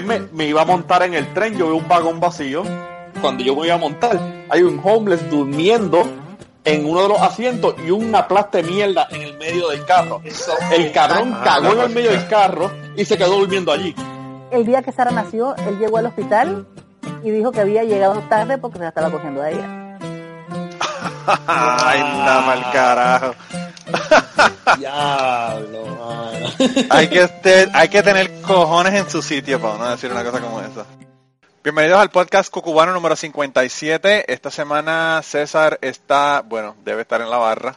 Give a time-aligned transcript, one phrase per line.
[0.00, 2.62] vez me, me iba a montar en el tren, yo veo un vagón vacío.
[3.20, 6.04] Cuando yo me iba a montar, hay un homeless durmiendo
[6.66, 10.20] en uno de los asientos y una plasta de mierda en el medio del carro.
[10.72, 13.94] El cabrón cagó en el medio del carro y se quedó durmiendo allí.
[14.50, 16.66] El día que Sara nació, él llegó al hospital
[17.22, 19.98] y dijo que había llegado tarde porque se la estaba cogiendo a ella.
[21.46, 23.34] Ay, nada mal carajo.
[24.78, 25.98] Diablo,
[26.90, 30.60] hay, que hay que tener cojones en su sitio para no decir una cosa como
[30.60, 30.84] esa.
[31.62, 34.32] Bienvenidos al podcast Cucubano número 57.
[34.32, 37.76] Esta semana César está, bueno, debe estar en la barra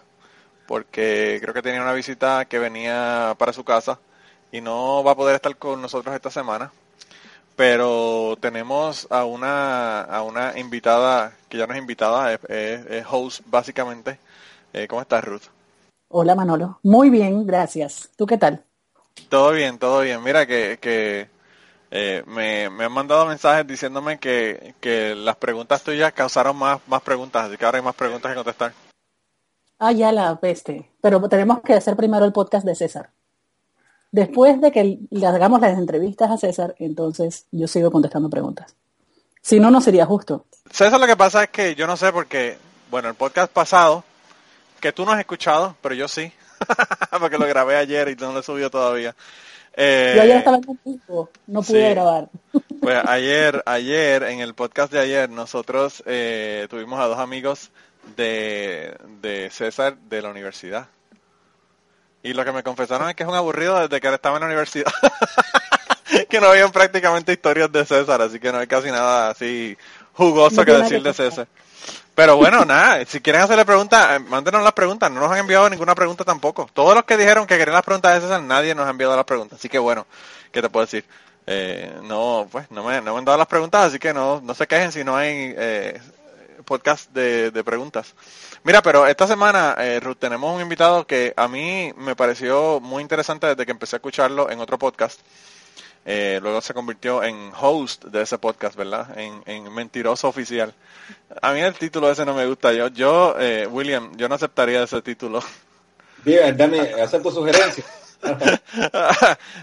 [0.67, 3.99] porque creo que tenía una visita que venía para su casa
[4.51, 6.71] y no va a poder estar con nosotros esta semana.
[7.55, 14.19] Pero tenemos a una, a una invitada que ya no es invitada, es host básicamente.
[14.71, 15.58] Eh, ¿Cómo estás, Ruth?
[16.11, 16.79] Hola Manolo.
[16.81, 18.09] Muy bien, gracias.
[18.15, 18.63] ¿Tú qué tal?
[19.29, 20.23] Todo bien, todo bien.
[20.23, 21.29] Mira que, que
[21.91, 27.03] eh, me, me han mandado mensajes diciéndome que, que las preguntas tuyas causaron más, más
[27.03, 28.73] preguntas, así que ahora hay más preguntas que contestar.
[29.77, 30.89] Ah, ya la peste.
[30.99, 33.11] Pero tenemos que hacer primero el podcast de César.
[34.11, 38.75] Después de que le hagamos las entrevistas a César, entonces yo sigo contestando preguntas.
[39.43, 40.45] Si no, no sería justo.
[40.71, 42.57] César, lo que pasa es que yo no sé porque,
[42.89, 44.03] bueno, el podcast pasado,
[44.79, 46.31] que tú no has escuchado, pero yo sí,
[47.19, 49.15] porque lo grabé ayer y no lo he subido todavía.
[49.73, 51.93] Eh, Yo ayer estaba en contigo, no pude sí.
[51.93, 52.29] grabar.
[52.81, 57.71] Pues ayer, ayer, en el podcast de ayer, nosotros eh, tuvimos a dos amigos
[58.15, 60.87] de, de César de la universidad.
[62.23, 64.47] Y lo que me confesaron es que es un aburrido desde que estaba en la
[64.47, 64.91] universidad.
[66.29, 69.77] que no habían prácticamente historias de César, así que no hay casi nada así
[70.13, 71.13] jugoso No que decir de.
[71.13, 71.47] César.
[72.19, 75.09] Pero bueno, nada, si quieren hacerle preguntas, eh, mándenos las preguntas.
[75.09, 76.69] No nos han enviado ninguna pregunta tampoco.
[76.73, 79.23] Todos los que dijeron que querían las preguntas de César, nadie nos ha enviado las
[79.23, 79.57] preguntas.
[79.57, 80.05] Así que bueno,
[80.51, 81.05] ¿qué te puedo decir?
[81.47, 84.67] Eh, no, pues no me, no han dado las preguntas, así que no, no se
[84.67, 86.01] quejen si no hay eh,
[86.65, 88.13] podcast de, de preguntas.
[88.65, 93.01] Mira, pero esta semana, eh, Ruth, tenemos un invitado que a mí me pareció muy
[93.01, 95.21] interesante desde que empecé a escucharlo en otro podcast.
[96.05, 99.17] Eh, luego se convirtió en host de ese podcast, ¿verdad?
[99.17, 100.73] En, en mentiroso oficial.
[101.41, 102.73] A mí el título ese no me gusta.
[102.73, 105.43] Yo, yo eh, William, yo no aceptaría ese título.
[106.23, 107.85] Diga, dame, acepto sugerencias.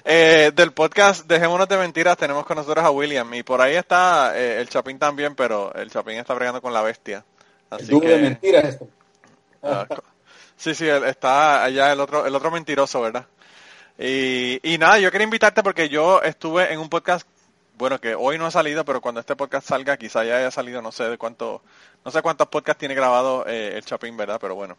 [0.05, 4.33] Eh, del podcast Dejémonos de Mentiras tenemos con nosotros a William y por ahí está
[4.35, 7.23] eh, el Chapín también, pero el Chapín está bregando con la bestia.
[7.71, 8.89] El Así de mentiras esto.
[9.63, 9.87] ah,
[10.57, 13.27] sí, sí, está allá el otro, el otro mentiroso, ¿verdad?
[13.99, 17.27] Y, y nada, yo quería invitarte porque yo estuve en un podcast,
[17.79, 20.83] bueno, que hoy no ha salido, pero cuando este podcast salga, quizá ya haya salido,
[20.83, 21.63] no sé de cuánto,
[22.05, 24.39] no sé cuántos podcasts tiene grabado eh, el Chapín, ¿verdad?
[24.41, 24.77] Pero bueno.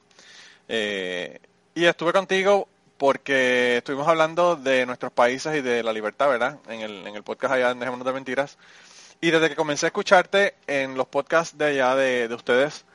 [0.68, 1.40] Eh,
[1.74, 2.68] y estuve contigo
[2.98, 6.60] porque estuvimos hablando de nuestros países y de la libertad, ¿verdad?
[6.68, 8.58] En el, en el podcast allá en Dejémonos de Mentiras.
[9.22, 12.86] Y desde que comencé a escucharte en los podcasts de allá de, de ustedes,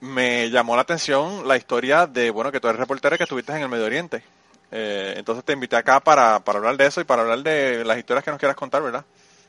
[0.00, 3.62] me llamó la atención la historia de, bueno, que tú eres reportero que estuviste en
[3.62, 4.22] el Medio Oriente.
[4.72, 7.98] Eh, entonces te invité acá para, para hablar de eso y para hablar de las
[7.98, 9.04] historias que nos quieras contar, ¿verdad?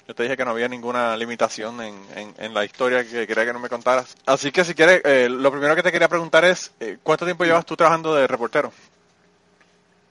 [0.07, 3.45] Yo te dije que no había ninguna limitación en, en, en la historia que quería
[3.45, 4.15] que no me contaras.
[4.25, 7.43] Así que si quieres, eh, lo primero que te quería preguntar es, eh, ¿cuánto tiempo
[7.43, 8.71] llevas tú trabajando de reportero?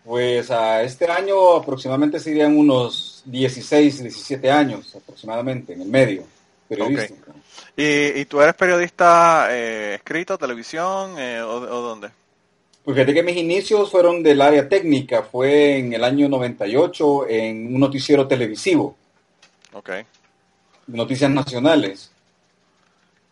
[0.04, 6.24] Pues a este año aproximadamente serían unos 16, 17 años aproximadamente en el medio
[6.68, 7.32] periodístico.
[7.74, 12.10] ¿Y, y tú eres periodista eh, escrito, televisión eh, o, o dónde?
[12.86, 17.74] Pues fíjate que mis inicios fueron del área técnica, fue en el año 98 en
[17.74, 18.96] un noticiero televisivo,
[19.72, 19.90] Ok.
[20.88, 22.12] noticias nacionales.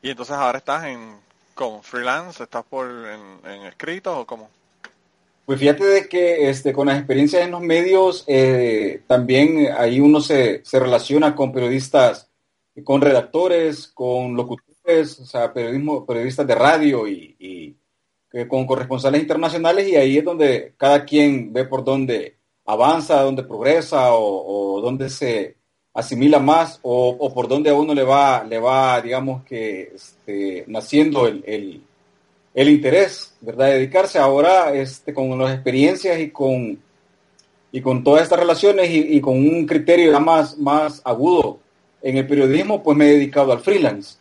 [0.03, 1.23] ¿Y entonces ahora estás en,
[1.55, 2.43] como freelance?
[2.43, 4.51] ¿Estás por en, en escrito o cómo?
[5.45, 10.21] Pues fíjate de que este, con las experiencias en los medios, eh, también ahí uno
[10.21, 12.31] se, se relaciona con periodistas,
[12.83, 17.77] con redactores, con locutores, o sea, periodismo, periodistas de radio y, y,
[18.49, 22.37] con corresponsales internacionales y ahí es donde cada quien ve por dónde
[22.67, 25.57] avanza, dónde progresa o, dónde se
[25.93, 31.27] asimila más o, por dónde a uno le va, le va digamos que este, naciendo
[31.27, 31.83] el, el
[32.55, 33.67] el interés, ¿verdad?
[33.67, 36.79] De dedicarse ahora este, con las experiencias y con,
[37.73, 41.59] y con todas estas relaciones y, y con un criterio más, más agudo
[42.01, 44.17] en el periodismo, pues me he dedicado al freelance,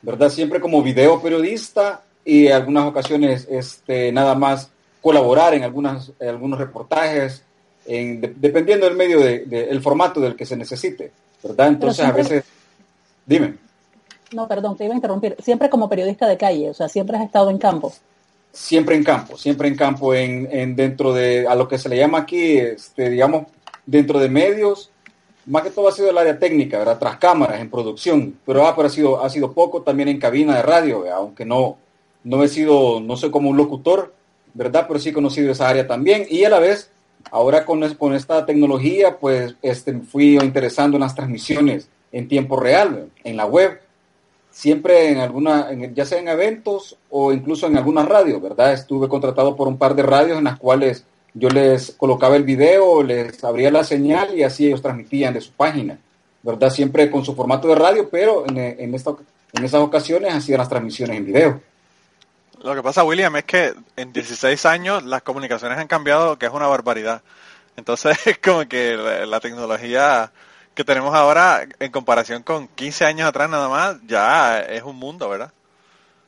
[0.00, 0.30] ¿verdad?
[0.30, 4.68] Siempre como video periodista y en algunas ocasiones este, nada más
[5.00, 7.42] colaborar en, algunas, en algunos reportajes,
[7.86, 11.10] en, de- dependiendo del medio, del de, el formato del que se necesite,
[11.42, 11.68] ¿verdad?
[11.68, 12.44] Entonces a veces,
[13.24, 13.54] dime.
[14.32, 15.36] No, perdón, te iba a interrumpir.
[15.40, 17.92] Siempre como periodista de calle, o sea, siempre has estado en campo.
[18.52, 21.96] siempre en campo, siempre en campo, en, en dentro de a lo que se le
[21.96, 23.46] llama aquí, este, digamos,
[23.86, 24.90] dentro de medios
[25.44, 26.98] más que todo ha sido el área técnica, ¿verdad?
[26.98, 30.62] Tras cámaras, en producción, pero ha, ha, sido, ha sido poco también en cabina de
[30.62, 31.76] radio, aunque no,
[32.26, 34.12] no he sido, no soy como un locutor,
[34.52, 34.86] ¿verdad?
[34.88, 36.90] Pero sí he conocido esa área también y a la vez,
[37.30, 43.10] ahora con, con esta tecnología, pues este, fui interesando en las transmisiones en tiempo real,
[43.22, 43.80] en la web,
[44.50, 48.72] siempre en alguna, ya sea en eventos o incluso en alguna radio, ¿verdad?
[48.72, 53.04] Estuve contratado por un par de radios en las cuales yo les colocaba el video,
[53.04, 55.96] les abría la señal y así ellos transmitían de su página,
[56.42, 56.70] ¿verdad?
[56.70, 61.18] Siempre con su formato de radio, pero en, en, en esas ocasiones hacían las transmisiones
[61.18, 61.60] en video.
[62.62, 66.52] Lo que pasa, William, es que en 16 años las comunicaciones han cambiado, que es
[66.52, 67.22] una barbaridad.
[67.76, 70.32] Entonces, es como que la, la tecnología
[70.74, 75.28] que tenemos ahora, en comparación con 15 años atrás nada más, ya es un mundo,
[75.28, 75.50] ¿verdad?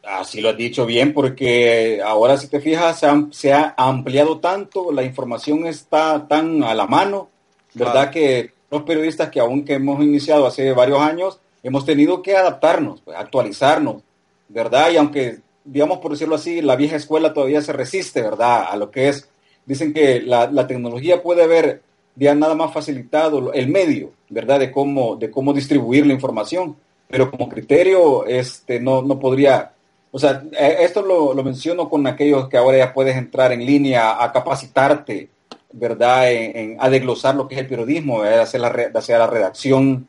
[0.02, 4.38] Así lo has dicho bien, porque ahora si te fijas, se ha, se ha ampliado
[4.38, 7.28] tanto, la información está tan a la mano,
[7.74, 7.92] ¿verdad?
[7.92, 8.10] Claro.
[8.12, 13.02] Que los periodistas que aún que hemos iniciado hace varios años, hemos tenido que adaptarnos,
[13.02, 14.02] pues, actualizarnos,
[14.48, 14.90] ¿verdad?
[14.90, 18.66] Y aunque, digamos por decirlo así, la vieja escuela todavía se resiste, ¿verdad?
[18.68, 19.28] A lo que es,
[19.66, 21.82] dicen que la, la tecnología puede haber
[22.16, 24.60] ya nada más facilitado el medio, ¿verdad?
[24.60, 26.76] De cómo, de cómo distribuir la información,
[27.08, 29.72] pero como criterio, este, no, no podría
[30.10, 34.22] o sea, esto lo, lo, menciono con aquellos que ahora ya puedes entrar en línea
[34.22, 35.28] a capacitarte,
[35.72, 36.32] ¿verdad?
[36.32, 40.08] En, en a desglosar lo que es el periodismo, ya sea, la, sea la redacción,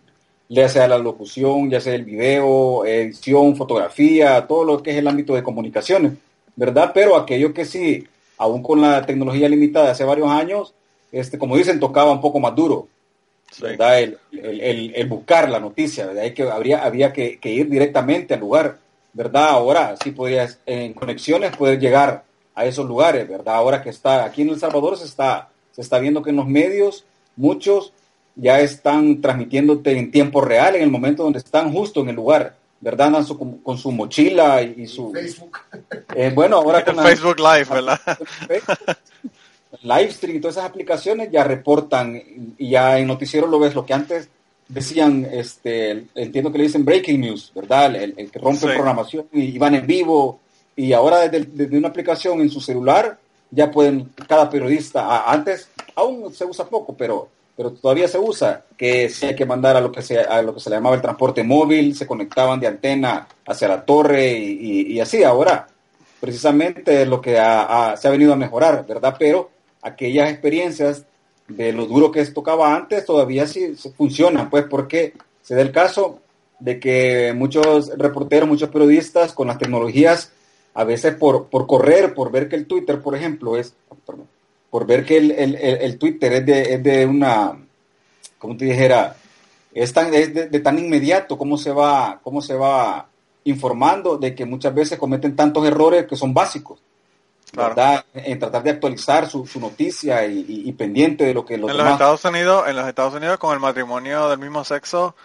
[0.50, 5.08] ya sea la locución, ya sea el video, edición, fotografía, todo lo que es el
[5.08, 6.14] ámbito de comunicaciones,
[6.56, 6.92] ¿verdad?
[6.94, 8.06] Pero aquellos que sí,
[8.38, 10.74] aún con la tecnología limitada hace varios años,
[11.12, 12.88] este, como dicen, tocaba un poco más duro,
[13.62, 14.00] ¿verdad?
[14.00, 16.24] El, el, el, el, buscar la noticia, ¿verdad?
[16.24, 18.78] Hay que, habría, había que, que ir directamente al lugar
[19.14, 19.50] ¿verdad?
[19.50, 22.24] Ahora sí podrías, en conexiones, poder llegar
[22.56, 23.56] a esos lugares, ¿verdad?
[23.56, 26.48] Ahora que está aquí en El Salvador se está, se está viendo que en los
[26.48, 27.06] medios
[27.36, 27.94] muchos
[28.42, 32.56] ya están transmitiéndote en tiempo real, en el momento donde están justo en el lugar,
[32.80, 33.08] ¿verdad?
[33.08, 35.12] Andan su, con su mochila y, y su...
[35.12, 35.58] Facebook.
[36.16, 38.00] Eh, bueno, ahora con el Facebook Live, ¿verdad?
[39.82, 42.22] Livestream y todas esas aplicaciones ya reportan
[42.58, 44.30] y ya en noticiero lo ves lo que antes
[44.68, 47.96] decían, este, entiendo que le dicen breaking news, ¿verdad?
[47.96, 48.68] El, el que rompe sí.
[48.68, 50.40] programación y, y, van en vivo.
[50.76, 53.20] Y ahora desde, desde, una aplicación en su celular
[53.52, 59.10] ya pueden, cada periodista, antes aún se usa poco, pero, pero todavía se usa, que
[59.10, 61.02] si hay que mandar a lo que, se, a lo que se le llamaba el
[61.02, 65.24] transporte móvil, se conectaban de antena hacia la torre y, así.
[65.26, 65.68] Ahora,
[66.22, 69.14] precisamente lo que se ha venido a mejorar, ¿verdad?
[69.20, 69.50] Pero
[69.82, 71.04] aquellas experiencias
[71.50, 76.22] de lo duro que tocaba antes, todavía sí, funcionan, pues porque se da el caso
[76.60, 80.32] de que muchos reporteros, muchos periodistas con las tecnologías,
[80.76, 83.74] a veces por, por correr, por ver que el Twitter, por ejemplo, es,
[84.70, 87.58] por ver que el, el, el Twitter es de, es de, una,
[88.38, 89.16] como te dijera,
[89.74, 93.08] es, tan, es de, de, tan inmediato, cómo se va, cómo se va
[93.46, 96.80] informando de que muchas veces cometen tantos errores que son básicos.
[97.52, 98.04] Claro.
[98.14, 101.72] En tratar de actualizar su, su noticia y, y, y, pendiente de lo que los
[101.72, 101.94] en demás...
[101.94, 105.16] los Estados Unidos, en los Estados Unidos con el matrimonio del mismo sexo,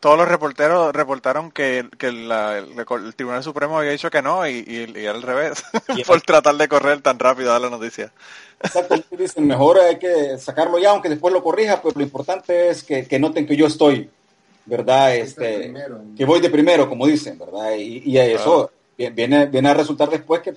[0.00, 4.46] todos los reporteros reportaron que, que la, el, el, Tribunal Supremo había dicho que no
[4.46, 5.64] y, y, y era al revés,
[6.06, 8.12] por tratar de correr tan rápido a la noticia.
[8.60, 12.82] Exacto, dicen, mejor hay que sacarlo ya, aunque después lo corrija, pero lo importante es
[12.82, 14.10] que, que noten que yo estoy,
[14.66, 15.14] ¿verdad?
[15.14, 17.74] Este, primero, que voy de primero, como dicen, ¿verdad?
[17.74, 19.14] Y, y eso claro.
[19.14, 20.54] viene, viene a resultar después que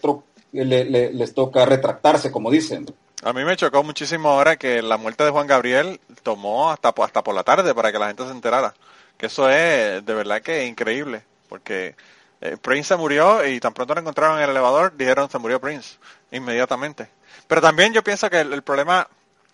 [0.52, 2.88] le, le, les toca retractarse, como dicen.
[3.24, 7.24] A mí me chocó muchísimo ahora que la muerte de Juan Gabriel tomó hasta, hasta
[7.24, 8.74] por la tarde para que la gente se enterara.
[9.22, 11.96] Que eso es de verdad que increíble, porque
[12.42, 15.62] eh, Prince se murió y tan pronto lo encontraron en el elevador, dijeron se murió
[15.62, 16.00] Prince,
[16.32, 17.08] inmediatamente.
[17.46, 19.08] Pero también yo pienso que el, el problema,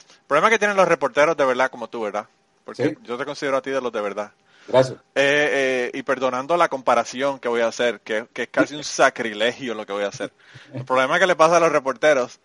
[0.10, 2.28] el problema que tienen los reporteros de verdad como tú, ¿verdad?
[2.64, 2.98] Porque ¿Sí?
[3.04, 4.32] yo te considero a ti de los de verdad.
[4.70, 5.00] Gracias.
[5.00, 8.86] Eh, eh, y perdonando la comparación que voy a hacer, que, que, es casi un
[8.86, 10.32] sacrilegio lo que voy a hacer.
[10.74, 12.40] El problema que le pasa a los reporteros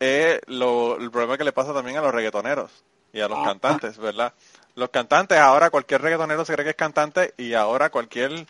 [0.00, 2.70] es lo, el problema que le pasa también a los reggaetoneros
[3.12, 4.32] y a los ah, cantantes, ¿verdad?
[4.74, 8.46] Los cantantes, ahora cualquier reggaetonero se cree que es cantante y ahora cualquier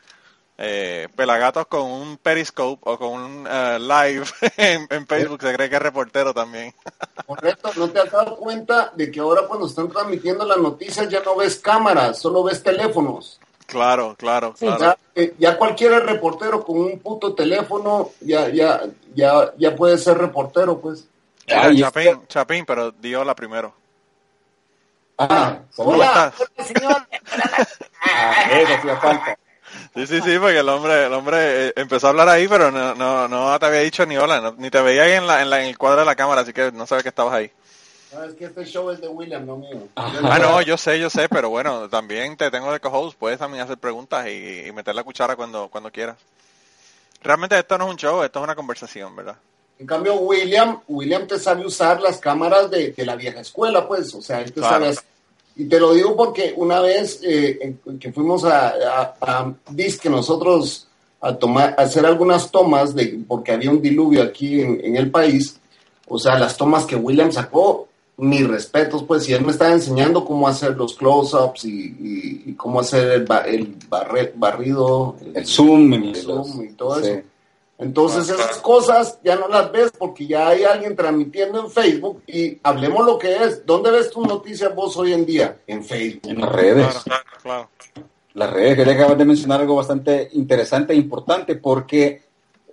[0.58, 4.24] eh, pelagatos con un periscope o con un uh, live
[4.56, 6.72] en, en, Facebook se cree que es reportero también.
[7.26, 11.20] Correcto, ¿no te has dado cuenta de que ahora cuando están transmitiendo las noticias ya
[11.22, 13.40] no ves cámaras, solo ves teléfonos?
[13.66, 14.78] Claro, claro, claro.
[14.78, 18.82] Ya, eh, ya, cualquier reportero con un puto teléfono ya, ya,
[19.14, 21.08] ya, ya puede ser reportero, pues.
[21.46, 22.26] Chapín.
[22.28, 23.81] Chapín, pero dio la primero.
[25.18, 26.48] Ah, ¿cómo hola, estás?
[28.04, 29.38] Ah, eso hacía falta.
[29.94, 32.94] Sí, sí, sí, porque el hombre, el hombre eh, empezó a hablar ahí, pero no,
[32.94, 35.50] no, no te había dicho ni hola, no, ni te veía ahí en, la, en,
[35.50, 37.50] la, en el cuadro de la cámara, así que no sabes que estabas ahí.
[38.10, 39.88] Sabes que este show es de William, no mío.
[39.96, 43.64] Ah, no, yo sé, yo sé, pero bueno, también te tengo de co-host, puedes también
[43.64, 46.16] hacer preguntas y, y, meter la cuchara cuando, cuando quieras.
[47.22, 49.36] Realmente esto no es un show, esto es una conversación, ¿verdad?
[49.82, 54.14] En cambio, William, William te sabe usar las cámaras de, de la vieja escuela, pues,
[54.14, 54.84] o sea, él te claro.
[54.92, 54.96] sabe
[55.56, 59.54] Y te lo digo porque una vez eh, que fuimos a, a, a
[60.00, 60.86] que nosotros
[61.20, 65.10] a tomar, a hacer algunas tomas de, porque había un diluvio aquí en, en el
[65.10, 65.58] país,
[66.06, 70.24] o sea, las tomas que William sacó, mis respetos, pues, y él me estaba enseñando
[70.24, 75.38] cómo hacer los close-ups y, y, y, cómo hacer el, ba el barre barrido, el,
[75.38, 77.08] el zoom, el zoom y todo sí.
[77.08, 77.31] eso.
[77.82, 82.58] Entonces esas cosas ya no las ves porque ya hay alguien transmitiendo en Facebook y
[82.62, 83.66] hablemos lo que es.
[83.66, 85.56] ¿Dónde ves tus noticias vos hoy en día?
[85.66, 86.30] En Facebook.
[86.30, 86.86] En las redes.
[87.04, 87.68] Claro, claro.
[88.34, 92.22] Las redes, que acabas de mencionar algo bastante interesante e importante porque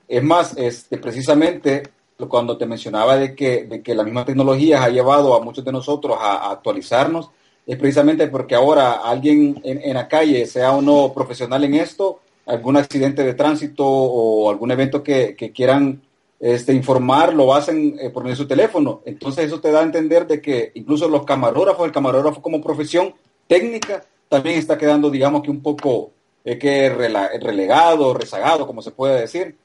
[0.07, 1.83] es más, este, precisamente
[2.27, 5.71] cuando te mencionaba de que, de que la misma tecnología ha llevado a muchos de
[5.71, 7.31] nosotros a, a actualizarnos,
[7.65, 12.19] es precisamente porque ahora alguien en, en la calle, sea uno profesional en esto,
[12.49, 16.01] algún accidente de tránsito o algún evento que, que quieran
[16.39, 19.01] este, informar, lo hacen eh, por medio de su teléfono.
[19.05, 23.13] Entonces eso te da a entender de que incluso los camarógrafos, el camarógrafo como profesión
[23.47, 26.11] técnica, también está quedando, digamos que un poco
[26.43, 29.55] eh, que relegado, rezagado, como se puede decir.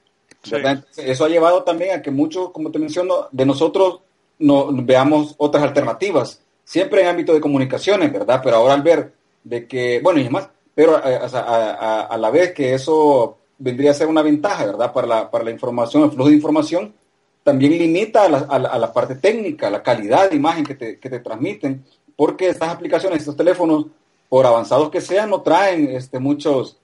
[0.43, 0.57] Sí.
[0.99, 4.00] Eso ha llevado también a que muchos, como te menciono, de nosotros
[4.38, 8.41] no, veamos otras alternativas, siempre en ámbito de comunicaciones, ¿verdad?
[8.45, 9.12] Pero ahora al ver
[9.43, 13.38] de que, bueno, y es más, pero a, a, a, a, la vez que eso
[13.59, 14.93] vendría a ser una ventaja, ¿verdad?
[14.93, 16.95] Para la, para la información, el flujo de información,
[17.43, 21.11] también limita a la, a la, parte técnica, la calidad de imagen que te, que
[21.11, 21.85] te, transmiten,
[22.16, 23.87] porque estas aplicaciones, estos teléfonos,
[24.28, 26.78] por avanzados que sean, no traen este, muchos,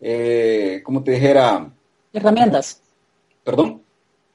[0.00, 1.68] eh, como te dijera...
[2.12, 2.80] Herramientas.
[3.42, 3.82] ¿Perdón?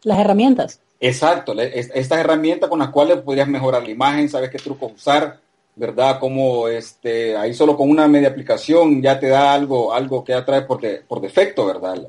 [0.04, 0.82] Las herramientas.
[1.00, 5.40] Exacto, estas herramientas con las cuales podrías mejorar la imagen, sabes qué trucos usar,
[5.80, 6.20] ¿verdad?
[6.20, 10.44] Como este, ahí solo con una media aplicación ya te da algo, algo que ya
[10.44, 11.96] trae por, de, por defecto, ¿verdad?
[11.96, 12.08] El,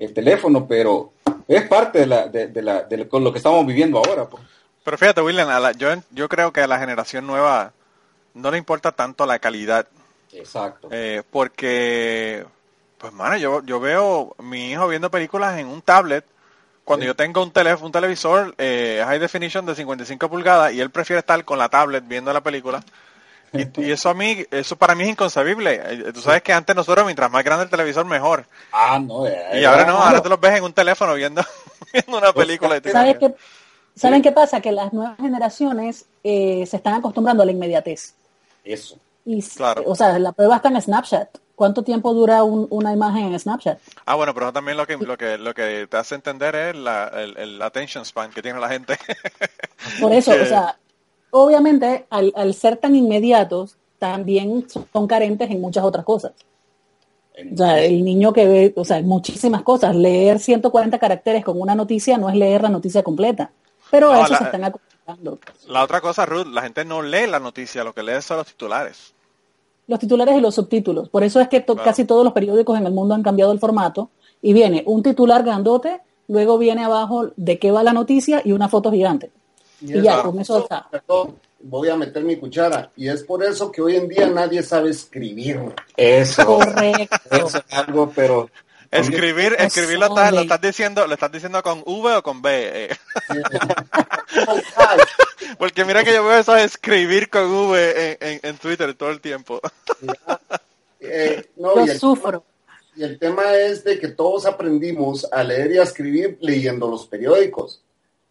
[0.00, 1.12] el, teléfono, pero
[1.46, 4.28] es parte de, la, de, de, la, de lo que estamos viviendo ahora.
[4.28, 4.42] Pues.
[4.82, 7.72] Pero fíjate, William, la, yo, yo creo que a la generación nueva
[8.34, 9.86] no le importa tanto la calidad.
[10.32, 10.88] Exacto.
[10.90, 12.44] Eh, porque,
[12.98, 16.24] pues, mano, yo, yo veo mi hijo viendo películas en un tablet
[16.84, 17.06] cuando sí.
[17.08, 21.20] yo tengo un teléfono, un televisor eh, high definition de 55 pulgadas y él prefiere
[21.20, 22.82] estar con la tablet viendo la película.
[23.52, 25.80] Y, y, eso a mí, eso para mí es inconcebible.
[25.82, 28.46] Eh, Tú sabes que antes nosotros, mientras más grande el televisor, mejor.
[28.72, 29.26] Ah, no.
[29.26, 31.42] Eh, y ahora no, ahora te los ves en un teléfono viendo,
[31.92, 32.80] viendo una película.
[32.90, 33.32] ¿Sabes qué,
[33.96, 34.60] ¿Saben qué pasa?
[34.60, 38.14] Que las nuevas generaciones eh, se están acostumbrando a la inmediatez.
[38.64, 38.98] Eso.
[39.24, 39.84] Y, claro.
[39.86, 41.28] O sea, la prueba está en Snapchat.
[41.54, 43.78] ¿Cuánto tiempo dura un, una imagen en Snapchat?
[44.06, 47.08] Ah, bueno, pero también lo que, lo que, lo que te hace entender es la,
[47.14, 48.96] el, el attention span que tiene la gente.
[50.00, 50.42] Por eso, que...
[50.42, 50.76] o sea,
[51.30, 56.32] obviamente al, al, ser tan inmediatos, también son carentes en muchas otras cosas.
[57.52, 59.94] O sea, el niño que ve, o sea, muchísimas cosas.
[59.94, 63.50] Leer 140 caracteres con una noticia no es leer la noticia completa.
[63.90, 65.38] Pero no, a eso la, se están acostumbrando.
[65.68, 68.46] La otra cosa, Ruth, la gente no lee la noticia, lo que lee son los
[68.46, 69.13] titulares
[69.86, 71.08] los titulares y los subtítulos.
[71.08, 73.58] Por eso es que to casi todos los periódicos en el mundo han cambiado el
[73.58, 74.10] formato
[74.42, 78.68] y viene un titular grandote, luego viene abajo de qué va la noticia y una
[78.68, 79.30] foto gigante.
[79.80, 80.88] Y, y ya, con eso está.
[80.90, 82.90] Perdón, voy a meter mi cuchara.
[82.96, 85.60] Y es por eso que hoy en día nadie sabe escribir.
[85.96, 86.44] Eso.
[86.44, 87.16] Correcto.
[87.30, 88.48] Eso es algo, pero
[88.94, 92.84] Escribir, escribir lo estás, lo estás diciendo, lo estás diciendo con V o con B.
[92.84, 92.96] Eh.
[95.58, 99.10] Porque mira que yo veo eso de escribir con V en, en, en Twitter todo
[99.10, 99.60] el tiempo.
[101.00, 102.44] eh, no, Yo y el, sufro.
[102.96, 107.06] Y el tema es de que todos aprendimos a leer y a escribir leyendo los
[107.06, 107.80] periódicos.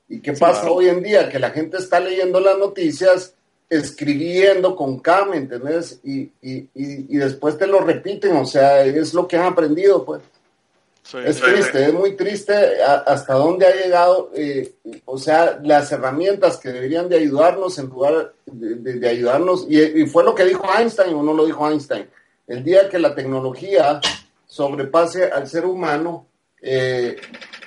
[0.08, 0.76] ¿Y qué pasa claro.
[0.76, 1.30] hoy en día?
[1.30, 3.34] Que la gente está leyendo las noticias,
[3.70, 6.00] escribiendo con K, ¿me entendés?
[6.04, 10.06] Y, y, y, y después te lo repiten, o sea, es lo que han aprendido,
[10.06, 10.22] pues.
[11.04, 11.86] Sí, es sí, triste, sí.
[11.86, 14.74] es muy triste hasta dónde ha llegado, eh,
[15.06, 19.82] o sea, las herramientas que deberían de ayudarnos en lugar de, de, de ayudarnos, y,
[19.82, 22.10] y, fue lo que dijo Einstein o no lo dijo Einstein,
[22.48, 24.00] el día que la tecnología
[24.46, 26.28] sobrepase al ser humano,
[26.62, 27.18] eh,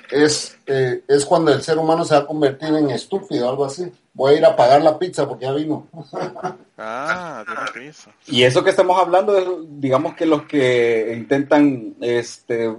[0.09, 3.91] es, eh, es cuando el ser humano se va a convertir en estúpido, algo así.
[4.13, 5.87] Voy a ir a pagar la pizza porque ya vino.
[6.77, 8.11] ah, pizza.
[8.25, 9.47] Y eso que estamos hablando es,
[9.79, 12.73] digamos que los que intentan, este,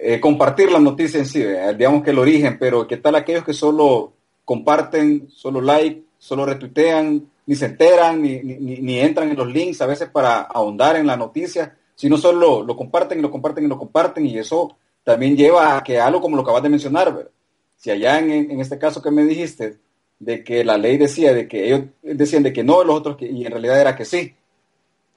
[0.00, 3.44] eh, compartir la noticia en sí, eh, digamos que el origen, pero ¿qué tal aquellos
[3.44, 4.12] que solo
[4.44, 9.80] comparten, solo like, solo retuitean, ni se enteran, ni, ni, ni, entran en los links
[9.80, 13.68] a veces para ahondar en la noticia, sino solo lo comparten y lo comparten y
[13.68, 17.30] lo comparten y eso también lleva a que algo como lo acabas de mencionar, ¿verdad?
[17.76, 19.78] si allá en, en, este caso que me dijiste,
[20.18, 23.26] de que la ley decía de que ellos decían de que no, los otros que,
[23.26, 24.34] y en realidad era que sí.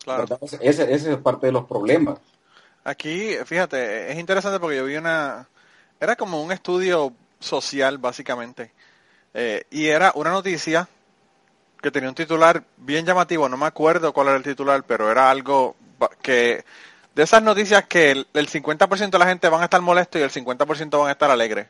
[0.03, 0.25] Claro.
[0.61, 2.19] Ese, ese es parte de los problemas.
[2.89, 5.47] Aquí, fíjate, es interesante porque yo vi una,
[5.99, 8.71] era como un estudio social básicamente,
[9.31, 10.89] eh, y era una noticia
[11.79, 15.29] que tenía un titular bien llamativo, no me acuerdo cuál era el titular, pero era
[15.29, 15.75] algo
[16.23, 16.65] que,
[17.13, 20.31] de esas noticias que el, 50% de la gente van a estar molestos y el
[20.31, 21.67] 50% van a estar alegres,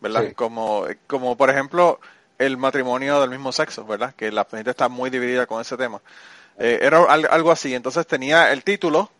[0.00, 0.32] ¿verdad?
[0.34, 2.00] Como, como por ejemplo
[2.40, 4.14] el matrimonio del mismo sexo, ¿verdad?
[4.16, 6.00] Que la gente está muy dividida con ese tema.
[6.58, 9.12] Eh, era algo así, entonces tenía el título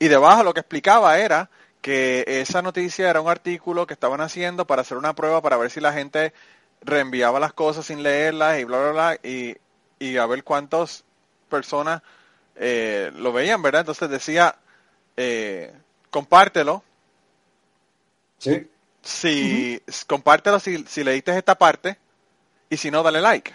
[0.00, 1.50] y debajo lo que explicaba era
[1.82, 5.70] que esa noticia era un artículo que estaban haciendo para hacer una prueba para ver
[5.70, 6.32] si la gente
[6.80, 9.56] reenviaba las cosas sin leerlas y bla, bla, bla, y,
[9.98, 11.04] y a ver cuántas
[11.48, 12.02] personas
[12.56, 13.82] eh, lo veían, ¿verdad?
[13.82, 14.56] Entonces decía,
[15.16, 15.72] eh,
[16.10, 16.82] compártelo.
[18.38, 18.70] Sí.
[19.02, 21.98] Si, compártelo si, si leíste esta parte
[22.70, 23.52] y si no, dale like.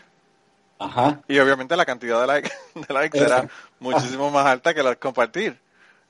[0.77, 1.21] Ajá.
[1.27, 3.47] Y obviamente la cantidad de likes de like será
[3.79, 5.64] muchísimo más alta que la de compartir.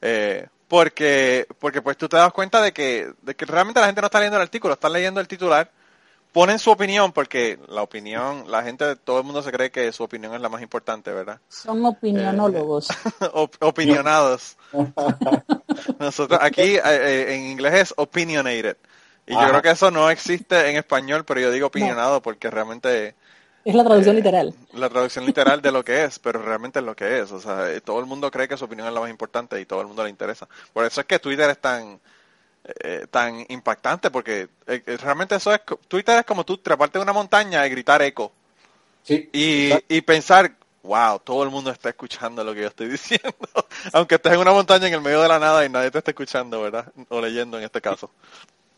[0.07, 4.01] Eh, porque, porque pues tú te das cuenta de que, de que realmente la gente
[4.01, 5.71] no está leyendo el artículo, está leyendo el titular,
[6.31, 10.03] ponen su opinión, porque la opinión, la gente, todo el mundo se cree que su
[10.03, 11.39] opinión es la más importante, ¿verdad?
[11.49, 12.91] Son opinionólogos.
[12.91, 14.57] Eh, opinionados.
[15.99, 18.77] Nosotros aquí eh, en inglés es opinionated.
[19.25, 23.15] Y yo creo que eso no existe en español, pero yo digo opinionado porque realmente...
[23.65, 24.53] Es la traducción eh, literal.
[24.73, 27.31] La traducción literal de lo que es, pero realmente es lo que es.
[27.31, 29.65] O sea, eh, todo el mundo cree que su opinión es la más importante y
[29.65, 30.47] todo el mundo le interesa.
[30.71, 31.99] Por eso es que Twitter es tan,
[32.63, 34.49] eh, tan impactante, porque
[35.01, 35.61] realmente eso es...
[35.87, 38.31] Twitter es como tú treparte de una montaña y gritar eco.
[39.01, 43.33] Sí, y, y pensar, wow, todo el mundo está escuchando lo que yo estoy diciendo.
[43.93, 46.11] Aunque estés en una montaña en el medio de la nada y nadie te está
[46.11, 46.93] escuchando, ¿verdad?
[47.09, 48.11] O leyendo en este caso.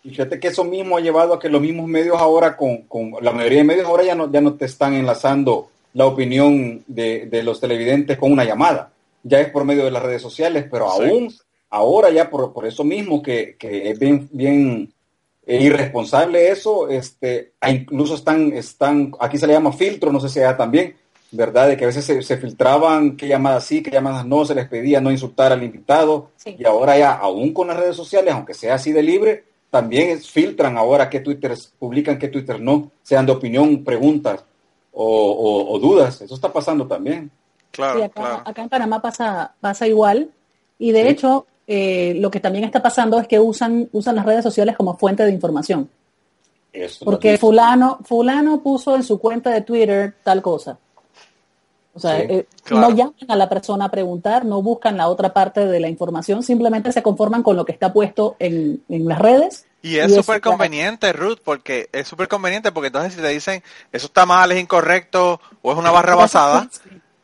[0.07, 3.11] Y fíjate que eso mismo ha llevado a que los mismos medios ahora, con, con
[3.21, 7.25] la mayoría de medios ahora ya no, ya no te están enlazando la opinión de,
[7.25, 8.89] de, los televidentes con una llamada.
[9.23, 11.33] Ya es por medio de las redes sociales, pero aún
[11.69, 14.93] ahora ya por, por eso mismo que, que, es bien, bien
[15.45, 20.39] eh, irresponsable eso, este, incluso están, están, aquí se le llama filtro, no sé si
[20.39, 20.95] allá también,
[21.31, 21.67] ¿verdad?
[21.67, 24.69] De que a veces se, se, filtraban qué llamadas sí, qué llamadas no, se les
[24.69, 26.31] pedía no insultar al invitado.
[26.45, 29.43] Y ahora ya, aún con las redes sociales, aunque sea así de libre,
[29.77, 34.43] también filtran ahora qué Twitter publican, qué Twitter no, sean de opinión, preguntas
[34.91, 36.19] o, dudas.
[36.19, 37.29] Eso está pasando también.
[37.69, 40.31] Claro, acá, en Panamá pasa, pasa igual.
[40.79, 44.43] Y de hecho, eh, lo que también está pasando es que usan, usan las redes
[44.43, 45.87] sociales como fuente de información.
[47.03, 50.79] Porque fulano, fulano puso en su cuenta de Twitter tal cosa.
[51.97, 55.65] O sea, eh, no llaman a la persona a preguntar, no buscan la otra parte
[55.65, 59.65] de la información, simplemente se conforman con lo que está puesto en, las redes.
[59.81, 64.07] Y es súper conveniente, Ruth, porque es súper conveniente, porque entonces si te dicen, eso
[64.07, 66.67] está mal, es incorrecto, o es una barra basada,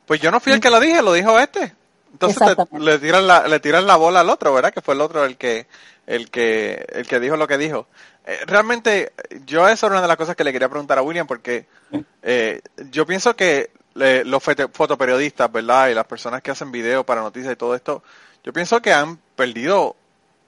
[0.05, 1.73] pues yo no fui el que lo dije, lo dijo este.
[2.11, 4.71] Entonces le tiran la, le tiran la bola al otro, ¿verdad?
[4.71, 5.67] Que fue el otro el que,
[6.05, 7.87] el que, el que dijo lo que dijo.
[8.25, 9.11] Eh, realmente,
[9.45, 11.65] yo eso era una de las cosas que le quería preguntar a William, porque
[12.21, 12.61] eh,
[12.91, 15.89] yo pienso que los fotoperiodistas, ¿verdad?
[15.89, 18.03] Y las personas que hacen videos para noticias y todo esto,
[18.43, 19.95] yo pienso que han perdido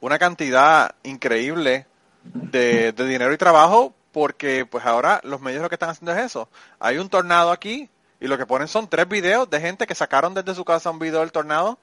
[0.02, 1.88] una cantidad increíble
[2.34, 6.50] de, dinero y trabajo porque pues ahora los medios lo que están haciendo es eso.
[6.80, 10.34] Hay un tornado aquí y lo que ponen son tres videos de gente que sacaron
[10.34, 11.78] desde su casa un video del tornado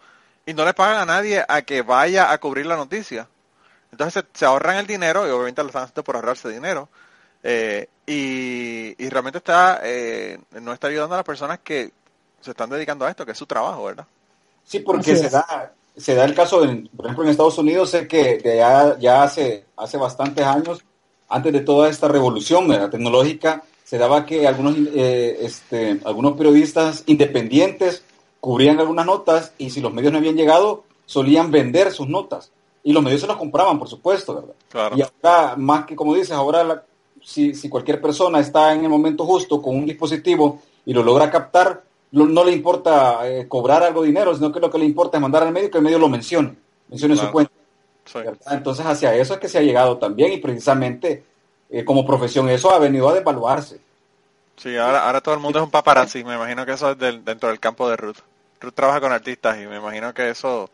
[0.46, 3.28] y no le pagan a nadie a que vaya a cubrir la noticia.
[3.90, 6.88] Entonces se, se ahorran el dinero y obviamente lo están haciendo por ahorrarse dinero.
[7.42, 11.92] Eh, y, realmente está eh, no está ayudando a las personas que
[12.40, 14.06] se están dedicando a esto, que es su trabajo, ¿verdad?
[14.64, 18.08] Sí, porque se da, se da el caso, de, por ejemplo, en Estados Unidos, sé
[18.08, 20.84] que ya, ya hace, hace bastantes años,
[21.28, 28.02] antes de toda esta revolución tecnológica, se daba que algunos, eh, este, algunos periodistas independientes
[28.40, 32.50] cubrían algunas notas y si los medios no habían llegado, solían vender sus notas.
[32.82, 34.92] Y los medios se las compraban, por supuesto, ¿verdad?
[34.96, 36.82] Y ahora, más que como dices, ahora la,
[37.22, 41.30] si, si cualquier persona está en el momento justo con un dispositivo y lo logra
[41.30, 45.16] captar, no le importa eh, cobrar algo de dinero, sino que lo que le importa
[45.16, 46.54] es mandar al medio que el medio lo mencione,
[46.88, 47.52] mencione su cuenta.
[48.50, 51.24] Entonces hacia eso es que se ha llegado también y precisamente
[51.70, 53.80] eh, como profesión eso ha venido a devaluarse.
[54.56, 57.48] Sí, ahora, ahora todo el mundo es un paparazzi, me imagino que eso es dentro
[57.48, 58.18] del campo de Ruth.
[58.60, 60.68] Ruth trabaja con artistas y me imagino que eso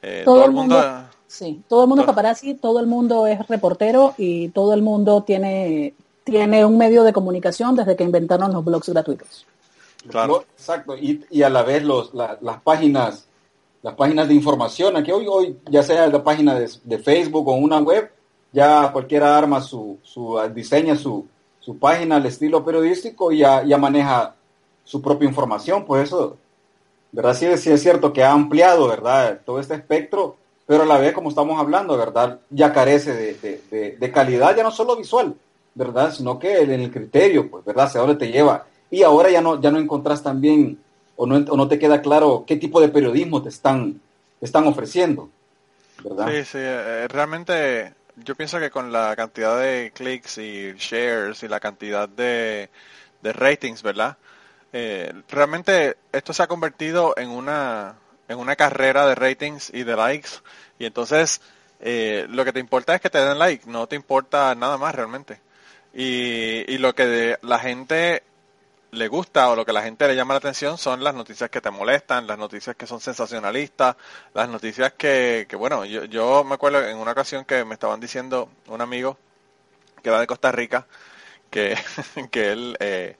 [0.00, 0.82] eh, todo, el mundo
[1.26, 5.22] Sí, todo el mundo es paparazzi, todo el mundo es reportero y todo el mundo
[5.22, 5.92] tiene,
[6.24, 9.46] tiene un medio de comunicación desde que inventaron los blogs gratuitos.
[10.08, 10.44] Claro.
[10.56, 13.28] exacto, y, y, a la vez los, las páginas
[13.82, 17.78] las páginas de información, aquí hoy, hoy ya sea la página de, Facebook o una
[17.78, 18.10] web,
[18.52, 21.26] ya cualquiera arma su, su diseña su,
[21.60, 24.34] su página al estilo periodístico y ya, ya maneja
[24.84, 25.84] su propia información.
[25.84, 26.36] Por eso,
[27.12, 27.34] ¿verdad?
[27.34, 29.40] Sí, sí es cierto que ha ampliado, ¿verdad?
[29.44, 32.40] Todo este espectro, pero a la vez, como estamos hablando, ¿verdad?
[32.50, 35.34] Ya carece de, de, calidad, ya no solo visual,
[35.74, 36.12] ¿verdad?
[36.12, 37.86] Sino que en el criterio, pues, ¿verdad?
[37.86, 38.66] Hacia dónde te lleva.
[38.90, 40.78] Y ahora ya no, ya no encontrás también,
[41.16, 44.00] o no, o no te queda claro qué tipo de periodismo te están,
[44.40, 45.28] te están ofreciendo,
[46.02, 46.28] ¿verdad?
[46.28, 47.92] Sí, sí, eh, realmente
[48.24, 52.70] yo pienso que con la cantidad de clics y shares y la cantidad de,
[53.22, 54.16] de ratings, ¿verdad?
[54.72, 57.96] Eh, realmente esto se ha convertido en una,
[58.28, 60.30] en una carrera de ratings y de likes
[60.78, 61.40] y entonces
[61.80, 64.94] eh, lo que te importa es que te den like, no te importa nada más
[64.94, 65.40] realmente.
[65.94, 68.22] Y, y lo que la gente
[68.90, 71.60] le gusta o lo que la gente le llama la atención son las noticias que
[71.60, 73.96] te molestan, las noticias que son sensacionalistas,
[74.34, 78.00] las noticias que, que bueno, yo, yo me acuerdo en una ocasión que me estaban
[78.00, 79.18] diciendo un amigo
[80.02, 80.86] que era de Costa Rica,
[81.50, 81.76] que,
[82.30, 83.16] que él, eh,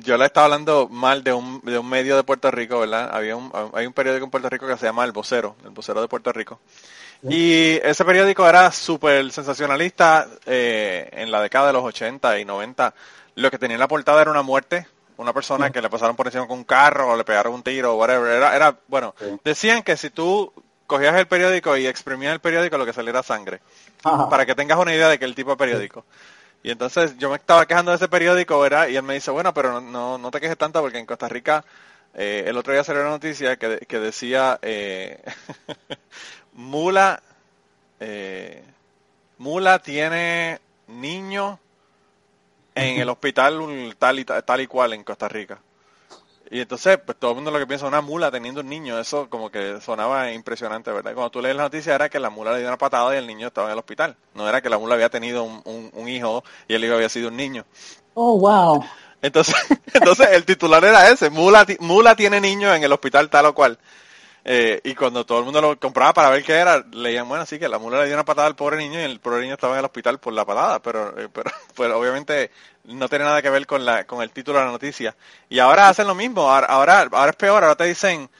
[0.00, 3.10] yo le estaba hablando mal de un, de un medio de Puerto Rico, ¿verdad?
[3.12, 6.00] Había un, hay un periódico en Puerto Rico que se llama El Vocero, El Vocero
[6.00, 6.60] de Puerto Rico.
[7.22, 12.94] Y ese periódico era súper sensacionalista eh, en la década de los 80 y 90.
[13.34, 16.26] Lo que tenía en la portada era una muerte, una persona que le pasaron por
[16.26, 18.32] encima con un carro o le pegaron un tiro o whatever.
[18.32, 19.14] Era, era bueno,
[19.44, 20.52] decían que si tú
[20.86, 23.60] cogías el periódico y exprimías el periódico, lo que saliera sangre.
[24.02, 26.04] Para que tengas una idea de el tipo de periódico.
[26.62, 28.88] Y entonces yo me estaba quejando de ese periódico, ¿verdad?
[28.88, 31.64] Y él me dice, bueno, pero no, no te quejes tanto porque en Costa Rica
[32.14, 35.22] eh, el otro día salió una noticia que, que decía eh,
[36.54, 37.22] Mula
[38.00, 38.64] eh,
[39.38, 41.60] Mula tiene niño
[42.74, 45.60] en el hospital tal y tal y cual en Costa Rica.
[46.52, 49.30] Y entonces, pues todo el mundo lo que piensa una mula teniendo un niño, eso
[49.30, 51.14] como que sonaba impresionante, ¿verdad?
[51.14, 53.26] Cuando tú lees la noticia era que la mula le dio una patada y el
[53.28, 54.16] niño estaba en el hospital.
[54.34, 57.36] No era que la mula había tenido un, hijo y el hijo había sido un
[57.36, 57.64] niño.
[58.14, 58.84] Oh, wow.
[59.22, 59.54] Entonces,
[59.94, 63.78] entonces el titular era ese, mula, mula tiene niño en el hospital tal o cual.
[64.44, 67.58] Eh, y cuando todo el mundo lo compraba para ver qué era, leían, bueno, sí
[67.58, 69.74] que la mula le dio una patada al pobre niño y el pobre niño estaba
[69.74, 72.50] en el hospital por la patada, pero, eh, pero pues obviamente
[72.84, 75.14] no tiene nada que ver con, la, con el título de la noticia.
[75.48, 78.30] Y ahora hacen lo mismo, ahora, ahora, es peor, ahora te dicen,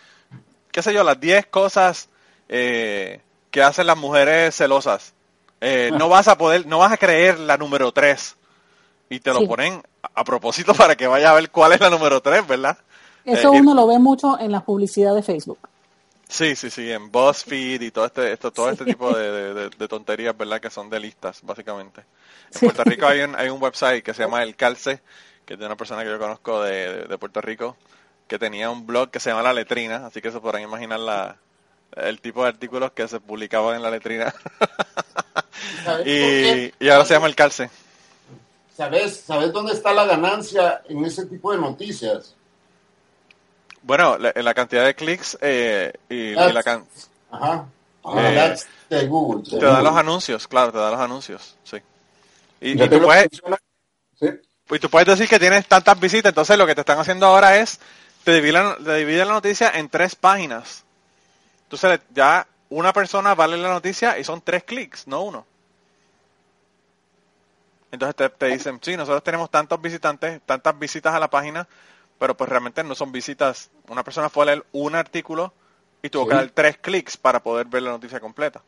[0.72, 2.08] qué sé yo, las 10 cosas
[2.48, 5.12] eh, que hacen las mujeres celosas.
[5.60, 8.36] no vas a poder, no vas a creer la número 3.
[9.10, 9.82] Y te lo ponen
[10.14, 12.78] a, propósito para que vaya a ver cuál es la número 3, ¿verdad?
[13.24, 15.69] Eso uno lo ve mucho en la publicidad de Facebook.
[16.30, 20.60] Sí, sí, sí, en BuzzFeed y todo este, esto, todo este tipo de, tonterías, ¿verdad?
[20.60, 22.04] Que son de listas, básicamente.
[22.54, 25.02] En Puerto Rico hay un, hay un website que se llama El Calce,
[25.44, 27.76] que es de una persona que yo conozco de, Puerto Rico,
[28.28, 31.36] que tenía un blog que se llama La Letrina, así que se podrán imaginar la,
[31.96, 34.32] el tipo de artículos que se publicaban en La Letrina.
[36.06, 37.70] y, y ahora se llama El Calce.
[38.76, 42.36] ¿Sabes, ¿Sabes dónde está la ganancia en ese tipo de noticias?
[43.82, 46.84] Bueno, la, la cantidad de clics eh, y, la can...
[47.30, 47.66] Ajá.
[48.16, 48.56] Eh,
[48.88, 49.42] de Google.
[49.48, 51.78] Te da los anuncios, claro, te da los anuncios, sí.
[52.60, 53.28] Y, tú puedes,
[54.70, 57.58] y tú puedes decir que tienes tantas visitas, entonces lo que te están haciendo ahora
[57.58, 57.80] es,
[58.24, 60.84] te dividen, te dividen la noticia en tres páginas.
[61.64, 65.46] Entonces ya una persona vale la noticia y son tres clics, no uno.
[67.92, 71.66] Entonces te, te dicen, sí, nosotros tenemos tantos visitantes, tantas visitas a la página,
[72.20, 73.70] pero pues realmente no son visitas.
[73.88, 75.54] Una persona fue a leer un artículo
[76.02, 78.60] y tuvo que dar tres clics para poder ver la noticia completa.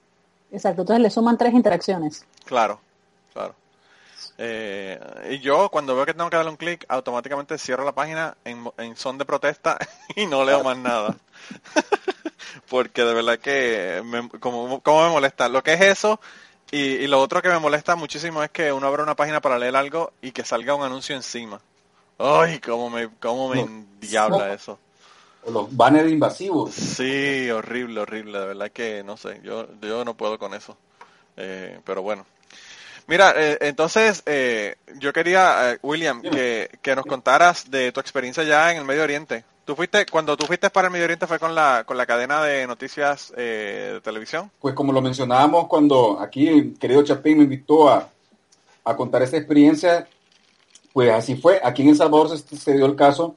[0.50, 2.24] Exacto, entonces le suman tres interacciones.
[2.46, 2.80] Claro,
[3.34, 3.54] claro.
[4.38, 4.98] Eh,
[5.32, 8.96] y yo cuando veo que tengo que darle un clic, automáticamente cierro la página en,
[8.96, 9.76] son de protesta
[10.16, 11.14] y no leo más nada.
[12.70, 15.50] Porque de verdad que me, como, como me molesta.
[15.50, 16.20] Lo que es eso
[16.70, 19.58] y, y lo otro que me molesta muchísimo es que uno abre una página para
[19.58, 21.60] leer algo y que salga un anuncio encima.
[22.22, 24.78] Ay, cómo me, cómo me endiabla eso.
[25.50, 26.72] Los banners invasivos.
[26.72, 30.76] Sí, horrible, horrible, de verdad que no sé, yo, yo no puedo con eso.
[31.36, 32.24] Eh, pero bueno.
[33.08, 38.70] Mira, eh, entonces eh, yo quería, William, que, que, nos contaras de tu experiencia ya
[38.70, 39.44] en el Medio Oriente.
[39.64, 42.40] ¿Tú fuiste, cuando tú fuiste para el Medio Oriente fue con la, con la cadena
[42.44, 44.48] de noticias de televisión?
[44.60, 48.08] Pues como lo mencionábamos cuando aquí querido Chapín me invitó a,
[48.84, 50.06] a contar esta experiencia,
[50.92, 51.60] pues así fue.
[51.62, 53.36] Aquí en El Salvador se, dio el caso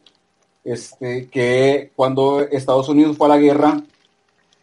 [0.63, 3.81] este, que cuando Estados Unidos fue a la guerra,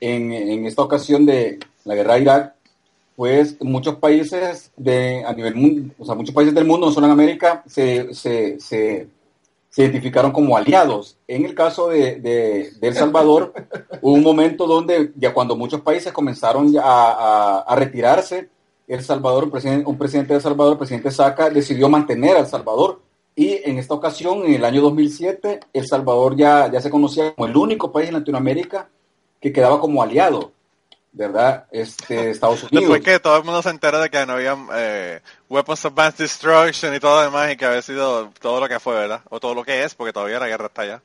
[0.00, 2.54] en, esta ocasión de la guerra de Irak,
[3.14, 7.06] pues muchos países de, a nivel mundo, o sea, muchos países del mundo, no solo
[7.06, 9.06] en América, se, se, se,
[9.76, 11.16] identificaron como aliados.
[11.28, 13.54] En el caso de, de, El Salvador,
[14.02, 18.48] hubo un momento donde ya cuando muchos países comenzaron a, a, a retirarse
[18.88, 19.50] El Salvador, un
[19.98, 23.00] presidente, de El Salvador, el presidente Saca, decidió mantener a El Salvador
[23.34, 27.46] y en esta ocasión, en el año 2007, El Salvador ya, ya se conocía como
[27.46, 28.88] el único país en Latinoamérica
[29.40, 30.52] que quedaba como aliado,
[31.12, 31.66] ¿verdad?
[31.70, 32.80] Este, Estados Unidos.
[32.80, 36.18] Después que todo el mundo se entera de que no había eh, weapons of mass
[36.18, 39.22] destruction y todo lo demás y que había sido todo lo que fue, ¿verdad?
[39.30, 41.02] O todo lo que es, porque todavía la guerra está allá.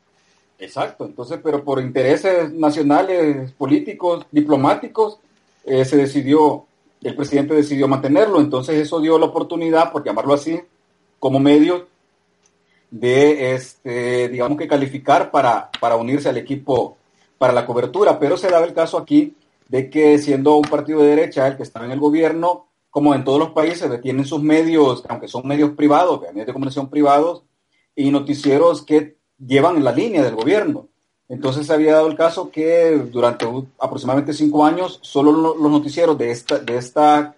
[0.60, 5.20] Exacto, entonces, pero por intereses nacionales, políticos, diplomáticos,
[5.64, 6.66] eh, se decidió,
[7.02, 10.60] el presidente decidió mantenerlo, entonces eso dio la oportunidad, por llamarlo así,
[11.20, 11.88] como medio
[12.90, 16.98] de, este, digamos que calificar para, para unirse al equipo
[17.38, 19.36] para la cobertura, pero se daba el caso aquí
[19.68, 23.24] de que siendo un partido de derecha el que estaba en el gobierno, como en
[23.24, 27.44] todos los países, tienen sus medios, aunque son medios privados, medios de comunicación privados,
[27.96, 30.88] y noticieros que llevan la línea del gobierno.
[31.30, 33.46] Entonces se había dado el caso que durante
[33.80, 37.36] aproximadamente cinco años solo los noticieros de esta, de esta,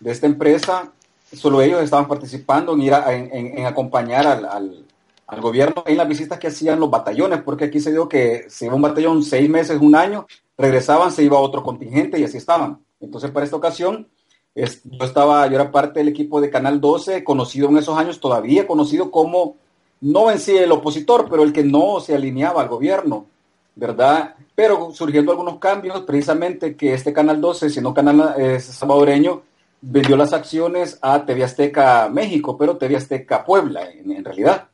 [0.00, 0.92] de esta empresa,
[1.32, 4.84] solo ellos estaban participando en ir a, en, acompañar al,
[5.28, 8.64] al gobierno en las visitas que hacían los batallones, porque aquí se dio que se
[8.64, 12.80] iba un batallón seis meses, un año, regresaban, se iba otro contingente y así estaban.
[12.98, 14.08] Entonces, para esta ocasión,
[14.54, 18.66] yo estaba, yo era parte del equipo de Canal 12, conocido en esos años, todavía
[18.66, 19.56] conocido como,
[20.00, 23.26] no en sí el opositor, pero el que no se alineaba al gobierno,
[23.74, 24.34] ¿verdad?
[24.54, 29.42] Pero surgiendo algunos cambios, precisamente que este Canal 12, siendo canal eh, salvadoreño,
[29.80, 34.68] vendió las acciones a TV Azteca México, pero TV Azteca Puebla, en realidad.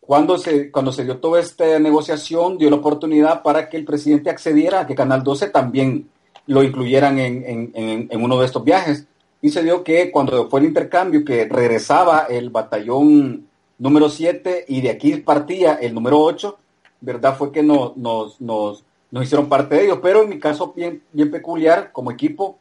[0.00, 4.30] Cuando se, cuando se dio toda esta negociación, dio la oportunidad para que el presidente
[4.30, 6.08] accediera a que Canal 12 también
[6.46, 9.06] lo incluyeran en, uno de estos viajes.
[9.40, 13.46] Y se dio que cuando fue el intercambio, que regresaba el batallón
[13.82, 16.56] número 7 y de aquí partía el número 8,
[17.00, 17.36] ¿verdad?
[17.36, 17.94] Fue que nos,
[19.10, 19.98] hicieron parte de ellos.
[20.00, 22.58] Pero en mi caso bien, bien peculiar, como equipo,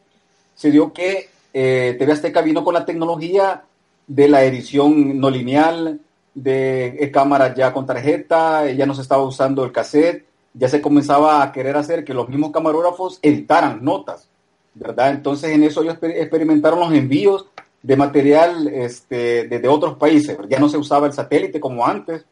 [0.56, 3.64] se dio que eh, TV Azteca vino con la tecnología
[4.08, 6.00] de la edición no lineal,
[6.34, 10.82] de eh, cámaras ya con tarjeta, ya no se estaba usando el cassette, ya se
[10.82, 14.28] comenzaba a querer hacer que los mismos camarógrafos editaran notas,
[14.74, 15.12] ¿verdad?
[15.12, 17.46] Entonces en eso ellos experimentaron los envíos
[17.84, 22.26] de material este, desde otros países, ya no se usaba el satélite como antes,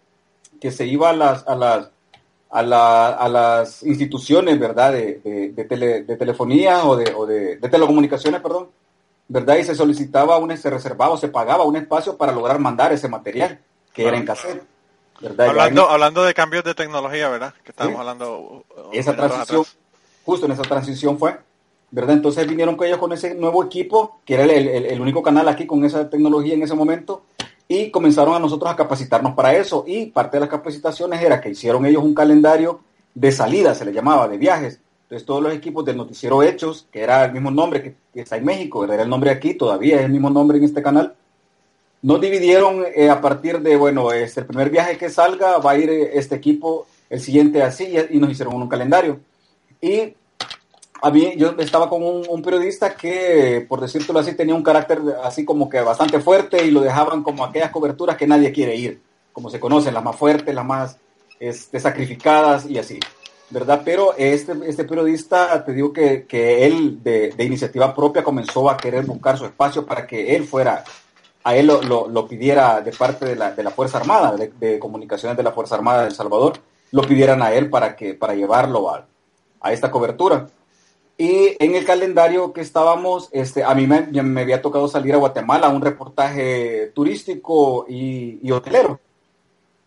[0.59, 1.89] que se iba a las, a las,
[2.49, 4.93] a, la, a las instituciones, ¿verdad?
[4.93, 8.69] De, de, telefonía o, de, o de, telecomunicaciones, perdón,
[9.27, 9.57] ¿verdad?
[9.57, 13.59] Y se solicitaba, un, se reservaba se pagaba un espacio para lograr mandar ese material
[13.93, 14.63] que era en cassette.
[15.21, 15.49] ¿verdad?
[15.49, 17.53] Hablando, hablando de cambios de tecnología, ¿verdad?
[17.63, 18.39] Que estábamos hablando.
[18.39, 19.65] Uh, esa transición,
[20.23, 21.37] justo en esa transición fue,
[21.91, 22.15] ¿verdad?
[22.15, 25.65] Entonces vinieron con ellos con ese nuevo equipo, que era el, el, único canal aquí
[25.65, 27.23] con esa tecnología en ese momento,
[27.67, 29.83] y comenzaron a nosotros a capacitarnos para eso.
[29.87, 32.81] Y parte de las capacitaciones era que hicieron ellos un calendario
[33.13, 34.79] de salida, se le llamaba, de viajes.
[35.03, 38.37] Entonces todos los equipos del noticiero Hechos, que era el mismo nombre que, que está
[38.37, 41.15] en México, era el nombre aquí, todavía es el mismo nombre en este canal,
[42.01, 45.77] nos dividieron eh, a partir de, bueno, este, el primer viaje que salga va a
[45.77, 49.19] ir eh, este equipo, el siguiente así, y nos hicieron un calendario.
[49.81, 50.13] Y
[51.01, 55.45] a mí, yo estaba con un, periodista que, por decirlo así, tenía un carácter así
[55.45, 59.49] como que bastante fuerte y lo dejaban como aquellas coberturas que nadie quiere ir, como
[59.49, 60.97] se conocen, las más fuertes, las más
[61.39, 62.99] este, sacrificadas y así,
[63.49, 63.81] ¿verdad?
[63.85, 69.05] Pero este, este periodista, te digo que, que él de, iniciativa propia comenzó a querer
[69.05, 70.83] buscar su espacio para que él fuera
[71.45, 75.43] a él lo, pidiera de parte de la, de la Fuerza Armada, de, comunicaciones de
[75.43, 76.59] la Fuerza Armada de El Salvador,
[76.91, 79.07] lo pidieran a él para, que, para llevarlo a,
[79.61, 80.47] a esta cobertura.
[81.21, 85.17] Y en el calendario que estábamos, este, a mí me, me había tocado salir a
[85.17, 89.01] Guatemala a un reportaje turístico y, y, hotelero.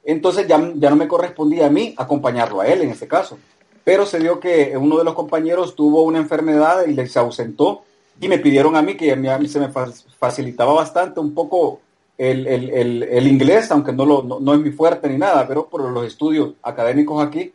[0.04, 3.38] Entonces ya, ya no me correspondía a mí acompañarlo a él en este caso.
[3.82, 7.82] Pero se dio que uno de los compañeros tuvo una enfermedad y se ausentó
[8.20, 9.70] y me pidieron a mí, que a mí, se me
[10.18, 11.80] facilitaba bastante un poco
[12.18, 15.80] el, el, el, inglés, aunque no, lo, no, es mi fuerte ni nada, pero por
[15.90, 17.54] los estudios académicos aquí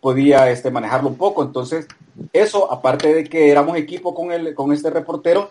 [0.00, 1.42] podía este, manejarlo un poco.
[1.42, 1.86] Entonces,
[2.32, 5.50] eso, aparte de que éramos equipo con, el, con este reportero,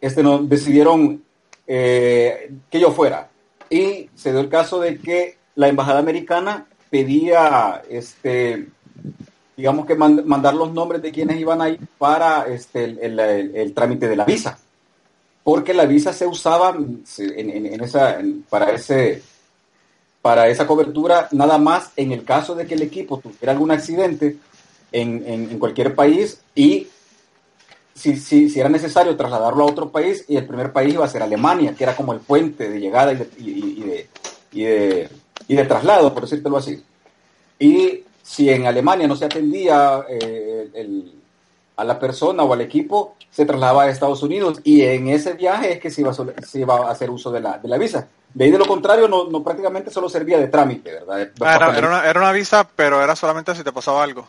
[0.00, 1.22] este, nos decidieron
[1.66, 3.28] eh, que yo fuera.
[3.70, 8.68] Y se dio el caso de que la embajada americana pedía este,
[9.56, 14.16] digamos que mandar los nombres de quienes iban a ir para este, el, trámite de
[14.16, 14.58] la visa.
[15.42, 16.74] Porque la visa se usaba
[17.18, 19.22] en, esa, para, ese,
[20.24, 24.38] para esa cobertura nada más en el caso de que el equipo tuviera algún accidente
[24.90, 26.88] en, cualquier país y
[27.92, 31.08] si, si, si, era necesario trasladarlo a otro país y el primer país iba a
[31.08, 35.08] ser Alemania, que era como el puente de llegada y de, y, de,
[35.46, 36.82] y de, traslado, por decírtelo así.
[37.58, 41.10] Y si en Alemania no se atendía eh,
[41.76, 45.72] a la persona o al equipo, se trasladaba a Estados Unidos y en ese viaje
[45.72, 48.06] es que se iba a, se iba a hacer uso de la, de la visa.
[48.32, 51.30] De ahí de lo contrario, no, no prácticamente solo servía de trámite, ¿verdad?
[51.40, 54.26] Ah, era, era, una, era, una, visa, pero era solamente si te pasaba algo.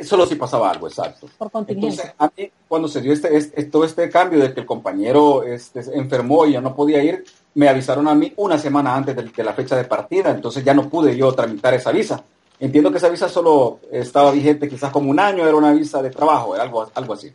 [0.00, 1.28] Solo si pasaba algo, exacto.
[1.38, 1.50] Por.
[1.68, 5.42] Entonces, a mí, cuando se dio este, este, todo este cambio de que el compañero
[5.42, 9.22] este, enfermó y ya no podía ir, me avisaron a mí una semana antes de,
[9.24, 12.24] de la fecha de partida, entonces ya no pude yo tramitar esa visa.
[12.60, 16.10] Entiendo que esa visa solo estaba vigente quizás como un año, era una visa de
[16.10, 17.32] trabajo, algo, algo así.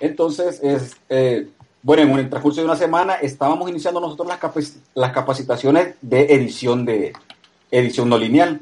[0.00, 1.48] Entonces, es, eh,
[1.82, 6.84] bueno, en el transcurso de una semana estábamos iniciando nosotros las, las capacitaciones de edición
[6.84, 7.12] de
[7.70, 8.60] edición no lineal.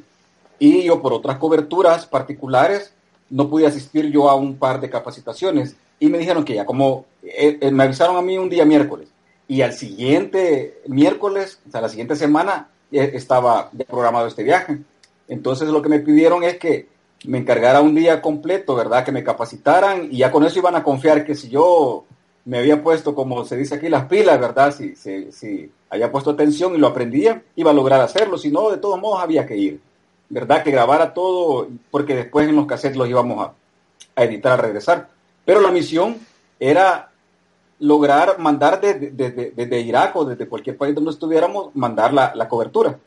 [0.59, 2.93] Y yo por otras coberturas particulares
[3.31, 5.77] no pude asistir yo a un par de capacitaciones.
[5.99, 9.09] Y me dijeron que ya como eh, eh, me avisaron a mí un día miércoles
[9.49, 14.79] y al siguiente miércoles, o sea, la siguiente semana, estaba programado este viaje.
[15.29, 16.89] Entonces lo que me pidieron es que
[17.27, 19.05] me encargara un día completo, ¿verdad?
[19.05, 22.05] Que me capacitaran y ya con eso iban a confiar que si yo
[22.45, 24.75] me había puesto, como se dice aquí, las pilas, ¿verdad?
[24.75, 28.37] Si, si, si había puesto atención y lo aprendía, iba a lograr hacerlo.
[28.37, 29.81] Si no, de todos modos había que ir,
[30.29, 30.63] ¿verdad?
[30.63, 33.55] Que grabara todo, porque después en los cassettes los íbamos a,
[34.17, 35.09] a editar al regresar.
[35.45, 36.19] Pero la misión
[36.61, 37.11] era
[37.79, 42.49] lograr mandar desde, desde, desde, Irak o desde cualquier país donde estuviéramos, mandar la, la,
[42.49, 42.99] cobertura.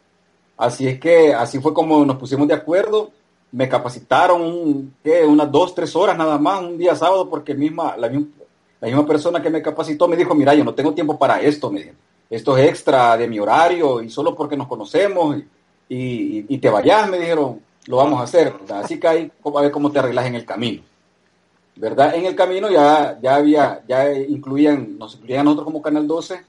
[0.58, 3.12] Así es que así fue como nos pusimos de acuerdo.
[3.52, 5.24] Me capacitaron ¿qué?
[5.24, 9.50] unas dos, tres horas nada más, un día sábado, porque misma, la, misma persona que
[9.50, 11.96] me capacitó me dijo, mira, yo no tengo tiempo para esto, me dijo.
[12.30, 15.38] Esto es extra de mi horario y solo porque nos conocemos
[15.88, 18.54] y, y, te vayas, me dijeron, lo vamos a hacer.
[18.70, 20.84] Así que ahí a ver cómo te arreglas en el camino.
[21.78, 22.16] ¿verdad?
[22.16, 26.42] En el camino ya, ya había, ya incluían, nos incluían nosotros como Canal 12,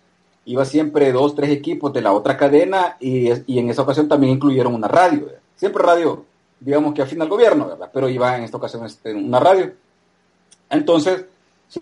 [0.48, 4.32] iba siempre dos, tres equipos de la otra cadena y, y en esa ocasión también
[4.32, 6.24] incluyeron una radio, siempre radio,
[6.58, 7.90] digamos que afín al gobierno, ¿verdad?
[7.92, 9.72] Pero iba en esta ocasión este, una radio.
[10.70, 11.26] Entonces,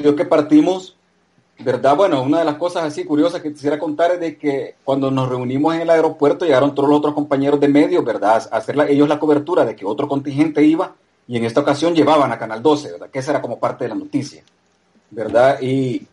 [0.01, 0.97] yo que partimos,
[1.61, 1.95] ¿verdad?
[1.97, 5.29] Bueno, una de las cosas así curiosas que quisiera contar es de que cuando nos
[5.29, 8.49] reunimos en el aeropuerto llegaron todos los otros compañeros de medios, ¿verdad?
[8.51, 10.95] A hacer ellos la cobertura de que otro contingente iba
[11.29, 13.11] y en esta ocasión llevaban a Canal 12, ¿verdad?
[13.11, 14.43] Que esa era como parte de la noticia,
[15.13, 15.61] ¿verdad?
[15.61, 16.07] Y,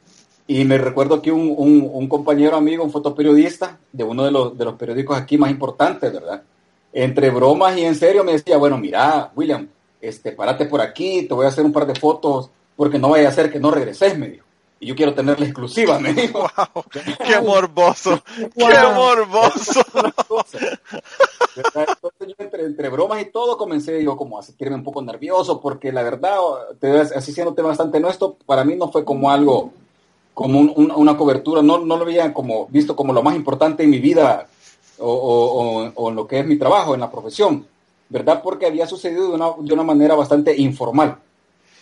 [0.47, 4.57] y me recuerdo que un, un, un, compañero amigo, un fotoperiodista de uno de los,
[4.57, 6.43] de los periódicos aquí más importantes, ¿verdad?
[6.91, 9.67] Entre bromas y en serio me decía, bueno, mira, William,
[10.01, 13.29] este, párate por aquí, te voy a hacer un par de fotos porque no vaya
[13.29, 14.45] a ser que no regreses, me dijo.
[14.79, 16.45] Y yo quiero tener la exclusiva, me dijo.
[16.57, 16.83] Wow,
[17.25, 18.21] ¡Qué morboso!
[18.55, 18.69] Wow.
[18.69, 19.81] ¡Qué morboso!
[21.55, 25.61] Entonces yo entre, entre, bromas y todo comencé yo como a sentirme un poco nervioso
[25.61, 26.37] porque la verdad,
[26.79, 29.71] te, así siéndote bastante honesto, para mí no fue como algo,
[30.33, 33.83] como un, un, una cobertura, no, no lo había como visto como lo más importante
[33.83, 34.47] en mi vida
[34.97, 37.65] o, o, o, en lo que es mi trabajo, en la profesión,
[38.09, 38.41] ¿verdad?
[38.41, 41.17] Porque había sucedido de una, de una manera bastante informal.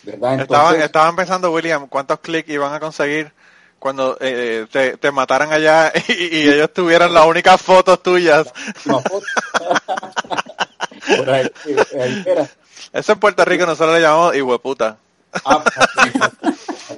[0.02, 0.32] ¿verdad?
[0.32, 3.32] Entonces, estaban, estaban pensando, William, cuántos clics iban a conseguir
[3.78, 8.52] cuando eh, te, te, mataran allá y, y, ellos tuvieran las únicas fotos tuyas.
[8.76, 9.20] Foto.
[11.32, 11.50] ahí,
[12.00, 12.24] ahí
[12.92, 14.98] Eso en Puerto Rico nosotros le llamamos hijueputa.
[15.44, 15.64] Ah,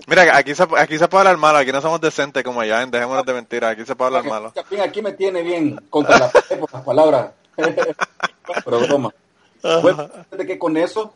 [0.06, 2.90] Mira, aquí se, aquí se puede hablar malo, aquí no somos decentes como allá, en
[2.90, 4.52] Dejémonos de mentiras, aquí se puede hablar malo.
[4.82, 6.32] Aquí, me tiene bien contra las,
[6.72, 7.30] las palabras.
[7.56, 9.14] Pero broma.
[10.30, 11.14] De que con eso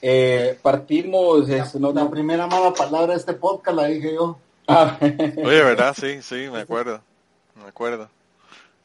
[0.00, 1.48] eh, partimos...
[1.48, 4.38] La, no, la primera mala palabra de este podcast la dije yo.
[4.66, 4.96] Ah.
[5.00, 5.94] Oye, ¿verdad?
[5.98, 7.00] Sí, sí, me acuerdo.
[7.56, 8.08] Me acuerdo.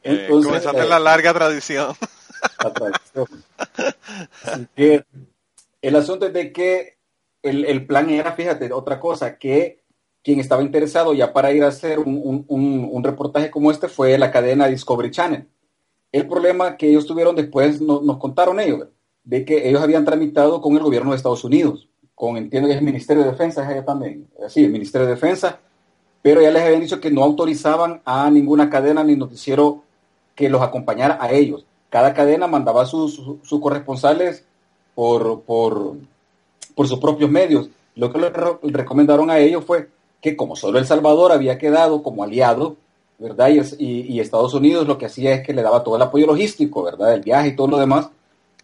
[0.02, 1.96] Eh, Entonces, eh, comenzaste eh, la larga tradición.
[2.62, 3.26] La tradición.
[4.42, 5.04] Así que
[5.80, 6.93] el asunto es de que
[7.44, 9.84] el, el, plan era, fíjate, otra cosa, que
[10.22, 14.16] quien estaba interesado ya para ir a hacer un, un, un, reportaje como este fue
[14.18, 15.46] la cadena Discovery Channel.
[16.10, 18.88] El problema que ellos tuvieron después no, nos contaron ellos,
[19.22, 22.78] de que ellos habían tramitado con el gobierno de Estados Unidos, con, entiendo que es
[22.78, 25.60] el Ministerio de Defensa, es también, sí, el Ministerio de Defensa,
[26.22, 29.82] pero ya les habían dicho que no autorizaban a ninguna cadena ni noticiero
[30.34, 31.66] que los acompañara a ellos.
[31.90, 34.46] Cada cadena mandaba sus, sus, corresponsales
[34.94, 35.96] por, por,
[36.74, 37.68] por, sus propios medios.
[37.94, 39.88] Lo que les recomendaron a ellos fue
[40.20, 42.76] que como solo El Salvador había quedado como aliado,
[43.18, 43.50] ¿verdad?
[43.78, 47.14] Y, Estados Unidos lo que hacía es que le daba todo el apoyo logístico, ¿verdad?
[47.14, 48.08] El viaje y todo lo demás,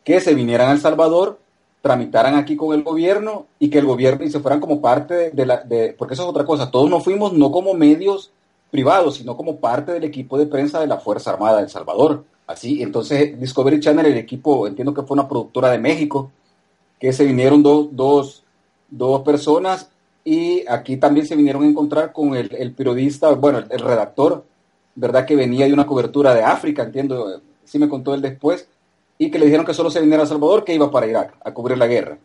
[0.05, 1.39] que se vinieran a El Salvador
[1.83, 5.31] tramitaran aquí con el gobierno y que el gobierno y se fueran como parte de,
[5.31, 8.31] de la, de, porque eso es otra cosa, todos nos fuimos no como medios
[8.71, 12.25] privados, sino como parte del equipo de prensa de la Fuerza Armada de El Salvador.
[12.47, 16.33] Así, entonces Discovery Channel, el equipo, entiendo que fue una productora de México,
[17.01, 18.45] que se vinieron dos, dos,
[18.89, 19.91] dos personas
[20.23, 24.45] y aquí también se vinieron a encontrar con el, el periodista, bueno, el, el, redactor,
[24.95, 25.25] ¿verdad?
[25.25, 28.69] Que venía de una cobertura de África, entiendo, sí me contó él después,
[29.19, 31.53] y que le dijeron que solo se viniera a Salvador, que iba para Irak a
[31.53, 32.19] cubrir la guerra.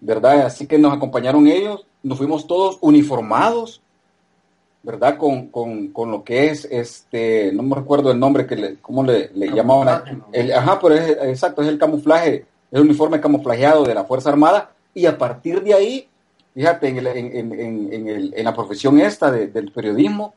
[0.00, 0.46] ¿verdad?
[0.46, 3.82] Así que nos acompañaron ellos, nos fuimos todos uniformados,
[4.82, 5.18] ¿verdad?
[5.18, 9.02] Con, con, con lo que es, este, no me recuerdo el nombre, que le, ¿cómo
[9.02, 10.24] le, le llamaban?
[10.32, 14.70] El, ajá, pero es, exacto, es el camuflaje, el uniforme camuflajeado de la Fuerza Armada,
[14.94, 16.08] y a partir de ahí,
[16.54, 20.34] fíjate, en, el, en, en, el, en la profesión esta de, del periodismo,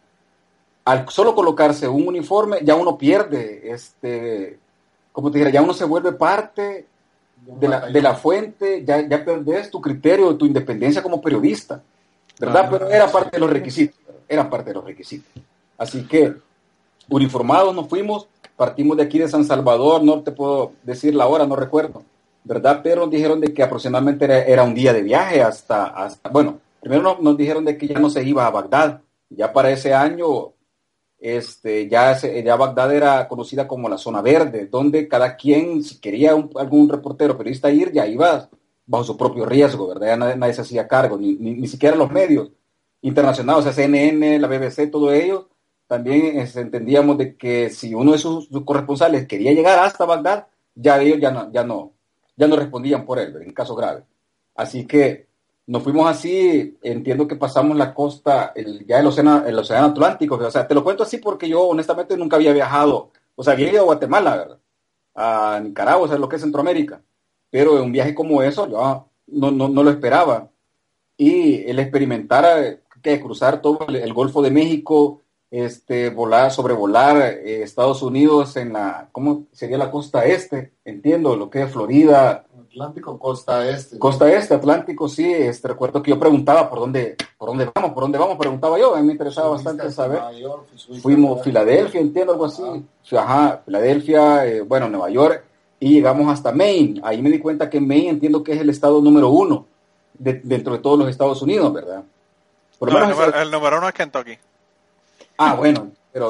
[0.86, 4.60] al solo colocarse un uniforme, ya uno pierde, este,
[5.12, 6.86] como te dijera, ya uno se vuelve parte
[7.46, 11.82] de la, de la fuente, ya, ya perdés tu criterio, tu independencia como periodista,
[12.40, 12.68] ¿verdad?
[12.72, 15.32] Pero era parte de los requisitos, era parte de los requisitos.
[15.78, 16.36] Así que,
[17.10, 21.46] uniformados nos fuimos, partimos de aquí de San Salvador, no te puedo decir la hora,
[21.46, 22.04] no recuerdo,
[22.44, 22.82] ¿verdad?
[22.84, 26.60] Pero nos dijeron de que aproximadamente era, era un día de viaje hasta, hasta bueno,
[26.82, 30.54] primero nos, dijeron de que ya no se iba a Bagdad, ya para ese año
[31.20, 36.32] este, ya, ya Bagdad era conocida como la zona verde, donde cada quien, si quería
[36.32, 38.50] algún reportero periodista ir, ya iba
[38.88, 40.08] bajo su propio riesgo, ¿verdad?
[40.08, 42.50] Ya nadie, nadie se hacía cargo, ni, ni, ni, siquiera los medios
[43.02, 45.50] internacionales, o sea, CNN, la BBC, todo ello,
[45.88, 50.48] también es, entendíamos de que si uno de sus, sus, corresponsales quería llegar hasta Bagdad,
[50.74, 51.94] ya ellos ya no, ya no,
[52.36, 54.04] ya no respondían por él, en caso grave.
[54.56, 55.28] Así que
[55.68, 60.36] nos fuimos así, entiendo que pasamos la costa, el, ya el océano, el océano Atlántico,
[60.36, 63.72] o sea, te lo cuento así porque yo honestamente nunca había viajado, o sea, había
[63.72, 64.58] ido a Guatemala, ¿verdad?
[65.16, 67.02] a Nicaragua, o sea, lo que es Centroamérica,
[67.50, 70.50] pero un viaje como eso yo no, no, no lo esperaba.
[71.18, 75.21] Y el experimentar que cruzar todo el, Golfo de México,
[75.52, 80.72] este, volar, sobrevolar eh, Estados Unidos en la, ¿cómo sería la costa este?
[80.86, 84.00] Entiendo, lo que es Florida, Atlántico, costa este.
[84.00, 85.30] Costa este, Atlántico, sí.
[85.30, 88.96] Este, recuerdo que yo preguntaba por dónde, por dónde vamos, por dónde vamos, preguntaba yo.
[88.96, 90.22] A mí me interesaba bastante saber.
[90.40, 90.68] York,
[91.02, 92.64] Fuimos a Filadelfia, entiendo algo así.
[92.66, 93.20] Ah.
[93.20, 95.44] Ajá, Filadelfia, eh, bueno, Nueva York,
[95.82, 97.02] y llegamos hasta Maine.
[97.04, 99.66] Ahí me di cuenta que Maine entiendo que es el estado número uno
[100.14, 102.06] de, dentro de todos los Estados Unidos, ¿verdad?
[102.80, 104.38] Por no, el, número, el, número, uno es Kentucky.
[105.44, 106.30] Ah, bueno, pero.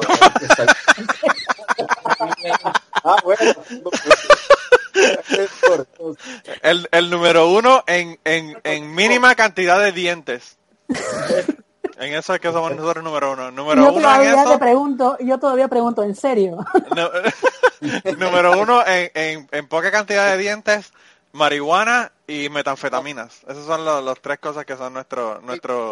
[3.04, 3.52] ah, bueno.
[6.62, 10.56] El, el número uno en, en, en mínima cantidad de dientes.
[11.98, 13.50] En eso es que somos nosotros el número uno.
[13.50, 16.64] Número yo uno todavía en eso, te pregunto, yo todavía pregunto, ¿en serio?
[16.96, 17.10] no,
[18.18, 20.92] número uno en, en, en, poca cantidad de dientes,
[21.32, 23.42] marihuana y metanfetaminas.
[23.48, 25.90] Esas son las los tres cosas que son nuestro nuestro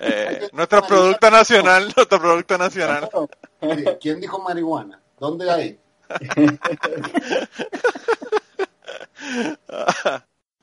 [0.00, 3.08] eh, nuestro producto nacional, nuestro producto nacional.
[4.00, 5.00] ¿Quién dijo marihuana?
[5.18, 5.78] ¿Dónde hay?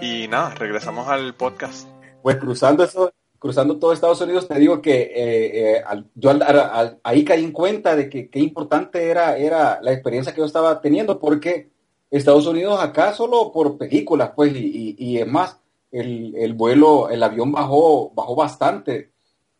[0.00, 1.88] y nada, regresamos al podcast.
[2.22, 7.00] Pues cruzando eso, cruzando todo Estados Unidos, te digo que eh, eh, yo al, al,
[7.02, 10.80] ahí caí en cuenta de que qué importante era, era la experiencia que yo estaba
[10.80, 11.70] teniendo, porque
[12.10, 15.58] Estados Unidos acá solo por películas, pues, y es más,
[15.94, 19.12] el, el, vuelo, el avión bajó, bajó bastante,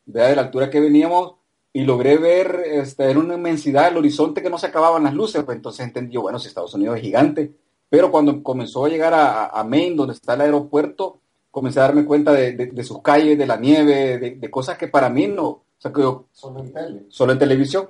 [0.04, 0.30] ¿verdad?
[0.30, 1.34] de la altura que veníamos,
[1.72, 5.44] y logré ver este, en una inmensidad el horizonte que no se acababan las luces,
[5.44, 7.52] pues entonces entendí, bueno, si Estados Unidos es gigante,
[7.88, 11.20] pero cuando comenzó a llegar a, a, Maine, donde está el aeropuerto,
[11.50, 14.76] comencé a darme cuenta de, de, de sus calles, de la nieve, de, de, cosas
[14.76, 17.02] que para mí no, o sea, que yo, solo, en tele.
[17.08, 17.88] solo en televisión,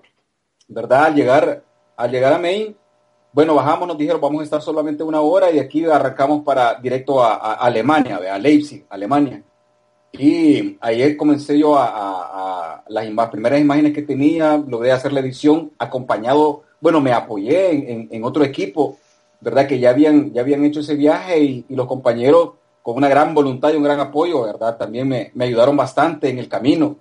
[0.68, 1.06] ¿verdad?
[1.06, 1.64] Al llegar,
[1.96, 2.76] al llegar a Maine,
[3.32, 7.22] bueno, bajamos, nos dijeron, vamos a estar solamente una hora y aquí arrancamos para directo
[7.22, 9.42] a, a Alemania, a Leipzig, Alemania.
[10.12, 15.72] Y ahí comencé yo a, a, las primeras imágenes que tenía, logré hacer la edición
[15.78, 18.98] acompañado, bueno, me apoyé en, en, en otro equipo
[19.40, 19.66] ¿verdad?
[19.66, 23.72] Que ya habían, ya habían hecho ese viaje y, los compañeros con una gran voluntad
[23.72, 24.76] y un gran apoyo, ¿verdad?
[24.76, 26.96] También me, me ayudaron bastante en el camino,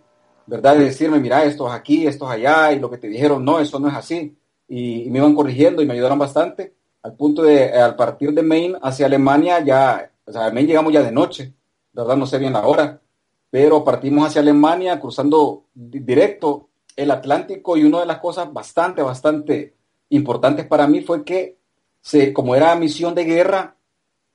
[0.45, 0.77] ¿verdad?
[0.77, 3.59] De decirme, mira, esto es aquí, esto es allá, y lo que te dijeron, no,
[3.59, 4.37] eso no es así.
[4.67, 8.77] Y, me iban corrigiendo y me ayudaron bastante, al punto de, al partir de Maine
[8.81, 11.53] hacia Alemania, ya, o sea, Maine llegamos ya de noche,
[11.91, 12.15] ¿verdad?
[12.15, 13.01] No sé bien la hora,
[13.49, 19.75] pero partimos hacia Alemania cruzando directo el Atlántico y una de las cosas bastante, bastante
[20.09, 21.57] importantes para mí fue que
[22.03, 23.77] se, como era misión de guerra,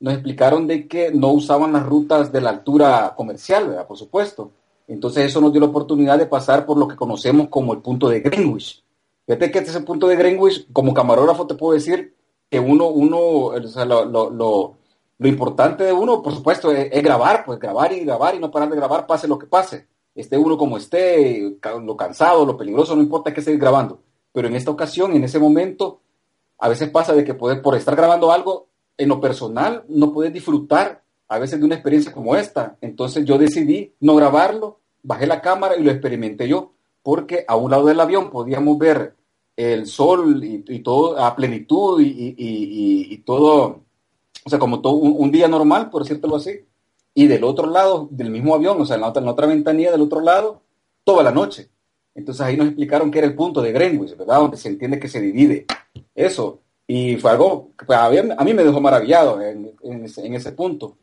[0.01, 3.87] nos explicaron de que no usaban las rutas de la altura comercial, ¿verdad?
[3.87, 4.53] Por supuesto.
[4.87, 8.09] Entonces eso nos dio la oportunidad de pasar por lo que conocemos como el punto
[8.09, 8.83] de Greenwich.
[9.27, 12.17] Fíjate que este es el punto de Greenwich, como camarógrafo te puedo decir
[12.49, 13.53] que uno, uno,
[13.85, 18.39] lo, lo, lo, importante de uno, por supuesto, es, grabar, pues grabar y grabar y
[18.39, 19.87] no parar de grabar, pase lo que pase.
[20.15, 24.01] Esté uno como esté, lo cansado, lo peligroso, no importa que seguir grabando.
[24.33, 26.01] Pero en esta ocasión, en ese momento,
[26.59, 30.33] a veces pasa de que puedes, por estar grabando algo, en lo personal, no puedes
[30.33, 32.77] disfrutar a veces de una experiencia como esta.
[32.81, 37.71] Entonces yo decidí no grabarlo, bajé la cámara y lo experimenté yo, porque a un
[37.71, 39.15] lado del avión podíamos ver
[39.57, 43.83] el sol y, todo a plenitud y, todo,
[44.45, 46.61] o sea, como todo un, día normal, por decirlo así,
[47.15, 50.03] y del otro lado del mismo avión, o sea, en en la otra ventanilla del
[50.03, 50.63] otro lado,
[51.05, 51.69] toda la noche.
[52.19, 54.41] Entonces ahí nos explicaron que era el punto de Greenwich, ¿verdad?
[54.41, 55.67] Donde se entiende que se divide
[56.17, 56.63] eso.
[56.85, 58.11] Y fue algo que a
[58.45, 60.97] mí me dejó maravillado en, en ese punto.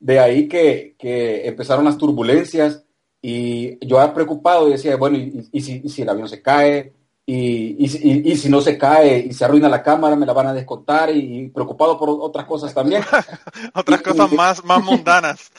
[0.00, 2.84] De ahí que, que, empezaron las turbulencias
[3.22, 6.92] y yo era preocupado y decía, bueno, ¿y, si, si, el avión se cae?
[7.24, 10.52] Y, y, si no se cae y se arruina la cámara, me la van a
[10.52, 13.02] descontar y, preocupado por otras cosas también.
[13.74, 15.52] otras cosas más, más mundanas.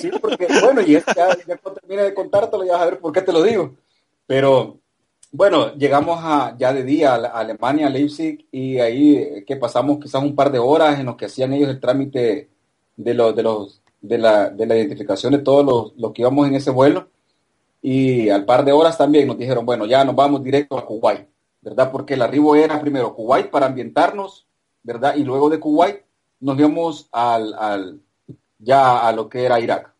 [0.00, 1.02] sí, porque bueno, y ya,
[1.46, 3.74] ya cuando termine de contártelo ya vas a ver por qué te lo digo.
[4.28, 4.80] Pero
[5.32, 10.22] bueno, llegamos a, ya de día a, Alemania, a Leipzig, y ahí que pasamos quizás
[10.22, 12.50] un par de horas en los que hacían ellos el trámite
[12.96, 16.56] de, los de, los, de, la, de la identificación de todos los, que íbamos en
[16.56, 17.08] ese vuelo.
[17.80, 21.26] Y al par de horas también nos dijeron, bueno, ya nos vamos directo a Kuwait,
[21.62, 21.90] ¿verdad?
[21.90, 24.46] Porque el arribo era primero Kuwait para ambientarnos,
[24.82, 25.16] ¿verdad?
[25.16, 26.02] Y luego de Kuwait
[26.40, 28.00] nos íbamos al, al,
[28.58, 29.94] ya a lo que era Irak.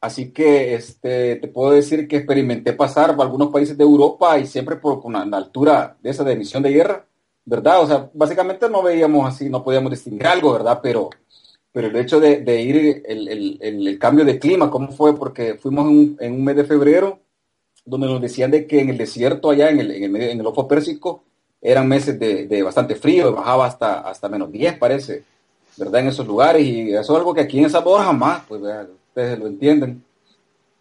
[0.00, 4.46] Así que este, te puedo decir que experimenté pasar por algunos países de Europa y
[4.46, 7.06] siempre por una, altura de esa de emisión de guerra,
[7.44, 7.82] ¿verdad?
[7.82, 10.80] O sea, básicamente no veíamos así, no podíamos distinguir algo, ¿verdad?
[10.82, 11.10] Pero
[11.72, 15.16] pero el hecho de, ir, el, cambio de clima, ¿cómo fue?
[15.16, 15.86] Porque fuimos
[16.18, 17.20] en un, mes de febrero,
[17.84, 20.46] donde nos decían de que en el desierto, allá en el, en el, en el
[20.46, 21.22] Ojo Pérsico,
[21.62, 25.22] eran meses de, bastante frío, bajaba hasta, hasta menos 10, parece,
[25.76, 26.00] ¿verdad?
[26.00, 28.60] En esos lugares, y eso es algo que aquí en esa Sabor jamás, pues
[29.10, 30.02] ustedes lo entienden.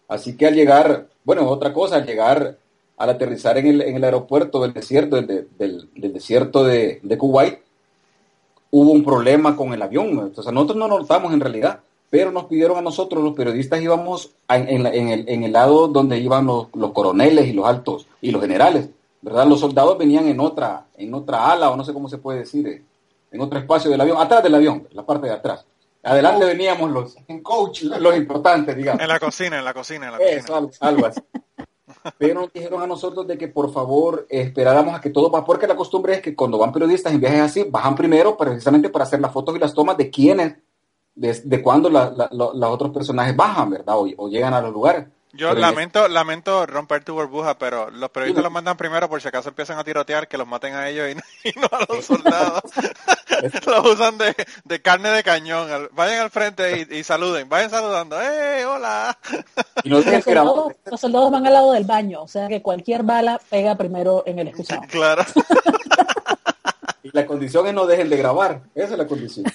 [0.08, 2.58] Así que al llegar, bueno, otra cosa, al llegar,
[2.98, 7.60] al aterrizar en el, en el aeropuerto del desierto, del, del desierto de, de Kuwait,
[8.72, 10.10] hubo un problema con el avión.
[10.10, 14.86] Entonces, nosotros no notamos en realidad, pero nos pidieron a nosotros, los periodistas, íbamos en,
[15.44, 18.90] el, lado donde iban los, coroneles y los altos y los generales,
[19.22, 19.46] ¿verdad?
[19.48, 22.68] Los soldados venían en otra, en otra ala, o no sé cómo se puede decir,
[22.68, 22.84] eh,
[23.32, 25.66] en otro espacio del avión, atrás del avión, la parte de atrás.
[26.04, 29.02] Adelante veníamos los, en coach, los importantes, digamos.
[29.02, 30.40] En la cocina, en la cocina, en la cocina.
[30.40, 31.22] Eso, algo así
[32.18, 35.68] pero nos dijeron a nosotros de que por favor esperáramos a que todo va, porque
[35.68, 39.20] la costumbre es que cuando van periodistas en viajes así, bajan primero precisamente para hacer
[39.20, 40.56] las fotos y las tomas de quiénes,
[41.16, 43.96] de, de cuándo la, los otros personajes bajan, ¿verdad?
[43.98, 45.06] o llegan a los lugares.
[45.32, 49.50] Yo lamento, lamento romper tu burbuja, pero los periodistas los mandan primero por si acaso
[49.50, 51.08] empiezan a tirotear, que los maten a ellos
[51.44, 52.64] y, no a los soldados.
[53.68, 55.90] los usan de, de, carne de cañón.
[55.92, 58.20] Vayan al frente y, saluden, vayan saludando.
[58.20, 59.16] ¡Eh, hola!
[59.84, 63.76] los, soldados, los, soldados, van al lado del baño, o sea que cualquier bala pega
[63.76, 64.82] primero en el excusado.
[64.90, 65.24] Claro.
[67.04, 69.46] y la condición es no dejen de grabar, esa es la condición.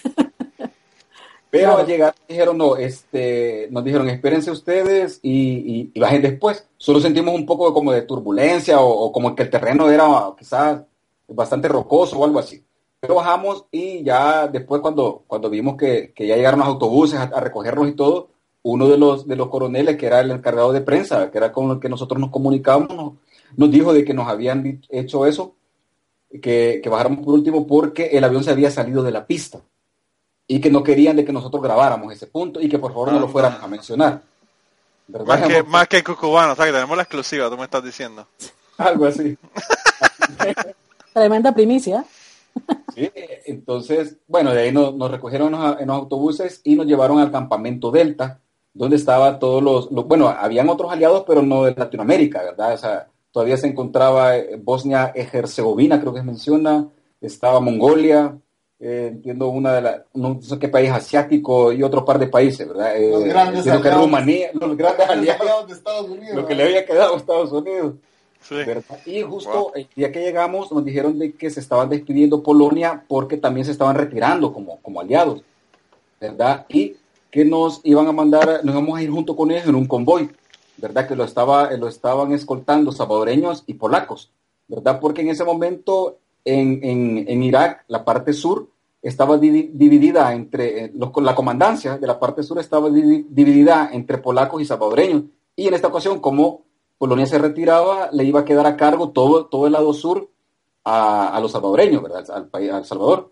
[1.55, 6.67] Pero al llegar dijeron, no, este, nos dijeron, espérense ustedes y, bajen después.
[6.77, 10.83] Solo sentimos un poco como de turbulencia o, como que el terreno era quizás
[11.29, 12.65] bastante rocoso o algo así.
[12.99, 17.89] Pero bajamos y ya después cuando, cuando vimos que, ya llegaron los autobuses a, recogernos
[17.89, 18.31] y todo,
[18.65, 21.71] uno de los, de los coroneles, que era el encargado de prensa, que era con
[21.71, 23.15] el que nosotros nos comunicábamos,
[23.57, 25.55] nos, dijo de que nos habían hecho eso,
[26.43, 29.61] que, que bajáramos por último porque el avión se había salido de la pista
[30.47, 33.21] y que no querían de que nosotros grabáramos ese punto y que por favor no
[33.21, 34.23] lo fuéramos a mencionar.
[35.27, 38.27] Más que, más que cucubano, o sea que tenemos la exclusiva, tú me estás diciendo.
[38.79, 39.37] Algo así.
[41.13, 42.05] Tremenda primicia.
[42.95, 43.11] Sí,
[43.47, 48.41] entonces, bueno, de ahí nos, recogieron en los, autobuses y nos llevaron al campamento Delta,
[48.73, 52.75] donde estaban todos los, bueno, habían otros aliados, pero no de Latinoamérica, ¿verdad?
[52.75, 56.89] O sea, todavía se encontraba eh, Bosnia-Herzegovina, creo que se menciona,
[57.21, 58.37] estaba Mongolia,
[58.81, 62.67] eh, entiendo una de las, no sé qué país asiático y otro par de países,
[62.67, 62.97] ¿verdad?
[62.97, 66.37] Eh, los grandes aliados, que Rumanía, los grandes aliados, de Estados Unidos.
[66.37, 67.95] Lo que le había quedado a Estados Unidos.
[68.43, 68.57] Sí.
[69.07, 73.39] Y justo el día que llegamos nos dijeron de que se estaban despidiendo Polonia porque
[73.39, 75.43] también se estaban retirando como, como aliados,
[76.21, 76.67] ¿verdad?
[76.69, 76.97] Y
[77.31, 80.31] que nos iban a mandar, nos íbamos a ir junto con ellos en un convoy,
[80.77, 81.09] ¿verdad?
[81.09, 84.31] Que lo, estaba, lo estaban escoltando salvadoreños y polacos,
[84.69, 85.01] ¿verdad?
[85.01, 88.69] Porque en ese momento en, en, en Irak, la parte sur,
[89.05, 94.63] estaba dividida entre, eh, los, la comandancia de la parte sur estaba dividida entre polacos
[94.63, 95.25] y salvadoreños.
[95.55, 96.63] Y en esta ocasión, como
[96.97, 100.31] Polonia se retiraba, le iba a quedar a cargo todo, todo el lado sur
[100.85, 102.25] a, los salvadoreños, ¿verdad?
[102.31, 103.31] Al, país, al Salvador.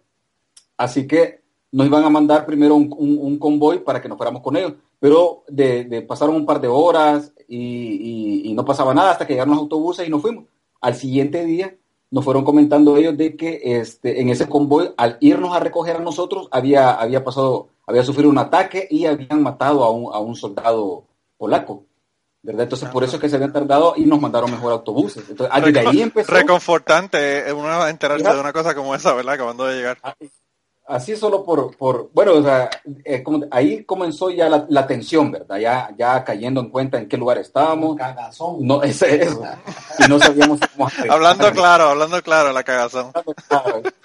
[0.77, 1.41] Así que
[1.73, 4.75] nos iban a mandar primero un, convoy para que nos fuéramos con ellos.
[5.01, 9.55] Pero de, pasaron un par de horas y, y, no pasaba nada hasta que llegaron
[9.55, 10.45] los autobuses y nos fuimos.
[10.83, 11.75] Al siguiente día
[12.13, 16.01] nos fueron comentando ellos de que este, en ese convoy, al irnos a recoger a
[16.01, 20.37] nosotros, había, había pasado, había sufrido un ataque y habían matado a un, a un
[20.37, 21.05] soldado
[21.39, 21.87] polaco.
[22.43, 22.65] ¿verdad?
[22.65, 25.25] Entonces, por eso es que se habían tardado y nos mandaron mejor autobuses.
[25.27, 25.57] Entonces,
[25.87, 26.33] ahí empezó.
[26.33, 29.35] Reconfortante eh, uno enterarse de una cosa como esa, ¿verdad?
[29.35, 29.99] Acabando de llegar.
[30.93, 32.69] Así solo por, por bueno, o sea,
[33.03, 35.57] eh, como, ahí comenzó ya la, la, tensión, ¿verdad?
[35.57, 37.97] Ya, ya cayendo en cuenta en qué lugar estábamos.
[37.97, 38.59] Cagazón.
[38.61, 39.39] No, ese es.
[39.99, 43.11] y no sabíamos cómo Hablando claro, hablando claro, la cagazón.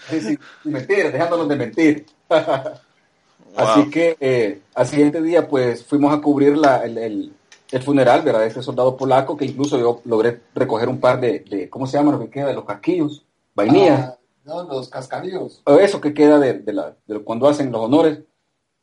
[0.09, 2.05] Sí, sí, mentir, dejándonos de mentir.
[3.57, 7.33] Así que eh, al siguiente día, pues fuimos a cubrir la, el, el,
[7.69, 8.39] el, funeral, ¿verdad?
[8.39, 11.97] De este soldado polaco, que incluso yo logré recoger un par de, de ¿cómo se
[11.97, 12.47] llama lo que queda?
[12.47, 13.99] De los casquillos, vainillas.
[13.99, 14.16] Ah,
[14.47, 15.61] no, los cascarillos.
[15.79, 18.19] Eso que queda de, de, la, de cuando hacen los honores,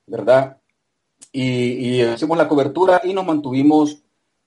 [0.07, 0.59] ¿verdad?
[1.33, 4.03] Y, y hicimos la cobertura y nos mantuvimos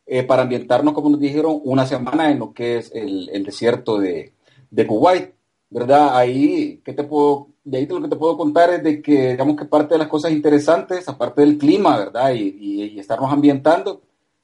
[0.06, 3.98] eh, para ambientarnos, como nos dijeron, una semana en lo que es el, el desierto
[3.98, 4.34] de,
[4.70, 5.34] de Kuwait,
[5.70, 6.16] ¿verdad?
[6.16, 9.58] Ahí, ¿qué te puedo, de ahí lo que te puedo contar es de que, digamos
[9.58, 12.32] que parte de las cosas interesantes, aparte del clima, ¿verdad?
[12.34, 14.02] Y, y, y estarnos ambientando,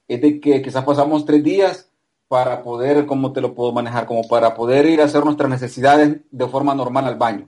[0.08, 1.90] es de que quizás pasamos tres días
[2.34, 4.08] para poder, ¿cómo te lo puedo manejar?
[4.08, 7.48] Como para poder ir a hacer nuestras necesidades de forma normal al baño,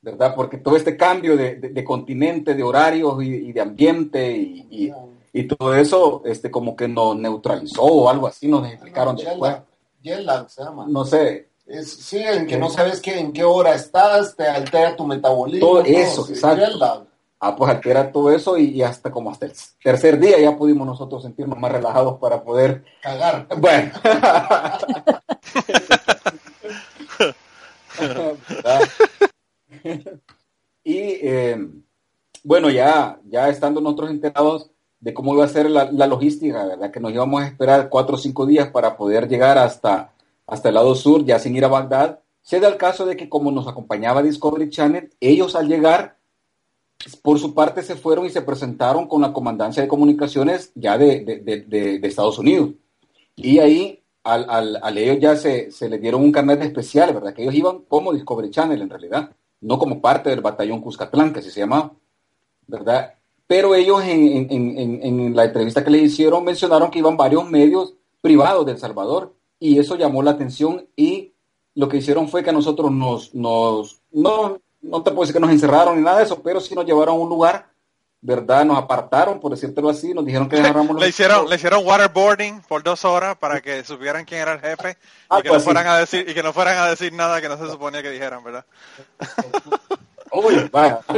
[0.00, 0.36] ¿verdad?
[0.36, 4.92] Porque todo este cambio de, de, continente, de horarios y, de ambiente y,
[5.32, 9.56] y, todo eso, este, como que nos neutralizó o algo así, nos explicaron no, después.
[10.46, 10.86] se llama.
[10.88, 11.48] No sé.
[11.66, 15.66] Es, sí, en que no sabes que, en qué hora estás, te altera tu metabolismo.
[15.66, 17.08] Todo eso, exacto.
[17.42, 21.22] Ah, pues altera todo eso y, hasta como hasta el tercer día ya pudimos nosotros
[21.22, 23.48] sentirnos más relajados para poder cagar.
[23.56, 23.92] Bueno.
[30.84, 31.66] y eh,
[32.44, 34.70] bueno, ya, ya estando nosotros enterados
[35.00, 36.90] de cómo iba a ser la, logística, ¿verdad?
[36.90, 40.12] Que nos íbamos a esperar cuatro o cinco días para poder llegar hasta,
[40.46, 42.20] hasta el lado sur, ya sin ir a Bagdad.
[42.42, 46.19] Se da el caso de que como nos acompañaba Discovery Channel, ellos al llegar
[47.22, 52.00] por su parte se fueron y se presentaron con la comandancia de comunicaciones ya de,
[52.02, 52.70] Estados Unidos.
[53.36, 57.32] Y ahí al, ellos ya se, les dieron un carnet especial, ¿verdad?
[57.32, 59.30] Que ellos iban como Discovery Channel en realidad,
[59.62, 61.92] no como parte del batallón Cuscatlán, que así se llamaba,
[62.66, 63.14] ¿verdad?
[63.46, 68.72] Pero ellos en, la entrevista que le hicieron mencionaron que iban varios medios privados de
[68.72, 71.32] El Salvador y eso llamó la atención y
[71.74, 75.40] lo que hicieron fue que a nosotros nos, nos, no, no te puedo decir que
[75.40, 77.66] nos encerraron ni nada de eso, pero sí nos llevaron a un lugar,
[78.20, 78.64] ¿verdad?
[78.64, 82.82] Nos apartaron, por decirlo así, nos dijeron que dejáramos le, hicieron, le hicieron waterboarding por
[82.82, 84.94] dos horas para que supieran quién era el jefe y,
[85.28, 87.48] ah, que no pues fueran a decir, y que no fueran a decir nada que
[87.48, 88.64] no se suponía que dijeran, ¿verdad?
[90.32, 91.00] Uy, vaya,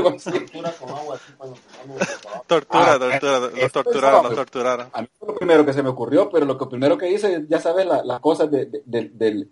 [2.46, 4.88] Tortura, tortura, los torturaron, los torturaron.
[4.92, 7.44] A mí fue lo primero que se me ocurrió, pero lo que primero que hice,
[7.46, 9.50] ya sabes, las cosas de, del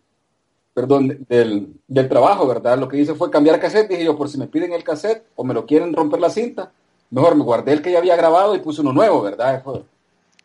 [0.75, 2.79] perdón, del, del, trabajo, ¿verdad?
[2.79, 5.45] Lo que hice fue cambiar cassette, dije yo, por si me piden el cassette o
[5.45, 6.71] me lo quieren romper la cinta,
[7.11, 9.63] mejor me guardé el que ya había grabado y puse uno nuevo, ¿verdad?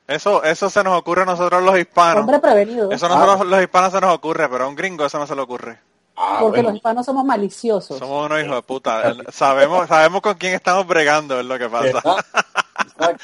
[0.07, 2.21] Eso, eso se nos ocurre a nosotros los hispanos.
[2.21, 2.91] Hombre prevenido.
[2.91, 3.43] Eso a nosotros ah.
[3.43, 5.79] los hispanos se nos ocurre, pero a un gringo eso no se le ocurre.
[6.17, 7.97] Ah, Porque los hispanos somos maliciosos.
[7.97, 9.15] Somos unos hijos de puta.
[9.29, 12.01] sabemos, sabemos con quién estamos bregando, es lo que pasa.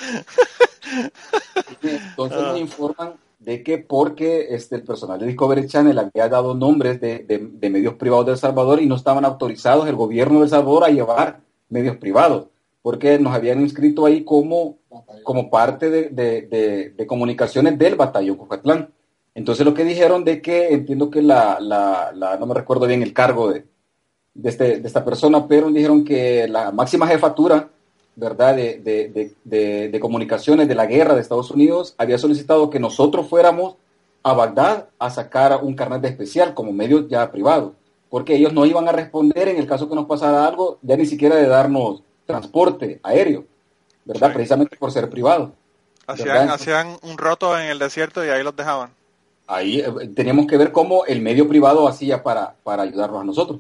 [1.82, 7.02] Entonces me informan de que porque este, el personal de Discovery Channel había dado nombres
[7.02, 10.50] de, de, medios privados de El Salvador y no estaban autorizados el gobierno de El
[10.50, 12.48] Salvador a llevar medios privados,
[12.84, 14.78] porque nos habían inscrito ahí como,
[15.24, 16.10] como parte de,
[16.96, 18.90] de comunicaciones del batallón Cucatlán.
[19.34, 23.02] Entonces lo que dijeron de que, entiendo que la, la, la no me recuerdo bien
[23.02, 23.66] el cargo de,
[24.34, 27.70] de, este, de esta persona, pero dijeron que la máxima jefatura
[28.16, 28.56] ¿verdad?
[28.56, 33.76] De, de, comunicaciones de la guerra de Estados Unidos había solicitado que nosotros fuéramos
[34.24, 37.74] a Bagdad a sacar un carnet de especial como medio ya privado,
[38.10, 41.06] porque ellos no iban a responder en el caso que nos pasara algo, ya ni
[41.06, 43.46] siquiera de darnos transporte aéreo,
[44.06, 44.34] ¿verdad?
[44.34, 45.54] Precisamente por ser privado.
[46.08, 48.92] Hacían, hacían un roto en el desierto y ahí los dejaban.
[49.48, 53.60] Ahí eh, teníamos que ver cómo el medio privado hacía para, para ayudarnos a nosotros.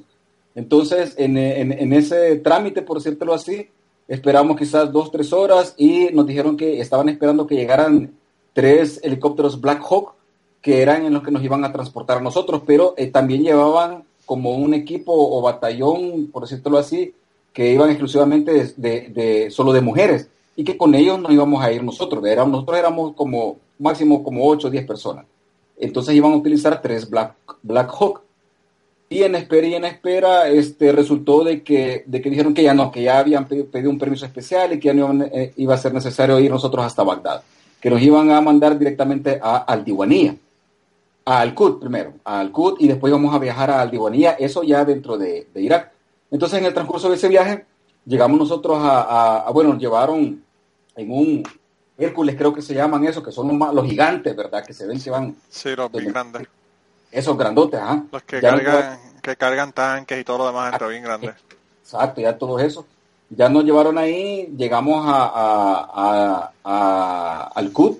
[0.53, 3.69] Entonces, en, en, en ese trámite, por decírtelo así,
[4.11, 8.13] Esperamos quizás dos, tres horas y nos dijeron que estaban esperando que llegaran
[8.51, 10.15] tres helicópteros Black Hawk
[10.61, 14.03] que eran en los que nos iban a transportar a nosotros, pero eh, también llevaban
[14.25, 17.15] como un equipo o batallón, por decirlo así,
[17.53, 21.81] que iban exclusivamente de, solo de mujeres y que con ellos no íbamos a ir
[21.81, 22.21] nosotros.
[22.21, 25.25] Nosotros éramos como máximo como 8 o 10 personas.
[25.77, 27.33] Entonces iban a utilizar tres Black,
[27.63, 28.23] Black Hawk.
[29.11, 32.73] Y en espera y en espera este, resultó de que, de que dijeron que ya
[32.73, 35.77] no, que ya habían pedido, un permiso especial y que ya no eh, iba a
[35.77, 37.43] ser necesario ir nosotros hasta Bagdad,
[37.81, 40.37] que nos iban a mandar directamente a Altiwanía,
[41.25, 45.17] a Al-Qud primero, a Al-Qud y después íbamos a viajar a Altiwanía, eso ya dentro
[45.17, 45.91] de, Irak.
[46.31, 47.65] Entonces en el transcurso de ese viaje
[48.05, 50.41] llegamos nosotros a, bueno, nos llevaron
[50.95, 51.43] en un
[51.97, 54.65] Hércules creo que se llaman eso, que son los, gigantes, ¿verdad?
[54.65, 55.35] Que se ven que van...
[55.49, 56.47] Sí, los grandes.
[57.11, 58.05] Esos grandotes, ajá.
[58.11, 61.35] Los que, cargan, que cargan tanques y todo lo demás, está bien grandes.
[61.83, 62.85] Exacto, ya todo eso.
[63.29, 66.51] Ya nos llevaron ahí, llegamos a,
[67.53, 67.99] al CUT,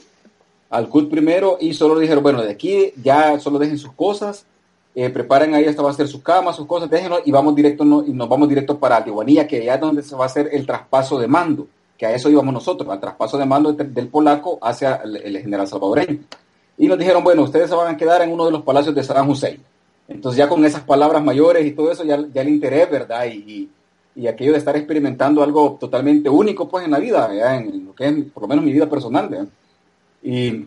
[0.70, 4.46] al CUT primero, y solo dijeron, bueno, de aquí ya solo dejen sus cosas,
[4.94, 7.84] eh, preparen ahí, esta va a ser su cama, sus cosas, déjenlo, y vamos directo,
[7.84, 10.66] y nos vamos directo para Altihuanía, que ya es donde se va a hacer el
[10.66, 14.96] traspaso de mando, que a eso íbamos nosotros, al traspaso de mando del polaco hacia
[14.96, 16.20] el general salvadoreño
[16.82, 19.04] y nos dijeron, bueno, ustedes se van a quedar en uno de los palacios de
[19.04, 19.62] Saddam Hussein.
[20.08, 23.28] Entonces ya con esas palabras mayores y todo eso, ya, ya el interés, ¿verdad?
[23.28, 23.70] Y,
[24.16, 28.08] y, aquello de estar experimentando algo totalmente único, pues, en la vida, en lo que
[28.08, 29.46] es, por lo menos, mi vida personal, ¿verdad?
[30.24, 30.66] Y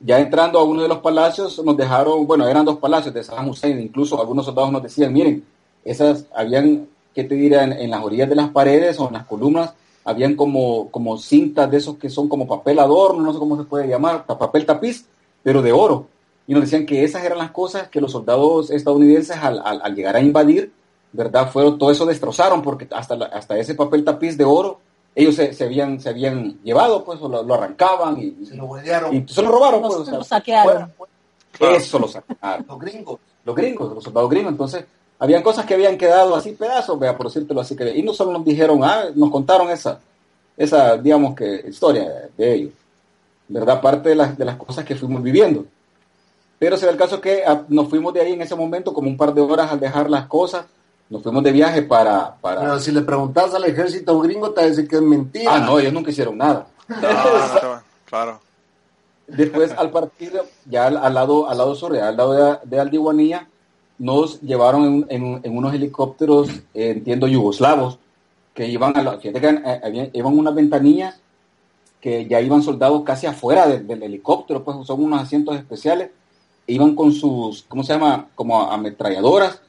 [0.00, 3.50] ya entrando a uno de los palacios, nos dejaron, bueno, eran dos palacios de Saddam
[3.50, 5.44] Hussein, incluso algunos soldados nos decían, miren,
[5.84, 7.62] esas habían, ¿qué te diré?
[7.62, 9.74] En, en las orillas de las paredes o en las columnas,
[10.04, 13.62] habían como, como cintas de esos que son como papel adorno, no sé cómo se
[13.62, 15.06] puede llamar, papel tapiz,
[15.42, 16.06] pero de oro.
[16.46, 20.16] Y nos decían que esas eran las cosas que los soldados estadounidenses al, al, llegar
[20.16, 20.72] a invadir,
[21.12, 21.50] ¿verdad?
[21.50, 24.80] Fueron, todo eso destrozaron porque hasta, hasta ese papel tapiz de oro
[25.14, 29.14] ellos se, se, habían, se habían llevado, pues, lo, arrancaban y se lo huevearon.
[29.14, 30.08] Y se lo robaron, pues.
[30.08, 30.92] lo saquearon.
[31.58, 32.66] Eso lo saquearon.
[32.68, 33.18] los gringos.
[33.44, 34.52] Los gringos, los soldados gringos.
[34.52, 34.84] Entonces,
[35.18, 37.90] habían cosas que habían quedado así pedazos, vea, por decírtelo así que.
[37.96, 39.98] Y no solo nos dijeron, ah, nos contaron esa,
[40.56, 42.72] esa, digamos que, historia de ellos.
[43.50, 43.80] ¿Verdad?
[43.80, 45.66] Parte de las, de las cosas que fuimos viviendo.
[46.58, 49.08] Pero se da el caso que ah, nos fuimos de ahí en ese momento, como
[49.08, 50.66] un par de horas al dejar las cosas,
[51.08, 52.36] nos fuimos de viaje para...
[52.36, 52.60] para...
[52.60, 55.54] Pero si le preguntas al ejército gringo, te va a decir que es mentira.
[55.54, 56.66] Ah, no, ellos nunca hicieron nada.
[58.04, 58.40] claro.
[59.26, 60.32] Después, al partir,
[60.66, 63.48] ya al, lado, al lado sobre, al lado de, de Aldiwanía,
[63.98, 67.98] nos llevaron en, en, unos helicópteros, eh, entiendo, yugoslavos,
[68.54, 71.20] que iban a la, que eh, iban unas ventanillas
[72.00, 76.10] que ya iban soldados casi afuera del helicóptero, pues son unos asientos especiales,
[76.66, 78.28] e iban con sus, ¿cómo se llama?
[78.34, 79.60] Como ametralladoras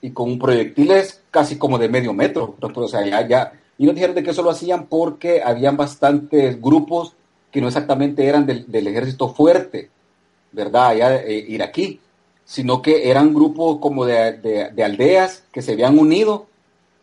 [0.00, 2.56] y con proyectiles casi como de medio metro.
[2.60, 6.60] o sea, ya, ya, y nos dijeron de que eso lo hacían porque habían bastantes
[6.60, 7.14] grupos
[7.50, 9.90] que no exactamente eran del, ejército fuerte,
[10.52, 10.88] ¿verdad?
[10.88, 12.00] Allá eh, iraquí,
[12.44, 16.46] sino que eran grupos como de, aldeas que se habían unido,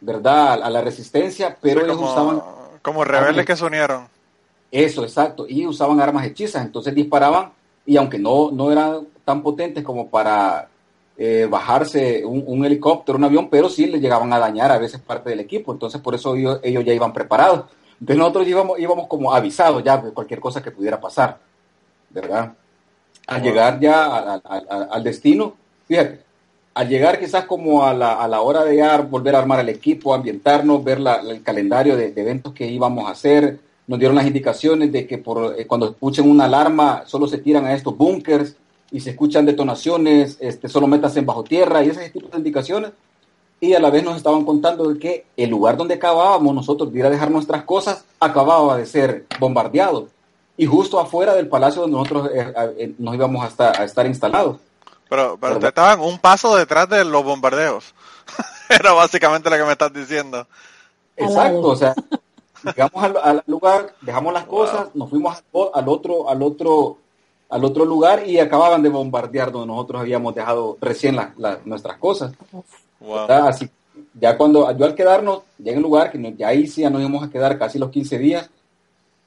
[0.02, 0.62] ¿verdad?
[0.64, 2.42] A, la resistencia, pero ellos usaban...
[2.82, 4.13] Como rebeldes que se unieron.
[4.74, 5.46] Eso, exacto.
[5.48, 7.52] Y usaban armas hechizas, entonces disparaban
[7.86, 10.68] y aunque no, no eran tan potentes como para
[11.16, 15.30] eh, bajarse un, helicóptero, un avión, pero sí les llegaban a dañar a veces parte
[15.30, 17.66] del equipo, entonces por eso ellos, ya iban preparados.
[18.00, 21.38] Entonces nosotros íbamos, íbamos como avisados ya de cualquier cosa que pudiera pasar,
[22.10, 22.54] ¿verdad?
[23.28, 25.54] Al llegar ya al destino,
[25.88, 26.20] fíjate,
[26.74, 29.70] al llegar quizás como a la, a la hora de ya volver a armar el
[29.70, 34.26] equipo, ambientarnos, ver el calendario de, de eventos que íbamos a hacer, nos dieron las
[34.26, 38.56] indicaciones de que por, eh, cuando escuchen una alarma solo se tiran a estos búnkers
[38.92, 42.92] y se escuchan detonaciones, este, solo metas en bajo tierra y ese tipo de indicaciones.
[43.60, 47.00] Y a la vez nos estaban contando de que el lugar donde acabábamos nosotros de
[47.00, 50.10] ir a dejar nuestras cosas acababa de ser bombardeado.
[50.58, 54.58] Y justo afuera del palacio donde nosotros eh, eh, nos íbamos a estar, instalados.
[55.10, 57.96] Pero, pero te estaban un paso detrás de los bombardeos.
[58.70, 60.46] Era básicamente lo que me estás diciendo.
[61.16, 61.96] Exacto, o sea,
[62.64, 65.44] Llegamos al, lugar, dejamos las cosas, nos fuimos
[65.74, 66.98] al, otro, al otro,
[67.50, 71.18] al otro lugar y acababan de bombardear donde nosotros habíamos dejado recién
[71.66, 72.34] nuestras cosas.
[73.28, 73.70] Así,
[74.14, 77.02] ya cuando yo al quedarnos, ya en el lugar, que ya ahí sí ya nos
[77.02, 78.50] íbamos a quedar casi los 15 días,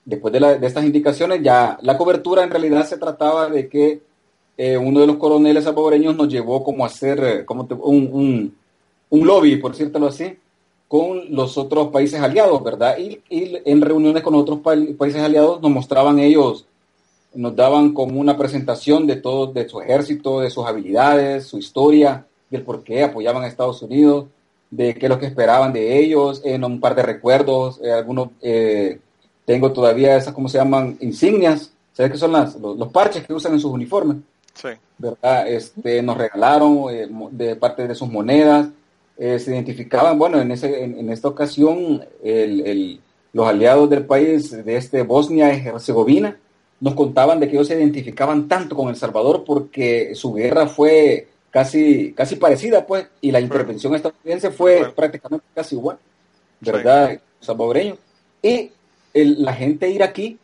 [0.05, 4.01] después de, estas indicaciones, ya la cobertura en realidad se trataba de que
[4.57, 8.57] eh, uno de los coroneles salvadoreños nos llevó como a hacer eh, como un, un,
[9.11, 10.39] un lobby, por decirlo así,
[10.89, 12.97] con los otros países aliados, ¿verdad?
[12.99, 16.67] Y, en reuniones con otros países aliados nos mostraban ellos,
[17.35, 22.27] nos daban como una presentación de todo, de su ejército, de sus habilidades, su historia,
[22.51, 24.27] del por qué apoyaban a Estados Unidos,
[24.71, 28.31] de qué es lo que esperaban de ellos, en un par de recuerdos, eh, algunos,
[28.41, 28.99] eh,
[29.45, 30.97] tengo todavía esas, ¿cómo se llaman?
[31.01, 34.19] Insignias, ¿sabes qué son las, los, parches que usan en sus uniformes?
[34.55, 34.69] Sí.
[34.99, 35.49] ¿Verdad?
[35.49, 38.69] Este, nos regalaron eh, de parte de sus monedas,
[39.19, 43.01] eh, se identificaban, bueno, en, ese, en, esta ocasión el,
[43.33, 46.39] los aliados del país de este Bosnia y Herzegovina
[46.81, 51.29] nos contaban de que ellos se identificaban tanto con El Salvador porque su guerra fue
[51.51, 55.99] casi, casi parecida, pues, y la intervención estadounidense fue prácticamente casi igual,
[56.61, 57.19] ¿verdad?
[57.41, 57.97] Salvadoreño.
[58.43, 58.73] Y
[59.15, 60.39] la gente iraquí,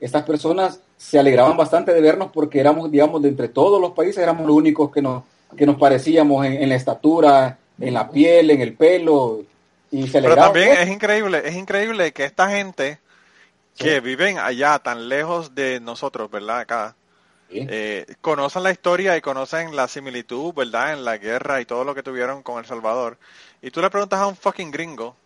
[0.00, 4.22] estas personas se alegraban bastante de vernos porque éramos, digamos, de entre todos los países,
[4.22, 5.22] éramos los únicos que nos,
[5.56, 9.42] que nos parecíamos en, la estatura, en la piel, en el pelo.
[9.90, 12.98] Y se Pero también es increíble, es increíble que esta gente
[13.76, 16.60] que viven allá tan lejos de nosotros, ¿verdad?
[16.60, 16.96] Acá,
[17.50, 20.94] eh, conocen la historia y conocen la similitud, ¿verdad?
[20.94, 23.18] En la guerra y todo lo que tuvieron con El Salvador.
[23.62, 25.16] Y tú le preguntas a un fucking gringo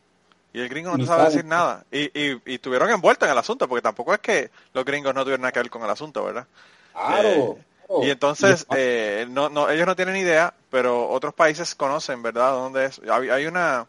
[0.52, 1.84] y el gringo no te sabe decir nada.
[1.90, 5.22] Y, y, y estuvieron envueltos en el asunto, porque tampoco es que los gringos no
[5.22, 6.46] tuvieron nada que ver con el asunto, ¿verdad?
[6.92, 7.28] Claro.
[7.28, 7.56] Eh,
[8.02, 12.52] y entonces, eh, no, no, ellos no tienen idea, pero otros países conocen, ¿verdad?
[12.52, 13.00] ¿Dónde es?
[13.08, 13.86] Hay, una...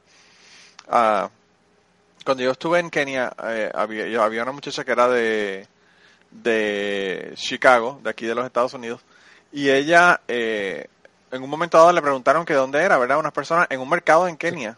[0.87, 1.27] Uh,
[2.23, 5.67] cuando yo estuve en Kenia, eh, había, había una muchacha que era de,
[6.31, 9.01] de Chicago, de aquí de los Estados Unidos,
[9.51, 10.87] y ella, eh,
[11.31, 13.19] en un momento dado le preguntaron que dónde era, ¿verdad?
[13.19, 14.77] Unas personas en un mercado en Kenia.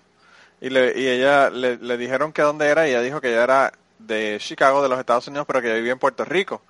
[0.60, 3.44] Y, le, y ella le, le dijeron que dónde era y ella dijo que ella
[3.44, 6.62] era de Chicago, de los Estados Unidos, pero que vivía en Puerto Rico.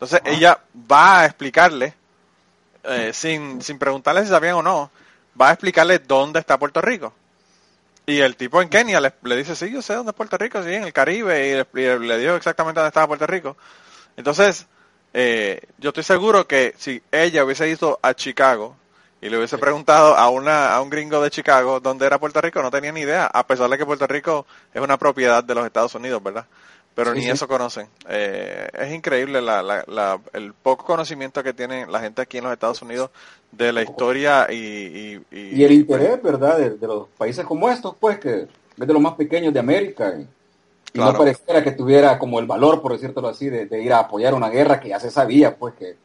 [0.00, 0.58] Entonces ella
[0.90, 1.92] va a explicarle,
[2.84, 4.90] eh, sin, sin preguntarle si sabían o no,
[5.38, 7.12] va a explicarle dónde está Puerto Rico.
[8.06, 10.72] Y el tipo en Kenia le, dice, sí, yo sé dónde es Puerto Rico, sí,
[10.72, 13.58] en el Caribe, y le, dijo exactamente dónde estaba Puerto Rico.
[14.16, 14.66] Entonces,
[15.12, 18.76] eh, yo estoy seguro que si ella hubiese ido a Chicago
[19.20, 22.62] y le hubiese preguntado a una a un gringo de Chicago dónde era Puerto Rico,
[22.62, 25.66] no tenía ni idea, a pesar de que Puerto Rico es una propiedad de los
[25.66, 26.46] Estados Unidos, ¿verdad?
[26.94, 27.88] Pero ni eso conocen.
[28.08, 32.52] Eh, es increíble la, la, el poco conocimiento que tiene la gente aquí en los
[32.52, 33.10] Estados Unidos
[33.52, 35.20] de la historia y...
[35.30, 36.58] Y, el interés, ¿verdad?
[36.58, 40.14] De, los países como estos, pues, que es de los más pequeños de América.
[40.18, 44.00] Y, no pareciera que tuviera como el valor, por decirlo así, de, de, ir a
[44.00, 45.96] apoyar una guerra que ya se sabía, pues, que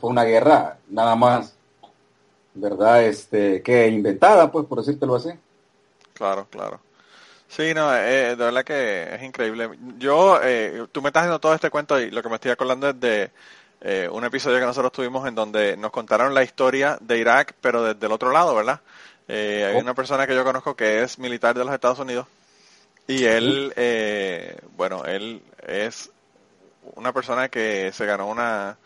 [0.00, 1.54] fue una guerra nada más
[2.54, 3.04] ¿verdad?
[3.04, 5.30] Este, que inventada, pues, por decírtelo así.
[6.14, 6.80] Claro, claro.
[7.54, 9.68] Sí, no, eh, de verdad que es increíble.
[9.98, 12.88] Yo, eh, tú me estás haciendo todo este cuento y lo que me estoy acordando
[12.88, 13.30] es de
[13.82, 17.82] eh, un episodio que nosotros tuvimos en donde nos contaron la historia de Irak, pero
[17.82, 18.80] desde el otro lado, ¿verdad?
[19.28, 19.80] hay oh.
[19.80, 22.26] una persona que yo conozco que es militar de los Estados Unidos
[23.06, 23.74] y él,
[24.74, 26.10] bueno, él es
[26.94, 28.78] una persona que se ganó una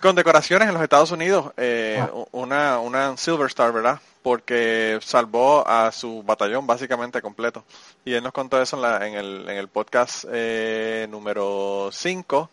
[0.00, 2.10] con decoraciones en los Estados Unidos, eh, ah.
[2.32, 4.00] una, una Silver Star, ¿verdad?
[4.22, 7.64] Porque salvó a su batallón básicamente completo.
[8.04, 12.50] Y él nos contó eso en, la, en, el, en el podcast eh, número 5.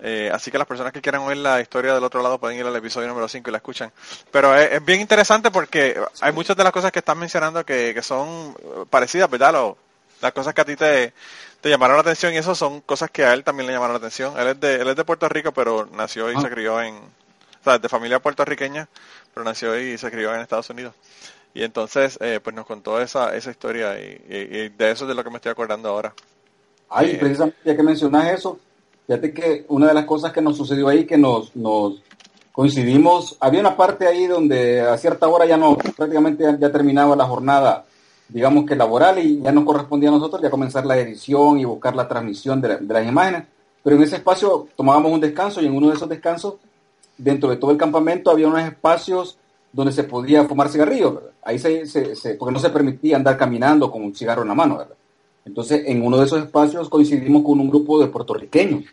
[0.00, 2.64] Eh, así que las personas que quieran oír la historia del otro lado pueden ir
[2.64, 3.92] al episodio número 5 y la escuchan.
[4.30, 8.02] Pero es, bien interesante porque hay muchas de las cosas que están mencionando que, que
[8.02, 8.54] son
[8.88, 9.54] parecidas, ¿verdad?
[10.20, 11.12] Las cosas que a ti te,
[11.60, 13.98] te llamaron la atención y eso son cosas que a él también le llamaron la
[13.98, 14.38] atención.
[14.38, 16.40] Él es de, él es de Puerto Rico, pero nació y ah.
[16.40, 18.88] se crió en, o sea, de familia puertorriqueña,
[19.34, 20.94] pero nació y se crió en Estados Unidos.
[21.54, 25.24] Y entonces, eh, pues nos contó esa, esa historia y, de eso es de lo
[25.24, 26.14] que me estoy acordando ahora.
[26.88, 28.58] Ay, eh, precisamente ya que mencionas eso,
[29.06, 32.00] fíjate que una de las cosas que nos sucedió ahí, que nos, nos
[32.52, 37.24] coincidimos, había una parte ahí donde a cierta hora ya no, prácticamente ya terminaba la
[37.24, 37.84] jornada
[38.28, 41.96] digamos que laboral y ya nos correspondía a nosotros ya comenzar la edición y buscar
[41.96, 43.44] la transmisión de, las imágenes.
[43.82, 46.54] Pero en ese espacio tomábamos un descanso y en uno de esos descansos,
[47.16, 49.38] dentro de todo el campamento, había unos espacios
[49.72, 51.20] donde se podía fumar cigarrillos.
[51.42, 54.78] Ahí se, se, porque no se permitía andar caminando con un cigarro en la mano.
[54.78, 54.96] ¿verdad?
[55.44, 58.84] Entonces, en uno de esos espacios coincidimos con un grupo de puertorriqueños,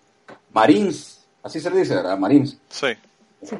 [0.54, 2.18] Marines, así se le dice, ¿verdad?
[2.18, 2.58] Marines.
[2.70, 2.88] Sí.
[3.42, 3.56] sí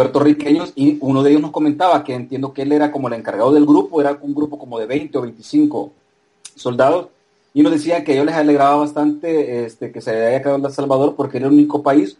[0.00, 3.52] puertorriqueños y uno de ellos nos comentaba que entiendo que él era como el encargado
[3.52, 5.92] del grupo, era un grupo como de 20 o 25
[6.56, 7.08] soldados
[7.52, 10.72] y nos decía que ellos les alegraba bastante este, que se haya quedado en El
[10.72, 12.16] Salvador porque era el único país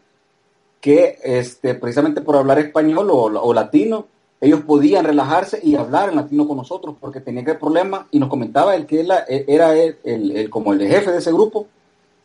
[0.79, 4.05] que este, precisamente por hablar español o, latino,
[4.43, 8.29] ellos podían relajarse y hablar en latino con nosotros porque tenía que problema y nos
[8.29, 11.67] comentaba el que él era el, como el jefe de ese grupo,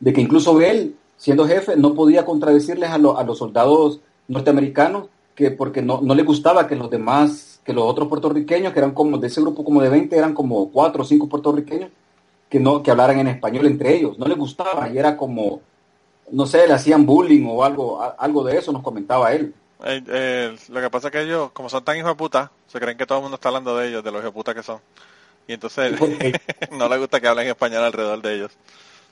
[0.02, 5.52] de que incluso él, siendo jefe, no podía contradecirles a, a los soldados norteamericanos que
[5.52, 9.18] porque no, no le gustaba que los demás, que los otros puertorriqueños, que eran como
[9.18, 11.92] de ese grupo como de 20, eran como cuatro o cinco puertorriqueños,
[12.50, 15.62] que no, que hablaran en español entre ellos, no les gustaba y era como,
[16.32, 19.54] no sé, le hacían bullying o algo, algo de eso nos comentaba él.
[19.84, 22.80] Eh, eh, lo que pasa es que ellos, como son tan hijos de puta, se
[22.80, 24.64] creen que todo el mundo está hablando de ellos, de los hijos de puta que
[24.64, 24.80] son.
[25.48, 26.00] Y entonces
[26.72, 28.52] no les gusta que hablen español alrededor de ellos.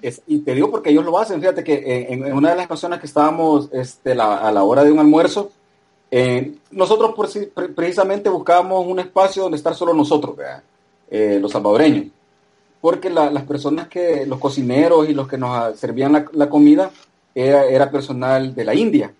[0.02, 3.00] Es, y te digo porque ellos lo hacen, fíjate que en, una de las personas
[3.00, 5.52] que estábamos este, a la hora de un almuerzo,
[6.16, 7.16] Eh, nosotros
[7.76, 10.36] precisamente buscábamos un espacio donde estar solo nosotros,
[11.10, 12.06] eh, los salvadoreños,
[12.80, 16.92] porque las personas que, los cocineros y los que nos servían la, comida
[17.34, 19.12] era, personal de la India.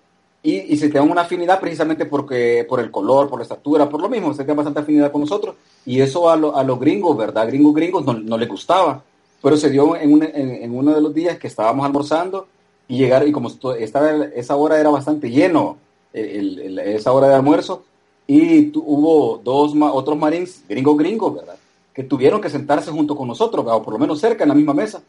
[0.44, 4.08] Y, se tenían una afinidad precisamente porque, por el color, por la estatura, por lo
[4.08, 5.56] mismo, se tenían bastante afinidad con nosotros.
[5.88, 7.48] Y eso a, a los gringos, ¿verdad?
[7.48, 9.02] Gringos gringos no, les gustaba.
[9.42, 12.46] Pero se dio en, en, uno de los días que estábamos almorzando
[12.88, 15.78] y llegar, y como estaba, esa hora era bastante lleno,
[16.14, 17.84] esa hora de almuerzo,
[18.28, 21.56] y hubo dos otros marines, gringos gringos, ¿verdad?
[21.94, 24.74] Que tuvieron que sentarse junto con nosotros, o por lo menos cerca en la misma
[24.74, 25.02] mesa.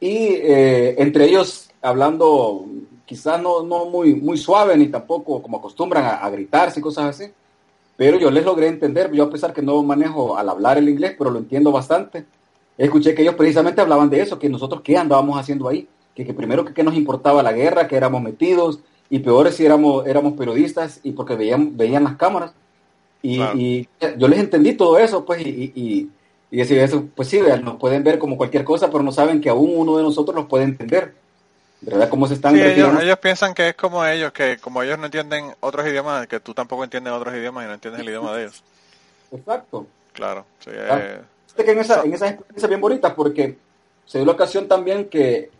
[0.00, 2.66] Y eh, entre ellos hablando
[3.04, 7.30] quizás no, no muy, muy suave ni tampoco como acostumbran a, gritarse y cosas así,
[7.96, 11.14] pero yo les logré entender, yo a pesar que no manejo al hablar el inglés,
[11.18, 12.24] pero lo entiendo bastante,
[12.78, 16.32] escuché que ellos precisamente hablaban de eso, que nosotros qué andábamos haciendo ahí, que, que
[16.32, 18.80] primero que, que, nos importaba la guerra, que éramos metidos,
[19.10, 22.52] y peor si éramos, éramos periodistas y porque veían, veían las cámaras.
[23.22, 23.86] Y,
[24.16, 26.10] yo les entendí todo eso, pues, y,
[26.50, 29.48] y, decir eso, pues sí, nos pueden ver como cualquier cosa, pero no saben que
[29.48, 31.14] aún uno de nosotros los puede entender.
[31.82, 32.08] ¿Verdad?
[32.08, 35.52] ¿Cómo se están ellos, ellos, piensan que es como ellos, que como ellos no entienden
[35.58, 38.62] otros idiomas, que tú tampoco entiendes otros idiomas y no entiendes el idioma de ellos.
[39.32, 39.86] Exacto.
[40.12, 40.46] Claro.
[40.60, 41.20] Sí, eh,
[41.56, 43.56] que en esa, en esa experiencia bien bonita, porque
[44.06, 45.50] se dio la ocasión también que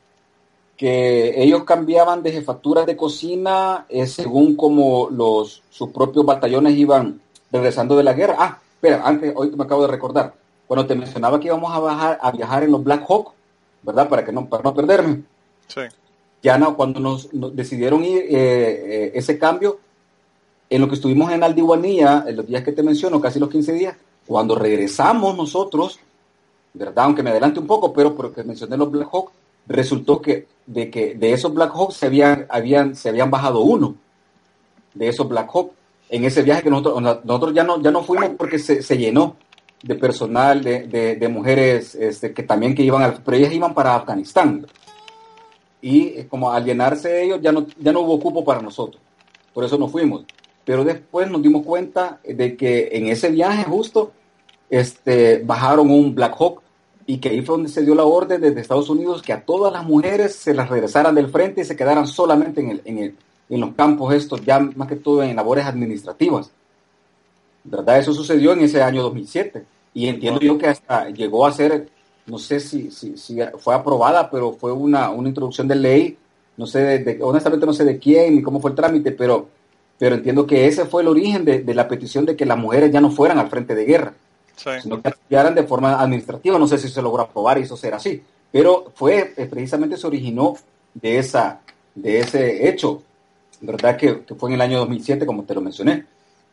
[0.76, 7.20] que ellos cambiaban de jefaturas de cocina eh, según como los, sus propios batallones iban
[7.50, 8.36] regresando de la guerra.
[8.38, 10.34] Ah, espera, antes, hoy me acabo de recordar,
[10.66, 13.32] cuando te mencionaba que íbamos a, bajar, a viajar en los Black Hawk,
[13.82, 14.08] ¿verdad?
[14.08, 15.22] Para, que no, para no perderme.
[15.68, 15.82] Sí.
[16.42, 19.78] Ya no, cuando nos, decidieron ir eh, eh, ese cambio,
[20.68, 23.72] en lo que estuvimos en Aldiguanía, en los días que te menciono, casi los 15
[23.74, 23.96] días,
[24.26, 26.00] cuando regresamos nosotros,
[26.72, 27.04] ¿verdad?
[27.04, 29.30] Aunque me adelante un poco, pero porque mencioné los Black Hawk,
[29.66, 33.96] resultó que de que de esos Black Hawks se habían, habían, se habían bajado uno
[34.94, 35.72] de esos Black Hawk
[36.08, 39.36] en ese viaje que nosotros, nosotros ya no, ya no fuimos porque se, se llenó
[39.82, 43.96] de personal, de, de, mujeres este, que también que iban, al, pero ellas iban para
[43.96, 44.66] Afganistán.
[45.80, 49.02] Y eh, como al llenarse ellos ya no, ya no hubo cupo para nosotros.
[49.52, 50.24] Por eso no fuimos.
[50.64, 54.12] Pero después nos dimos cuenta de que en ese viaje justo
[54.70, 56.61] este, bajaron un Black Hawk
[57.06, 59.72] y que ahí fue donde se dio la orden desde Estados Unidos que a todas
[59.72, 63.16] las mujeres se las regresaran del frente y se quedaran solamente en, el, en, el,
[63.48, 66.50] en los campos estos, ya más que todo en labores administrativas.
[67.64, 67.98] ¿Verdad?
[67.98, 71.88] Eso sucedió en ese año 2007 y entiendo yo que hasta llegó a ser,
[72.26, 76.18] no sé si, si, si fue aprobada, pero fue una, una introducción de ley,
[76.56, 79.48] no sé, de, honestamente no sé de quién ni cómo fue el trámite, pero,
[79.98, 82.92] pero entiendo que ese fue el origen de, de la petición de que las mujeres
[82.92, 84.14] ya no fueran al frente de guerra
[84.80, 86.58] sino que de forma administrativa.
[86.58, 90.06] No sé si se logró aprobar y eso será así, pero fue eh, precisamente se
[90.06, 90.56] originó
[90.94, 91.60] de esa
[91.94, 93.02] de ese hecho,
[93.60, 96.06] verdad que, fue en el año 2007 como te lo mencioné,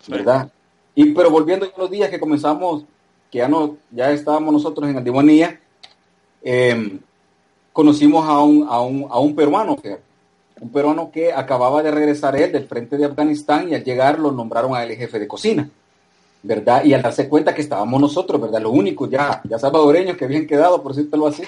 [0.07, 0.51] verdad.
[0.95, 2.84] Y pero volviendo a los días que comenzamos,
[3.32, 5.60] que ya no ya estábamos nosotros en Antimonía,
[6.41, 6.99] em,
[7.72, 9.78] conocimos a un, a un, a un peruano,
[10.60, 14.32] un peruano que acababa de regresar él del frente de Afganistán y al llegar lo
[14.32, 15.70] nombraron a él jefe de cocina.
[16.44, 16.84] ¿Verdad?
[16.84, 18.62] Y al darse cuenta que estábamos nosotros, ¿verdad?
[18.62, 21.44] Lo único ya, ya salvadoreños que habían quedado, por decirlo así,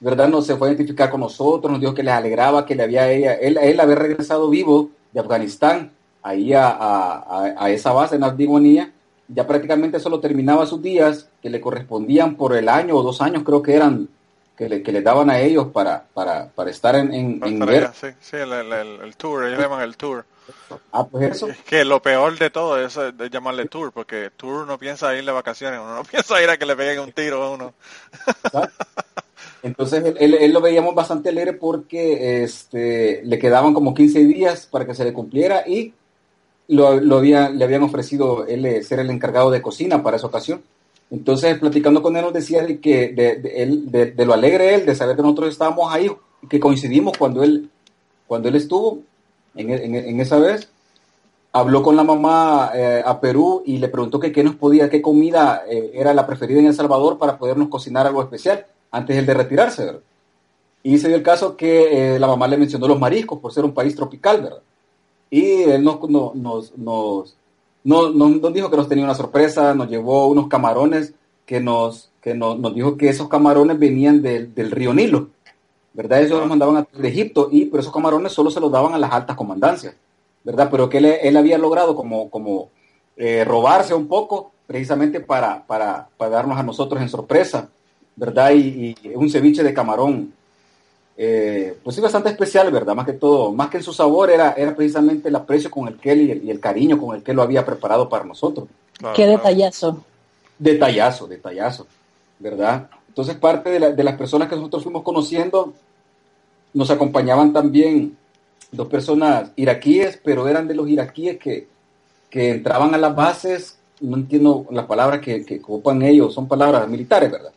[0.00, 0.28] ¿verdad?
[0.28, 3.10] No se fue a identificar con nosotros, nos dijo que les alegraba que le había
[3.10, 5.90] ella, él, él había regresado vivo de Afganistán,
[6.22, 8.92] ahí a, a, a esa base en Abdimonía,
[9.28, 13.42] ya prácticamente solo terminaba sus días que le correspondían por el año o dos años,
[13.44, 14.08] creo que eran,
[14.56, 18.08] que le, que le daban a ellos para, para, para estar en, en, en sí,
[18.20, 20.24] sí, el, el, el, tour, ellos llaman el tour.
[20.92, 21.48] Ah, pues eso.
[21.48, 22.98] Es que lo peor de todo es,
[23.30, 26.66] llamarle tour, porque tour no piensa ir de vacaciones, uno no piensa ir a que
[26.66, 27.74] le peguen un tiro a uno.
[29.62, 34.94] Entonces él, lo veíamos bastante alegre porque este, le quedaban como 15 días para que
[34.94, 35.92] se le cumpliera y
[36.68, 40.26] lo, lo había, le habían ofrecido él eh, ser el encargado de cocina para esa
[40.26, 40.62] ocasión.
[41.10, 45.16] Entonces, platicando con él, nos decía de que de, de, lo alegre él, de saber
[45.16, 46.10] que nosotros estábamos ahí,
[46.48, 47.70] que coincidimos cuando él,
[48.26, 49.00] cuando él estuvo,
[49.58, 50.68] en, esa vez,
[51.52, 55.02] habló con la mamá eh, a Perú y le preguntó que qué nos podía, qué
[55.02, 59.34] comida eh, era la preferida en El Salvador para podernos cocinar algo especial antes de
[59.34, 60.00] retirarse,
[60.82, 63.64] Y se dio el caso que eh, la mamá le mencionó los mariscos por ser
[63.64, 64.62] un país tropical, ¿verdad?
[65.30, 66.34] Y él nos, nos,
[66.76, 67.36] nos,
[67.84, 71.12] nos, dijo que nos tenía una sorpresa, nos llevó unos camarones
[71.44, 75.28] que nos, que nos, dijo que esos camarones venían del río Nilo.
[75.98, 76.22] ¿Verdad?
[76.22, 78.98] Ellos los mandaban a, de Egipto y por esos camarones solo se los daban a
[78.98, 79.96] las altas comandancias,
[80.44, 80.68] ¿verdad?
[80.70, 82.70] Pero que él, había logrado como, como
[83.16, 87.68] eh, robarse un poco precisamente para, para, para, darnos a nosotros en sorpresa,
[88.14, 88.52] ¿verdad?
[88.52, 90.32] Y, un ceviche de camarón
[91.16, 92.94] eh, pues sí, bastante especial, ¿verdad?
[92.94, 95.98] Más que todo, más que en su sabor, era, era precisamente el aprecio con el
[95.98, 98.68] que él y el, cariño con el que lo había preparado para nosotros.
[99.16, 100.04] Qué detallazo.
[100.60, 101.88] Detallazo, detallazo,
[102.38, 102.88] ¿verdad?
[103.08, 105.74] Entonces, parte de, de las personas que nosotros fuimos conociendo,
[106.74, 108.16] nos acompañaban también
[108.70, 111.68] dos personas iraquíes, pero eran de los iraquíes que,
[112.30, 116.88] que entraban a las bases, no entiendo las palabras que, que ocupan ellos, son palabras
[116.88, 117.52] militares, ¿verdad?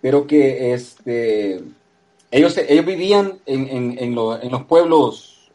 [0.00, 1.62] Pero que este
[2.30, 5.50] ellos, ellos vivían en, en, en, en los pueblos,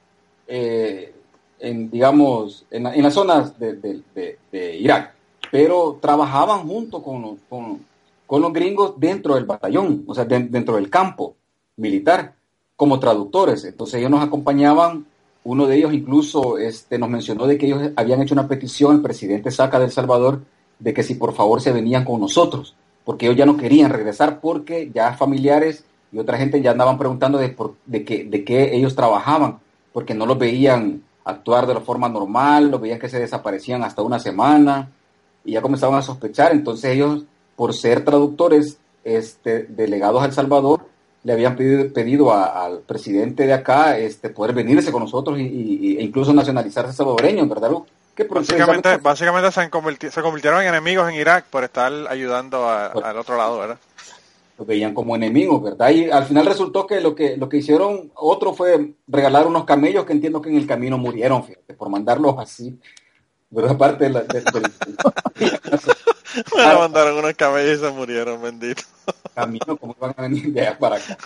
[0.47, 1.13] eh,
[1.59, 5.13] en, digamos, en, las zonas de, de, de, Irak,
[5.51, 7.85] pero trabajaban junto con, con,
[8.27, 11.35] con, los gringos dentro del batallón, o sea, dentro del campo
[11.77, 12.34] militar,
[12.75, 13.63] como traductores.
[13.65, 15.05] Entonces ellos nos acompañaban,
[15.43, 19.01] uno de ellos incluso este, nos mencionó de que ellos habían hecho una petición al
[19.01, 20.41] presidente Saca del Salvador
[20.79, 24.39] de que si por favor se venían con nosotros, porque ellos ya no querían regresar
[24.41, 28.75] porque ya familiares y otra gente ya andaban preguntando de, por, de, qué, de qué
[28.75, 29.59] ellos trabajaban,
[29.93, 34.01] porque no los veían actuar de la forma normal, los veían que se desaparecían hasta
[34.01, 34.91] una semana
[35.43, 36.51] y ya comenzaban a sospechar.
[36.51, 37.23] Entonces ellos,
[37.55, 40.87] por ser traductores este, delegados a El Salvador,
[41.25, 46.03] le habían pedido, pedido al presidente de acá este, poder venirse con nosotros y, e
[46.03, 47.71] incluso nacionalizarse salvadoreños, ¿verdad,
[48.15, 53.37] Que básicamente, básicamente se, se, convirtieron en enemigos en Irak por estar ayudando al otro
[53.37, 53.77] lado, ¿verdad?
[54.57, 55.89] lo veían como enemigos, ¿verdad?
[55.89, 60.05] Y al final resultó que lo que, lo que hicieron otro fue regalar unos camellos
[60.05, 62.79] que entiendo que en el camino murieron, fíjate, por mandarlos así.
[63.53, 64.21] Pero aparte de la...
[64.21, 64.43] De,
[66.55, 68.83] Me mandaron unos camellos y se murieron, bendito.
[69.33, 71.17] Camino, como van a venir de allá para acá?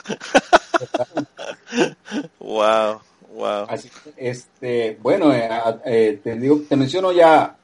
[2.39, 2.99] wow,
[3.33, 3.65] wow.
[3.67, 5.49] Así que, este, bueno, eh,
[5.85, 7.55] eh, te digo, te menciono ya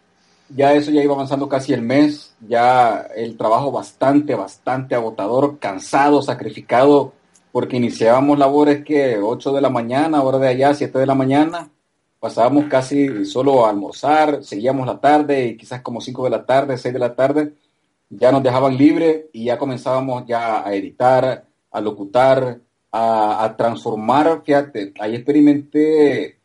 [0.49, 6.21] ya eso ya iba avanzando casi el mes, ya el trabajo bastante, bastante agotador, cansado,
[6.21, 7.13] sacrificado,
[7.51, 11.69] porque iniciábamos labores que 8 de la mañana, hora de allá, 7 de la mañana,
[12.25, 16.75] pasábamos casi solo a almorzar, seguíamos la tarde y quizás como 5 de la tarde,
[16.75, 17.53] 6 de la tarde,
[18.09, 22.59] ya nos dejaban libre y ya comenzábamos ya a editar, a locutar,
[22.91, 26.39] a, transformar, fíjate, ahí experimenté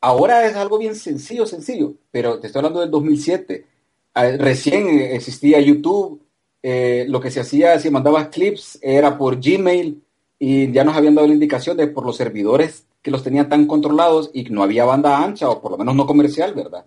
[0.00, 3.66] Ahora es algo bien sencillo, sencillo, pero te estoy hablando del 2007.
[4.14, 6.22] Ah, recién existía YouTube,
[6.62, 10.02] eh, lo que se hacía si mandabas clips era por Gmail
[10.38, 13.66] y ya nos habían dado la indicación de por los servidores que los tenían tan
[13.66, 16.84] controlados y no había banda ancha o por lo menos no comercial, ¿verdad?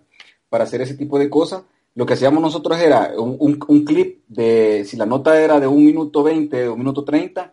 [0.48, 1.62] Para hacer ese tipo de cosas.
[1.94, 6.22] Lo que hacíamos nosotros era un, clip de, si la nota era de un minuto
[6.22, 7.52] 20 de un minuto 30,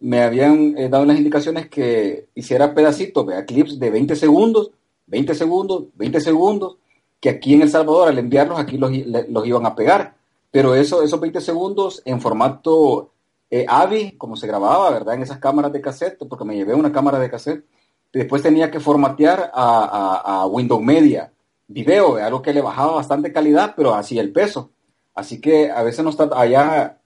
[0.00, 4.72] me habían eh, dado las indicaciones que hiciera pedacitos, vea, clips de 20 segundos
[5.06, 6.76] 20 segundos, 20 segundos,
[7.20, 10.16] que aquí en El Salvador al enviarlos aquí los, iban a pegar.
[10.50, 13.12] Pero eso, esos 20 segundos en formato
[13.50, 15.14] eh, AVI, como se grababa, ¿verdad?
[15.14, 17.64] En esas cámaras de cassette, porque me llevé una cámara de cassette.
[18.12, 21.32] Después tenía que formatear a, Windows Media
[21.68, 24.70] video, algo que le bajaba bastante calidad, pero así el peso.
[25.14, 27.00] Así que a veces nos allá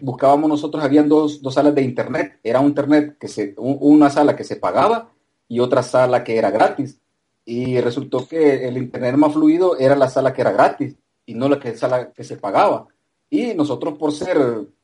[0.00, 2.38] buscábamos nosotros, habían dos, dos salas de internet.
[2.42, 5.10] Era un internet que se, una sala que se pagaba
[5.48, 7.00] y otra sala que era gratis
[7.44, 10.96] y resultó que el internet más fluido era la sala que era gratis
[11.26, 12.86] y no la que, sala que se pagaba.
[13.28, 14.38] Y nosotros por ser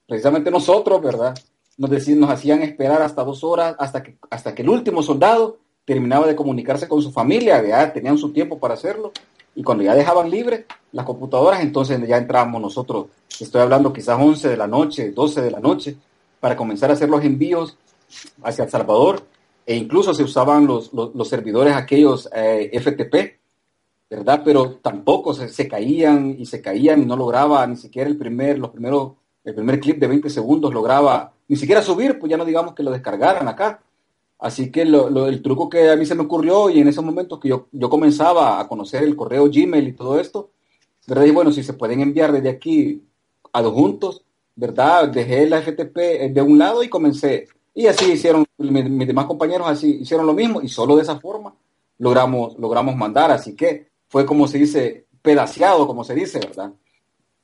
[0.06, 1.34] precisamente nosotros, ¿verdad?
[1.76, 5.58] Nos, decían, nos hacían esperar hasta dos horas hasta que, hasta que el último soldado
[5.84, 9.12] terminaba de comunicarse con su familia, ya tenían su tiempo para hacerlo.
[9.54, 13.06] Y cuando ya dejaban libre las computadoras, entonces ya entrábamos nosotros,
[13.40, 15.96] estoy hablando quizás 11 de la noche, 12 de la noche,
[16.40, 17.78] para comenzar a hacer los envíos
[18.42, 19.22] hacia El Salvador
[19.64, 23.40] e incluso se usaban los, los, servidores aquellos eh, FTP,
[24.08, 24.42] ¿verdad?
[24.44, 28.58] Pero tampoco se, se, caían y se caían y no lograba ni siquiera el primer,
[28.58, 32.44] los primeros, el primer clip de 20 segundos lograba ni siquiera subir, pues ya no
[32.44, 33.80] digamos que lo descargaran acá.
[34.38, 37.40] Así que lo, el truco que a mí se me ocurrió y en esos momentos
[37.40, 40.50] que yo, yo comenzaba a conocer el correo Gmail y todo esto,
[41.06, 41.24] ¿verdad?
[41.24, 43.02] Y bueno, si se pueden enviar desde aquí
[43.52, 44.22] adjuntos,
[44.54, 45.08] ¿verdad?
[45.08, 49.98] Dejé la FTP de un lado y comencé y así hicieron, mis, demás compañeros así
[50.00, 51.54] hicieron lo mismo y solo de esa forma
[51.98, 53.30] logramos, logramos mandar.
[53.30, 56.72] Así que fue como se dice, pedaciado, como se dice, ¿verdad?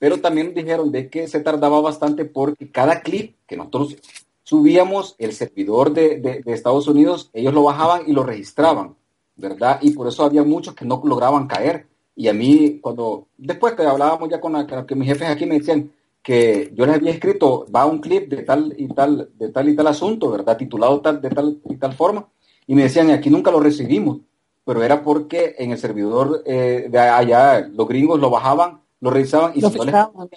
[0.03, 3.99] Pero también dijeron de que se tardaba bastante porque cada clip que nosotros
[4.43, 8.97] subíamos, el servidor de, Estados Unidos, ellos lo bajaban y lo registraban,
[9.37, 9.79] ¿verdad?
[9.81, 11.87] Y por eso había muchos que no lograban caer.
[12.17, 15.61] Y a mí, cuando, después que hablábamos ya con, la, que mis jefes aquí me
[15.61, 19.69] decían, que yo les había escrito, va un clip de tal y tal, de tal
[19.69, 20.57] y tal asunto, ¿verdad?
[20.57, 22.27] Titulado tal, de tal y tal forma.
[22.67, 24.19] Y me decían, aquí nunca lo recibimos.
[24.65, 29.53] Pero era porque en el servidor eh, de allá los gringos lo bajaban, lo revisaban
[29.55, 30.31] y lo filtraban.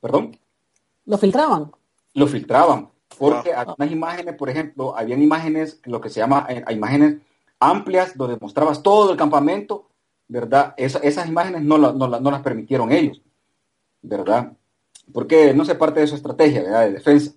[0.00, 0.36] ¿Perdón?
[1.06, 1.70] ¿Lo filtraban?
[2.14, 2.88] Lo filtraban.
[3.16, 7.18] Porque algunas imágenes, por ejemplo, habían imágenes, lo que se llama, eh, imágenes
[7.60, 9.86] amplias donde mostrabas todo el campamento,
[10.26, 10.74] ¿verdad?
[10.76, 13.22] esas imágenes no, no, no, las permitieron ellos,
[14.00, 14.52] ¿verdad?
[15.12, 16.86] Porque no se parte de su estrategia, ¿verdad?
[16.86, 17.32] De defensa.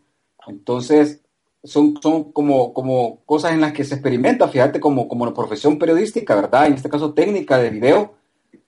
[0.47, 1.21] Entonces,
[1.63, 5.77] son, son como, como cosas en las que se experimenta, fíjate, como, como la profesión
[5.77, 6.65] periodística, ¿verdad?
[6.65, 8.15] En este caso técnica de video,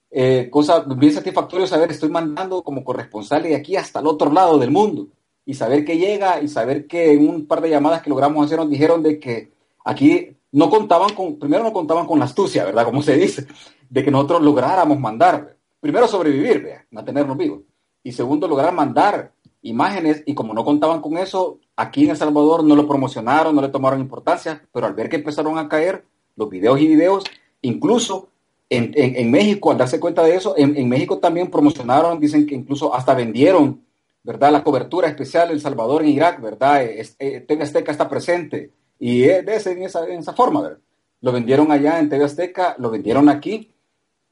[0.10, 4.58] eh, cosa bien satisfactorio saber, estoy mandando como corresponsal de aquí hasta el otro lado
[4.58, 5.08] del mundo.
[5.46, 8.58] Y saber que llega y saber que en un par de llamadas que logramos hacer
[8.58, 9.52] nos dijeron de que
[9.86, 12.86] aquí no contaban con, primero no contaban con la astucia, ¿verdad?
[12.86, 13.48] Como se dice,
[13.90, 17.62] de que nosotros lográramos mandar, primero sobrevivir, mantenernos vivos,
[18.04, 22.64] y segundo lograr mandar imágenes y como no contaban con eso, aquí en El Salvador
[22.64, 26.06] no lo promocionaron, no le tomaron importancia, pero al ver que empezaron a caer
[26.36, 27.24] los videos y videos,
[27.62, 28.30] incluso
[28.70, 32.94] en, en, México, al darse cuenta de eso, en, México también promocionaron, dicen que incluso
[32.94, 33.86] hasta vendieron,
[34.24, 34.52] ¿verdad?
[34.52, 36.84] La cobertura especial El Salvador en Irak, ¿verdad?
[36.84, 40.80] Eh, TV Azteca está presente y es de ese, en, esa, en esa forma, ¿verdad?
[41.22, 43.74] Lo vendieron allá en TV Azteca, lo vendieron aquí,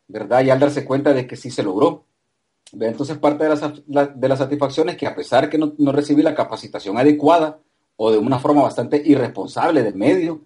[0.08, 0.44] ¿verdad?
[0.44, 2.06] Y al darse cuenta de que sí se logró.
[2.74, 3.50] Entonces, parte de
[3.88, 7.60] la, de es que a pesar que no, no, recibí la capacitación adecuada
[7.96, 10.42] o de una forma bastante irresponsable del medio,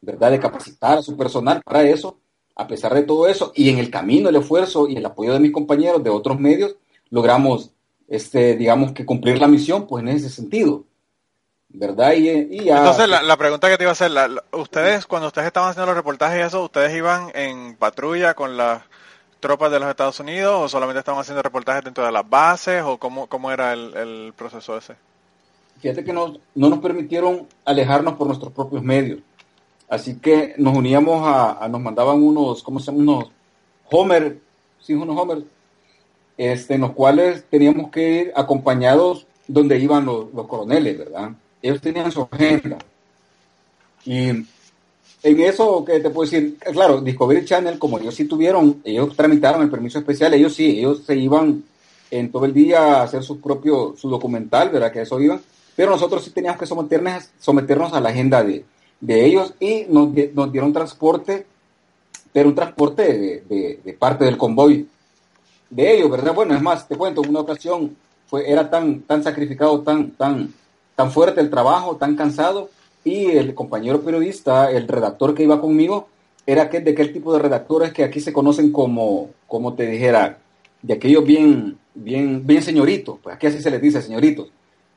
[0.00, 0.30] ¿verdad?
[0.30, 2.20] De capacitar a su personal para eso,
[2.56, 5.40] a pesar de todo eso, y en el camino, el esfuerzo y el apoyo de
[5.40, 6.76] mis compañeros de otros medios,
[7.10, 7.70] logramos,
[8.08, 10.84] este, digamos que cumplir la misión, pues en ese sentido.
[11.76, 12.12] ¿Verdad?
[12.12, 12.28] Y,
[12.68, 14.12] Entonces, la, pregunta que te iba a hacer,
[14.52, 18.82] ustedes, cuando ustedes estaban haciendo los reportajes y eso, ¿ustedes iban en patrulla con las
[19.40, 22.96] tropas de los Estados Unidos o solamente estaban haciendo reportajes dentro de las bases o
[22.96, 24.94] cómo, cómo era el, proceso ese?
[25.80, 29.18] Fíjate que no, no nos permitieron alejarnos por nuestros propios medios.
[29.88, 32.98] Así que nos uníamos a, nos mandaban unos, ¿cómo se llama?
[32.98, 33.24] Unos
[33.90, 34.38] Homer,
[34.80, 35.44] sí, unos Homer,
[36.36, 41.30] este, en los cuales teníamos que ir acompañados donde iban los, los coroneles, ¿verdad?
[41.62, 42.78] Ellos tenían su agenda.
[44.04, 44.28] Y
[45.24, 46.58] en eso, que te puedo decir?
[46.58, 51.02] Claro, Discovery Channel, como ellos sí tuvieron, ellos tramitaron el permiso especial, ellos sí, ellos
[51.06, 51.64] se iban
[52.10, 54.92] en todo el día a hacer su propio, su documental, ¿verdad?
[54.92, 55.40] Que eso iban,
[55.74, 58.64] pero nosotros sí teníamos que someternos, someternos a la agenda de,
[59.06, 61.46] ellos y nos, nos, dieron transporte,
[62.32, 64.88] pero un transporte de, parte del convoy
[65.68, 66.34] de ellos, ¿verdad?
[66.34, 70.54] Bueno, es más, te cuento, en una ocasión fue, era tan, tan sacrificado, tan, tan,
[70.96, 72.70] tan fuerte el trabajo, tan cansado,
[73.04, 76.08] y el compañero periodista, el redactor que iba conmigo,
[76.46, 80.38] era que, de aquel tipo de redactores que aquí se conocen como, como te dijera,
[80.82, 84.48] de aquellos bien, bien, bien señoritos, pues aquí así se les dice señoritos,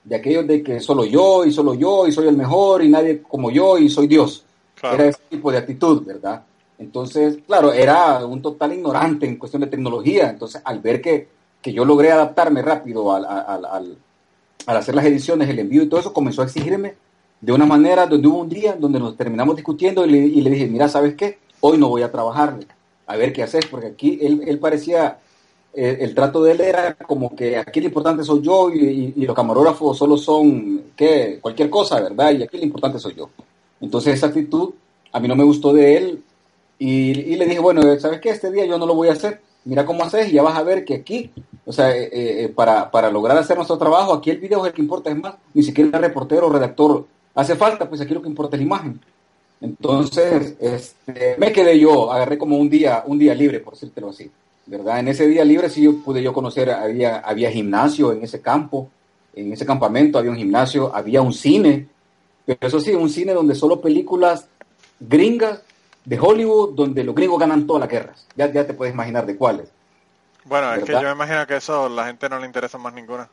[0.07, 3.21] de aquellos de que solo yo y solo yo y soy el mejor y nadie
[3.21, 4.45] como yo y soy Dios.
[4.81, 6.43] Era ese tipo de actitud, ¿verdad?
[6.79, 10.29] Entonces, claro, era un total ignorante en cuestión de tecnología.
[10.29, 11.27] Entonces, al ver que,
[11.61, 13.97] que yo logré adaptarme rápido al, al, al,
[14.65, 16.95] al, hacer las ediciones, el envío y todo eso, comenzó a exigirme
[17.41, 20.87] de una manera donde hubo un día donde nos terminamos discutiendo y le, dije, mira,
[20.87, 21.39] ¿sabes qué?
[21.59, 22.57] Hoy no voy a trabajar,
[23.05, 25.19] a ver qué haces, porque aquí él, parecía,
[25.79, 29.35] eh, el trato de él era como que aquí lo importante soy yo y, los
[29.35, 31.37] camarógrafos solo son, ¿qué?
[31.39, 32.31] Cualquier cosa, ¿verdad?
[32.31, 33.29] Y aquí lo importante soy yo.
[33.79, 34.73] Entonces esa actitud
[35.11, 36.23] a mí no me gustó de él
[36.79, 38.31] y, le dije, bueno, ¿sabes qué?
[38.31, 39.39] Este día yo no lo voy a hacer.
[39.65, 41.29] Mira cómo haces y ya vas a ver que aquí,
[41.63, 44.73] o sea, eh, eh, para, para lograr hacer nuestro trabajo, aquí el video es el
[44.73, 47.05] que importa, es más, ni siquiera el reportero o redactor
[47.35, 48.99] hace falta, pues aquí lo que importa es la imagen.
[49.61, 54.31] Entonces, este, me quedé yo, agarré como un día, un día libre, por decírtelo así,
[54.67, 54.99] ¿verdad?
[54.99, 58.89] En ese día libre sí pude yo conocer, había, había gimnasio en ese campo,
[59.33, 61.87] en ese campamento había un gimnasio, había un cine,
[62.45, 64.47] pero eso sí, un cine donde solo películas
[64.99, 65.61] gringas
[66.05, 68.27] de Hollywood, donde los gringos ganan todas las guerras.
[68.35, 69.69] Ya, ya te puedes imaginar de cuáles.
[70.45, 73.27] Bueno, es que yo me imagino que eso la gente no le interesa más ninguna.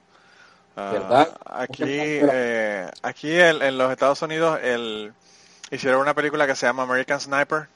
[0.74, 1.28] ¿Verdad?
[1.44, 5.12] Ah, aquí, eh, aquí en, los Estados Unidos el,
[5.70, 7.68] hicieron una película que se llama American Sniper,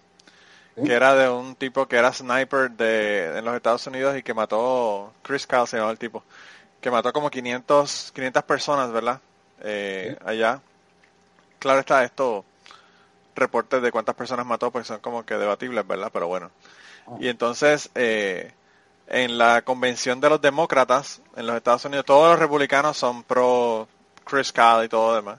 [0.84, 4.34] que era de un tipo que era sniper de, en los Estados Unidos y que
[4.34, 6.22] mató, Chris Kyle se llamaba el tipo,
[6.80, 9.20] que mató como 500, 500 personas, ¿verdad?
[9.62, 10.60] Eh, allá.
[11.58, 12.44] Claro está esto,
[13.34, 16.10] reportes de cuántas personas mató, pues son como que debatibles, ¿verdad?
[16.12, 16.50] Pero bueno.
[17.06, 17.16] Ah.
[17.20, 18.52] Y entonces, eh,
[19.08, 23.88] en la convención de los demócratas en los Estados Unidos, todos los republicanos son pro
[24.24, 25.38] Chris Kyle y todo lo demás.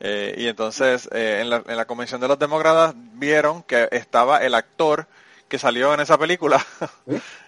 [0.00, 4.38] Eh, y entonces eh, en, la, en, la, convención de los demócratas vieron que estaba
[4.38, 5.06] el actor
[5.48, 6.64] que salió en esa película.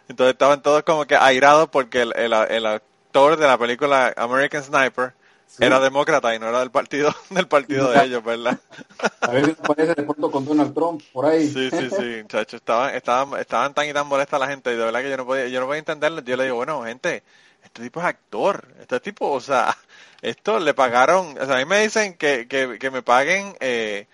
[0.08, 5.14] entonces estaban todos como que airados porque el, el actor de la película American Sniper
[5.58, 8.58] era demócrata y no era del partido del partido de ellos, ¿verdad?
[9.20, 11.48] A veces parece de pronto con Donald Trump por ahí.
[11.48, 14.84] Sí, sí, sí, muchachos, estaban, estaban, estaban tan y tan molesta la gente y de
[14.84, 16.20] verdad que yo no podía, yo no podía entenderlo.
[16.22, 17.22] Yo le digo, bueno, gente,
[17.62, 19.76] este tipo es actor, este tipo, o sea,
[20.22, 24.06] esto le pagaron, o sea, a mí me dicen que, que, que me paguen eh,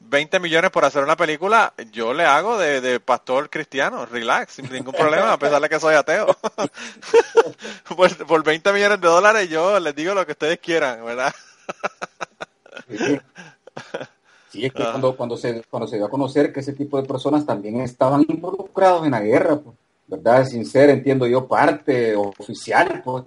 [0.00, 4.70] 20 millones por hacer una película, yo le hago de, de pastor cristiano, relax, sin
[4.70, 6.36] ningún problema, a pesar de que soy ateo.
[7.96, 11.34] por, por 20 millones de dólares yo les digo lo que ustedes quieran, ¿verdad?
[14.50, 17.08] Sí, es que cuando, cuando, se, cuando se dio a conocer que ese tipo de
[17.08, 19.76] personas también estaban involucrados en la guerra, pues,
[20.12, 20.44] ¿verdad?
[20.44, 23.24] Sin ser, entiendo yo, parte oficial, pues,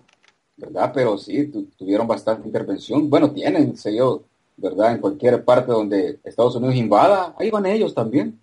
[0.55, 0.91] ¿verdad?
[0.93, 3.09] Pero sí, tuvieron bastante intervención.
[3.09, 4.21] Bueno, tienen, sé yo,
[4.55, 4.93] ¿verdad?
[4.93, 8.39] En cualquier parte donde Estados Unidos invada, ahí van ellos también.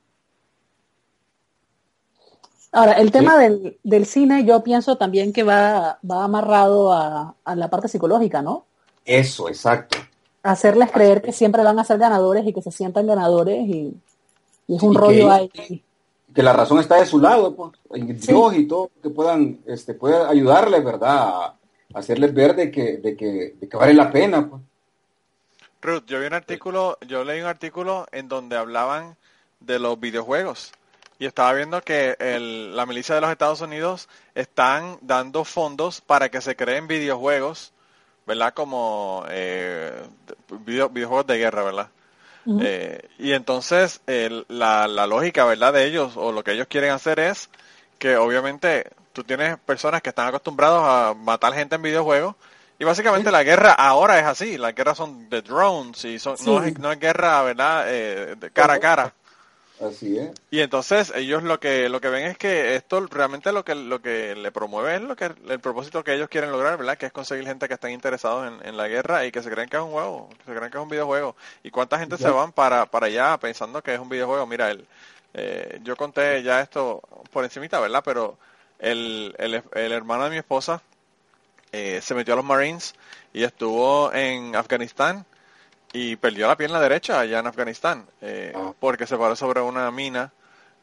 [2.73, 7.55] Ahora, el tema del, del, cine yo pienso también que va, va amarrado a, a
[7.55, 8.65] la parte psicológica, ¿no?
[9.05, 9.99] Eso, exacto
[10.43, 13.95] hacerles creer que siempre van a ser ganadores y que se sientan ganadores y,
[14.69, 15.51] es un rollo ahí.
[16.35, 19.95] Que la razón está de su lado, pues, en Dios y todo, que puedan, este,
[19.95, 21.29] pueda ayudarles, ¿verdad?
[21.29, 21.59] A
[21.95, 24.63] hacerles ver de que, de que, de que vale la pena, pues.
[25.83, 29.17] Ruth, yo vi un artículo, yo leí un artículo en donde hablaban
[29.61, 30.73] de los videojuegos
[31.19, 36.29] y estaba viendo que el, la milicia de los Estados Unidos están dando fondos para
[36.31, 37.73] que se creen videojuegos
[38.27, 38.55] ¿verdad?
[38.55, 40.03] Como eh,
[40.61, 41.89] videojuegos de guerra, ¿verdad?
[42.61, 44.01] Eh, y entonces
[44.49, 45.73] la, la lógica, ¿verdad?
[45.73, 47.49] De ellos, o lo que ellos quieren hacer es
[47.99, 52.35] que obviamente tú tienes personas que están acostumbrados a matar gente en videojuegos
[52.79, 56.65] y básicamente la guerra ahora es así, las guerras son de drones y son, no,
[56.65, 57.85] es, no es guerra, ¿verdad?
[57.87, 59.15] Eh, de cara a cara.
[59.83, 60.31] Así es.
[60.51, 64.01] Y entonces ellos lo que lo que ven es que esto realmente lo que lo
[64.01, 66.97] que le promueve es lo que el propósito que ellos quieren lograr, ¿verdad?
[66.97, 69.77] Que es conseguir gente que estén interesados en, la guerra y que se creen que
[69.77, 71.35] es un juego, que se creen que es un videojuego.
[71.65, 74.47] ¿Y cuánta gente se van para para allá pensando que es un videojuego?
[74.47, 74.87] Mira, el,
[75.35, 77.03] eh, yo conté ya esto
[77.33, 78.03] por encimita, ¿verdad?
[78.05, 78.39] Pero
[78.79, 80.81] el, el, el hermano de mi esposa
[81.73, 82.95] eh, se metió a los Marines
[83.33, 85.25] y estuvo en Afganistán
[85.93, 88.73] y perdió la pierna derecha allá en Afganistán eh, ah.
[88.79, 90.33] porque se paró sobre una mina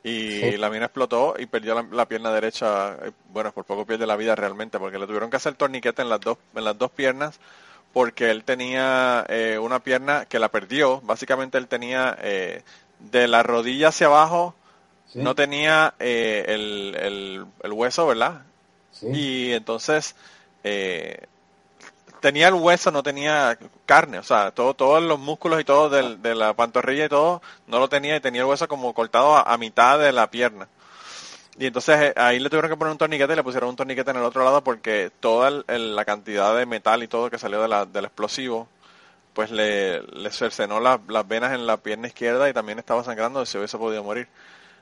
[0.01, 4.15] y la mina explotó y perdió la, pierna derecha eh, bueno por poco pierde la
[4.15, 7.39] vida realmente porque le tuvieron que hacer torniquete en las dos en las dos piernas
[7.91, 11.01] porque él tenía eh, una pierna que la perdió.
[11.01, 12.15] Básicamente él tenía
[12.99, 14.53] de la rodilla hacia abajo
[15.15, 18.43] no tenía el, el, el, hueso verdad
[19.01, 20.15] y entonces
[22.19, 26.35] tenía el hueso, no tenía carne, o sea, todo, todos los músculos y todo de
[26.35, 29.99] la pantorrilla y todo, no lo tenía y tenía el hueso como cortado a, mitad
[29.99, 30.67] de la pierna.
[31.57, 34.11] Y entonces eh, ahí le tuvieron que poner un torniquete y le pusieron un torniquete
[34.11, 37.67] en el otro lado porque toda la cantidad de metal y todo que salió de
[37.67, 38.67] la, del explosivo,
[39.33, 43.45] pues le, le cercenó las venas en la pierna izquierda y también estaba sangrando y
[43.45, 44.27] se hubiese podido morir.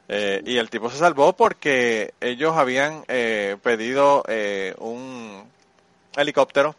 [0.09, 4.23] Eh, y el tipo se salvó porque ellos habían eh, pedido
[4.79, 5.43] un
[6.15, 6.75] helicóptero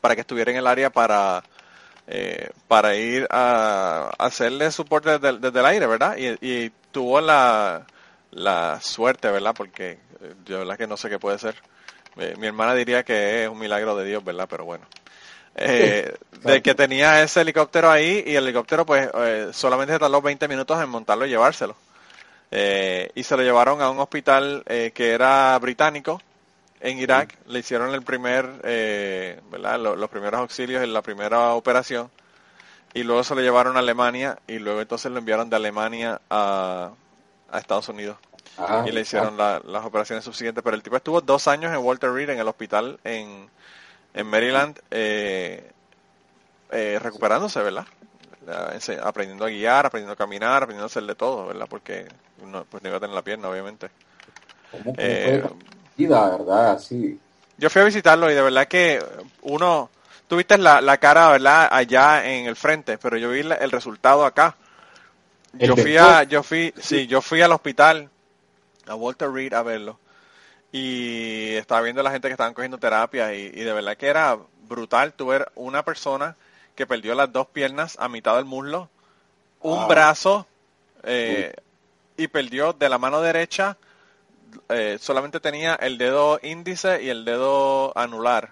[0.00, 1.42] para que estuviera en el área para,
[2.06, 6.16] eh, para ir a, hacerle soporte desde, el aire, ¿verdad?
[6.16, 7.86] Y, tuvo la,
[8.30, 9.54] la suerte, ¿verdad?
[9.54, 11.54] Porque eh, yo la verdad que no sé qué puede ser.
[12.16, 14.46] Eh, mi hermana diría que es un milagro de Dios, ¿verdad?
[14.48, 14.86] Pero bueno.
[15.54, 19.10] de que tenía ese helicóptero ahí y el helicóptero pues
[19.50, 21.74] solamente se tardó 20 minutos en montarlo y llevárselo.
[22.52, 26.22] y se lo llevaron a un hospital que era británico
[26.80, 29.78] en Irak, le hicieron el primer, eh, ¿verdad?
[29.78, 32.10] Los, primeros auxilios en la primera operación
[32.94, 36.92] y luego se lo llevaron a Alemania y luego entonces lo enviaron de Alemania a,
[37.54, 38.18] Estados Unidos
[38.58, 40.62] ah, y le hicieron las operaciones subsiguientes.
[40.62, 43.48] Pero el tipo estuvo dos años en Walter Reed en el hospital en,
[44.14, 45.70] en Maryland eh,
[46.70, 47.86] eh, recuperándose, ¿verdad?
[49.02, 51.66] aprendiendo a guiar, aprendiendo a caminar, aprendiendo a hacer de todo, ¿verdad?
[51.68, 52.08] Porque
[52.46, 53.90] no, pues no iba a tener la pierna, obviamente.
[56.06, 56.78] ¿Verdad?
[56.78, 57.18] Sí.
[57.56, 59.04] Yo fui a visitarlo y de verdad que
[59.42, 59.90] uno,
[60.28, 61.68] tuviste la, la cara, ¿verdad?
[61.70, 64.56] Allá en el frente, pero yo vi el resultado acá.
[65.54, 68.08] Yo fui a, yo fui, sí, yo fui al hospital,
[68.86, 69.98] a Walter Reed a verlo.
[70.70, 74.38] Y estaba viendo a la gente que estaban cogiendo terapia y, de verdad que era
[74.68, 76.36] brutal tu ver una persona
[76.74, 78.90] que perdió las dos piernas a mitad del muslo,
[79.62, 80.46] un brazo
[81.02, 81.54] eh,
[82.16, 83.76] y perdió de la mano derecha
[84.68, 88.50] eh, solamente tenía el dedo índice y el dedo anular.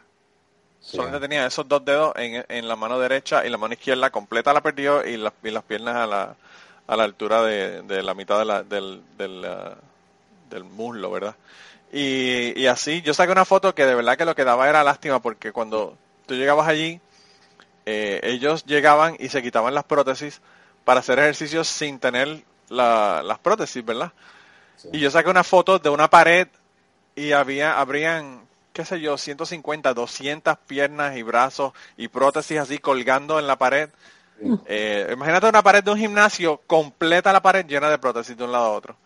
[0.81, 4.53] Solamente tenía esos dos dedos en, en, la mano derecha y la mano izquierda completa
[4.53, 6.37] la perdió y, las y las piernas a la,
[6.87, 9.45] a la altura de, de la mitad de la, del, del,
[10.49, 11.35] del muslo, ¿verdad?
[11.93, 14.85] Y, y así, yo saqué una foto que de verdad que lo que daba era
[14.85, 15.97] lástima porque cuando
[16.27, 17.01] tú llegabas allí,
[17.87, 20.41] eh, ellos llegaban y se quitaban las prótesis
[20.85, 24.13] para hacer ejercicios sin tener la, las prótesis, ¿verdad?
[24.93, 26.49] Y yo saqué una foto de una pared
[27.15, 28.47] y había, habrían
[28.77, 33.89] qué sé yo, 150, 200 piernas y brazos y prótesis así colgando en la pared.
[34.67, 38.53] Eh, imagínate una pared de un gimnasio, completa la pared llena de prótesis de un
[38.53, 38.97] lado a otro.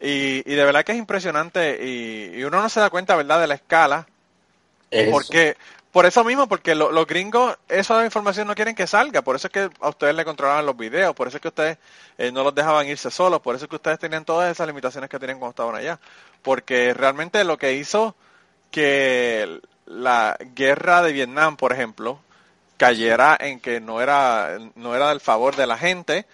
[0.00, 3.40] Y, y de verdad que es impresionante y, y, uno no se da cuenta, ¿verdad?,
[3.40, 4.06] de la escala.
[4.90, 5.10] Eso.
[5.10, 5.58] Porque,
[5.94, 9.22] por eso mismo, porque lo, los gringos, esa información no quieren que salga.
[9.22, 11.78] Por eso es que a ustedes le controlaban los videos, por eso es que ustedes
[12.18, 15.08] eh, no los dejaban irse solos, por eso es que ustedes tenían todas esas limitaciones
[15.08, 16.00] que tenían cuando estaban allá.
[16.42, 18.16] Porque realmente lo que hizo
[18.72, 22.18] que la guerra de Vietnam, por ejemplo,
[22.76, 26.26] cayera en que no era, no era del favor de la gente,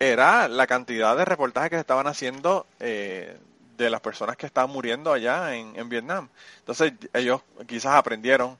[0.00, 3.38] era la cantidad de reportajes que se estaban haciendo eh,
[3.76, 6.28] de las personas que estaban muriendo allá en, en, Vietnam.
[6.58, 8.58] Entonces ellos quizás aprendieron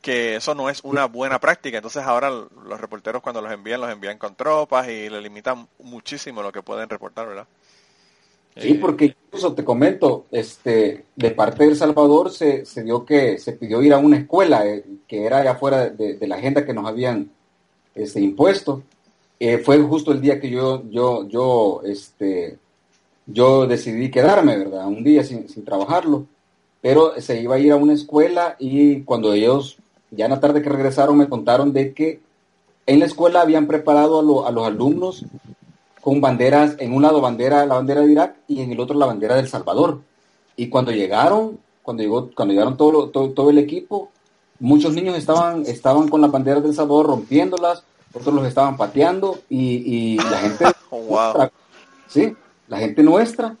[0.00, 1.78] que eso no es una buena práctica.
[1.78, 6.42] Entonces ahora los reporteros cuando los envían, los envían con tropas y le limitan muchísimo
[6.42, 7.46] lo que pueden reportar, ¿verdad?
[8.56, 13.38] Sí, porque incluso te comento, este, de parte de El Salvador se, se dio que
[13.38, 16.66] se pidió ir a una escuela eh, que era allá afuera de, de, la agenda
[16.66, 17.30] que nos habían
[17.94, 18.82] este, impuesto.
[19.38, 22.58] Eh, fue justo el día que yo, yo, yo, este,
[23.24, 24.86] yo decidí quedarme, ¿verdad?
[24.86, 26.26] Un día sin, sin trabajarlo,
[26.80, 29.78] pero se iba a ir a una escuela y cuando ellos,
[30.10, 32.20] ya en la tarde que regresaron, me contaron de que
[32.86, 35.24] en la escuela habían preparado a, lo, a los alumnos
[36.00, 39.06] con banderas, en un lado bandera, la bandera de Irak y en el otro la
[39.06, 40.00] bandera del Salvador.
[40.56, 44.10] Y cuando llegaron, cuando llegó, cuando llegaron todo, todo, todo el equipo,
[44.58, 50.14] muchos niños estaban, estaban con las banderas del Salvador rompiéndolas, otros los estaban pateando y,
[50.14, 51.08] y la gente oh, wow.
[51.08, 51.52] nuestra,
[52.08, 52.34] sí,
[52.68, 53.56] la gente nuestra,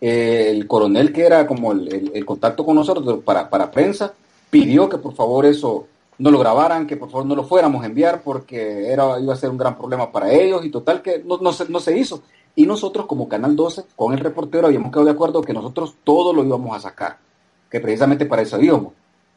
[0.00, 4.14] eh, el coronel que era como el, el, el contacto con nosotros para, para prensa,
[4.50, 5.86] pidió que por favor eso
[6.18, 9.36] no lo grabaran, que por favor no lo fuéramos a enviar porque era, iba a
[9.36, 12.22] ser un gran problema para ellos y total que no, no, se, no se hizo.
[12.54, 16.32] Y nosotros como Canal 12, con el reportero, habíamos quedado de acuerdo que nosotros todo
[16.32, 17.16] lo íbamos a sacar,
[17.70, 18.92] que precisamente para eso íbamos.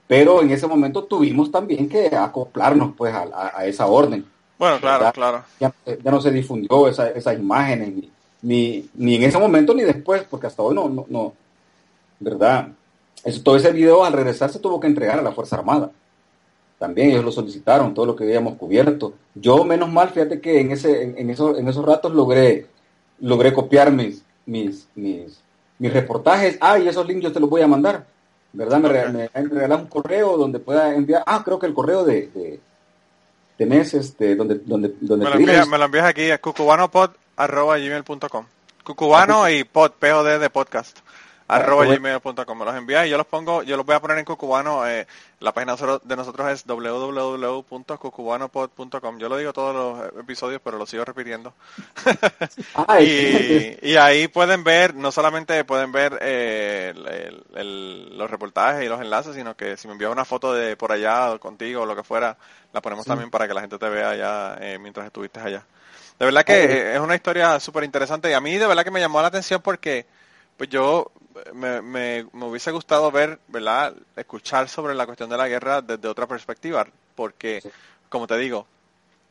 [0.07, 4.25] Pero en ese momento tuvimos también que acoplarnos pues a, a, a esa orden.
[4.59, 5.43] Bueno, claro, ya, claro.
[5.59, 8.09] Ya, ya, no se difundió esa, esas imágenes, ni,
[8.41, 11.33] ni, ni, en ese momento ni después, porque hasta hoy no, no, no
[12.19, 12.69] ¿verdad?
[13.23, 15.91] Eso, todo ese video al regresar se tuvo que entregar a la Fuerza Armada
[16.83, 19.13] también ellos lo solicitaron, todo lo que habíamos cubierto.
[19.35, 22.65] Yo, menos mal, fíjate que en, ese, en, en, eso, en esos ratos logré,
[23.21, 25.39] logré copiar mis, mis, mis,
[25.79, 26.57] mis reportajes.
[26.59, 28.05] Ah, y esos links yo te los voy a mandar,
[28.51, 28.79] ¿verdad?
[28.79, 29.13] Me, okay.
[29.13, 31.23] me, regalas un correo donde pueda enviar.
[31.25, 32.59] Ah, creo que el correo de,
[33.57, 38.45] de, mes, este, donde, donde, donde me, lo envías, me lo envías aquí a cucubanopod.gmail.com.
[38.83, 40.99] Cucubano y pod, POD de podcast
[41.47, 44.25] arroba gmail.com me los envía y yo los pongo, yo los voy a poner en
[44.25, 45.05] Cucubano, eh,
[45.39, 51.03] la página de nosotros es www.cucubanopod.com yo lo digo todos los episodios pero lo sigo
[51.05, 51.53] repitiendo.
[52.99, 58.83] Y, y, ahí pueden ver, no solamente pueden ver eh, el, el, el, los reportajes
[58.83, 61.85] y los enlaces, sino que si me envías una foto de por allá contigo o
[61.85, 62.37] lo que fuera,
[62.71, 63.09] la ponemos sí.
[63.09, 65.65] también para que la gente te vea allá eh, mientras estuviste allá.
[66.19, 68.99] De verdad que es una historia súper interesante y a mí de verdad que me
[68.99, 70.05] llamó la atención porque
[70.57, 71.11] pues yo
[71.53, 73.93] me, me, me, hubiese gustado ver, ¿verdad?
[74.15, 77.69] Escuchar sobre la cuestión de la guerra desde otra perspectiva, porque, sí.
[78.09, 78.65] como te digo,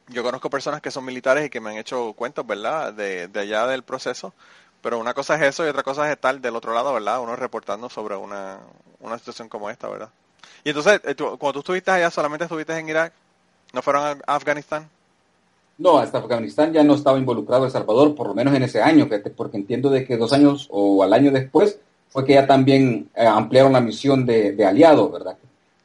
[0.08, 2.92] yo conozco personas que son militares y que me han hecho cuentos, ¿verdad?
[2.92, 4.34] De, de allá del proceso,
[4.80, 7.20] pero una cosa es eso y otra cosa es estar del otro lado, ¿verdad?
[7.20, 8.58] Uno reportando sobre una,
[9.00, 10.10] una situación como esta, ¿verdad?
[10.64, 13.12] Y entonces, eh, tú, cuando tú estuviste allá, solamente estuviste en Irak,
[13.72, 14.88] ¿no fueron a Afganistán?
[15.78, 19.08] No, hasta Afganistán ya no estaba involucrado El Salvador, por lo menos en ese año,
[19.36, 21.80] porque entiendo de que dos años o al año después
[22.12, 25.36] fue que ya también eh, ampliaron la misión de, de aliados, ¿verdad?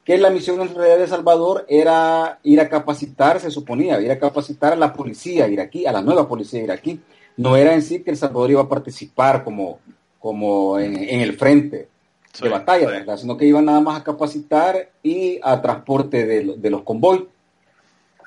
[0.04, 4.20] Que la misión en realidad de Salvador era ir a capacitar, se suponía, ir a
[4.20, 7.00] capacitar a la policía iraquí, a la nueva policía iraquí.
[7.38, 9.80] No era en sí que El Salvador iba a participar como,
[10.20, 11.88] como en, en el frente
[12.34, 12.92] sí, de batalla, sí.
[12.94, 13.18] ¿verdad?
[13.18, 17.24] Sino que iban nada más a capacitar y a transporte de, de los convoys.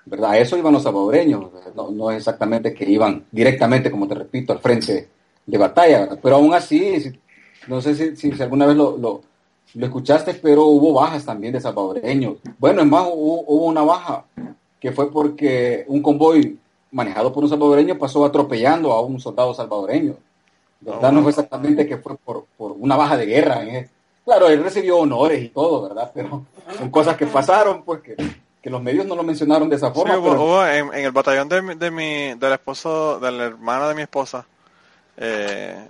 [0.06, 0.32] ¿verdad?
[0.32, 1.46] A eso iban los salvadoreños,
[1.76, 5.08] no, no, exactamente que iban directamente, como te repito, al frente
[5.46, 6.18] de batalla, ¿verdad?
[6.22, 7.12] pero aún así, si,
[7.66, 9.22] no sé si, si, si, alguna vez lo, lo,
[9.74, 12.36] lo, escuchaste, pero hubo bajas también de salvadoreños.
[12.58, 14.24] Bueno, es más, hubo, hubo, una baja
[14.78, 16.58] que fue porque un convoy
[16.90, 20.16] manejado por un salvadoreño pasó atropellando a un soldado salvadoreño.
[20.80, 21.12] ¿Verdad?
[21.12, 23.64] No fue exactamente que fue por, por una baja de guerra.
[23.64, 23.88] ¿eh?
[24.24, 26.10] Claro, él recibió honores y todo, ¿verdad?
[26.14, 26.46] Pero
[26.78, 28.16] son cosas que pasaron, pues que
[28.62, 30.14] que los medios no lo mencionaron de esa forma.
[30.14, 30.44] Sí, hubo, pero...
[30.44, 34.46] hubo en, en, el batallón de, de, mi, del esposo, del hermano de mi esposa,
[35.16, 35.88] eh,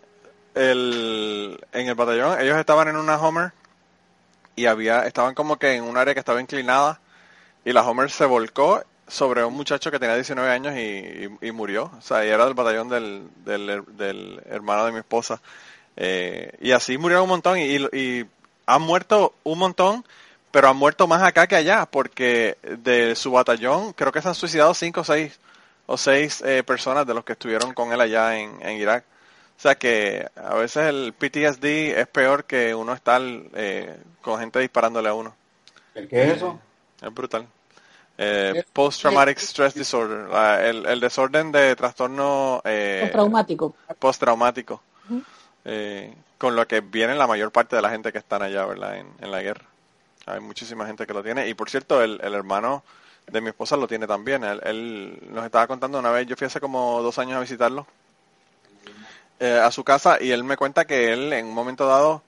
[0.55, 3.53] el, en el batallón, ellos estaban en una Homer
[4.57, 7.01] y había, estaban como que en un área que estaba inclinada
[7.65, 11.91] y la Homer se volcó sobre un muchacho que tenía 19 años y, y, murió.
[11.99, 15.41] O sea, y era del batallón del, del, del hermano de mi esposa.
[15.97, 18.25] Eh, y así murieron un montón y, y
[18.67, 20.05] han muerto un montón,
[20.51, 24.35] pero han muerto más acá que allá, porque de su batallón creo que se han
[24.35, 25.39] suicidado cinco o seis
[25.87, 29.05] o seis eh, personas de los que estuvieron con él allá en, en, Irak.
[29.61, 33.21] O sea que a veces el PTSD es peor que uno estar
[33.53, 35.35] eh, con gente disparándole a uno.
[35.95, 36.59] ¿El qué es eso?
[37.03, 37.47] Es brutal.
[38.17, 43.75] Eh, Post-Traumatic Stress Disorder, la, el, el, desorden de trastorno eh, postraumático.
[43.99, 44.83] Postraumático.
[45.67, 48.97] eh, con lo que viene la mayor parte de la gente que están allá, ¿verdad?
[48.97, 49.67] En, en la guerra.
[50.25, 51.47] Hay muchísima gente que lo tiene.
[51.51, 52.83] Y por cierto, el, el hermano
[53.31, 54.43] de mi esposa lo tiene también.
[54.43, 57.87] Él, él, nos estaba contando una vez, yo fui hace como dos años a visitarlo
[59.41, 62.23] eh, a su casa y él me cuenta que él en un momento dado,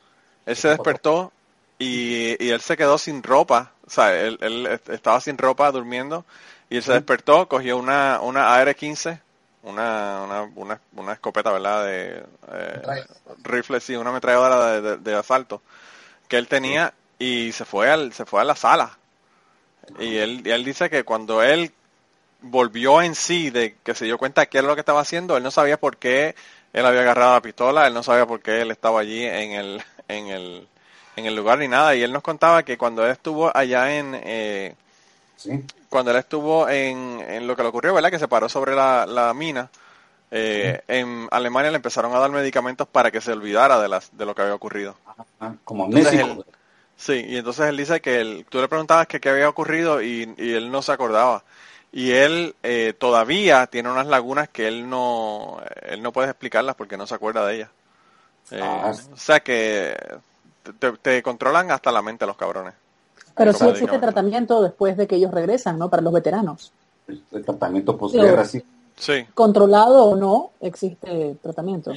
[0.46, 1.32] él se despertó
[1.78, 3.72] y, y él se quedó sin ropa.
[3.86, 6.24] O sea, él, él estaba sin ropa durmiendo
[6.70, 9.20] y él se despertó, cogió una, una AR-15,
[9.62, 11.84] una, una, una, una, escopeta, ¿verdad?
[11.84, 13.04] De eh,
[13.42, 15.60] rifle, sí, una ametralladora de, de, de, asalto
[16.28, 18.96] que él tenía y se fue al, se fue a la sala.
[19.98, 21.72] Y él, y él dice que cuando él
[22.40, 25.36] volvió en sí, de que se dio cuenta de qué era lo que estaba haciendo,
[25.36, 26.34] él no sabía por qué
[26.72, 29.82] él había agarrado la pistola, él no sabía por qué él estaba allí en el,
[30.08, 30.68] en el,
[31.16, 31.94] en el lugar ni nada.
[31.94, 34.74] Y él nos contaba que cuando él estuvo allá en, eh,
[35.36, 35.64] Sí.
[35.88, 38.10] cuando él estuvo en, en, lo que le ocurrió, ¿verdad?
[38.10, 39.68] Que se paró sobre la, la mina.
[40.30, 44.24] Eh, en Alemania le empezaron a dar medicamentos para que se olvidara de, las, de
[44.24, 44.96] lo que había ocurrido.
[45.38, 46.44] Ajá, como Entonces él-
[46.96, 50.32] sí, y entonces él dice que él, tú le preguntabas que qué había ocurrido y,
[50.38, 51.44] y él no se acordaba.
[51.92, 56.96] Y él eh, todavía tiene unas lagunas que él no, él no puede explicarlas porque
[56.96, 57.70] no se acuerda de ellas.
[58.50, 58.92] Eh, Ah.
[59.12, 59.94] o sea que
[60.78, 62.74] te, te controlan hasta la mente los cabrones.
[63.36, 65.88] Pero sí existe tratamiento después de que ellos regresan, ¿no?
[65.88, 66.72] Para los veteranos.
[67.08, 68.62] El, el tratamiento posguerra, sí.
[68.96, 71.92] Sí, Controlado o no, existe tratamiento.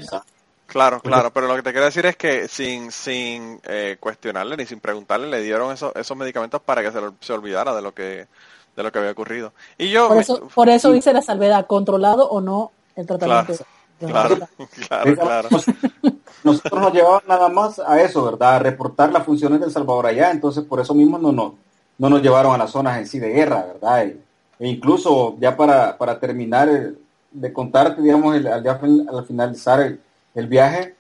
[0.66, 1.32] claro, claro.
[1.32, 5.28] Pero lo que te quiero decir es que sin, sin eh, cuestionarle ni sin preguntarle,
[5.28, 8.28] le dieron esos, esos medicamentos para que se, lo- se olvidara de lo que
[8.76, 9.54] de lo que había ocurrido.
[9.78, 13.54] Y yo, Por eso, por eso dice la salvedad, controlado o no el tratamiento.
[14.00, 14.38] claro,
[14.88, 15.50] claro, claro.
[15.52, 15.66] Nos-
[16.44, 18.56] Nosotros nos llevaban nada más a eso, ¿verdad?
[18.56, 21.56] A reportar las funciones del Salvador allá, entonces por eso mismo no, no,
[21.98, 24.04] no nos llevaron a las zonas en sí de guerra, ¿verdad?
[24.06, 24.18] E,
[24.60, 26.94] e incluso ya para, para terminar eh,
[27.32, 30.00] de contarte, digamos, el- al, al finalizar el,
[30.36, 30.94] el viaje,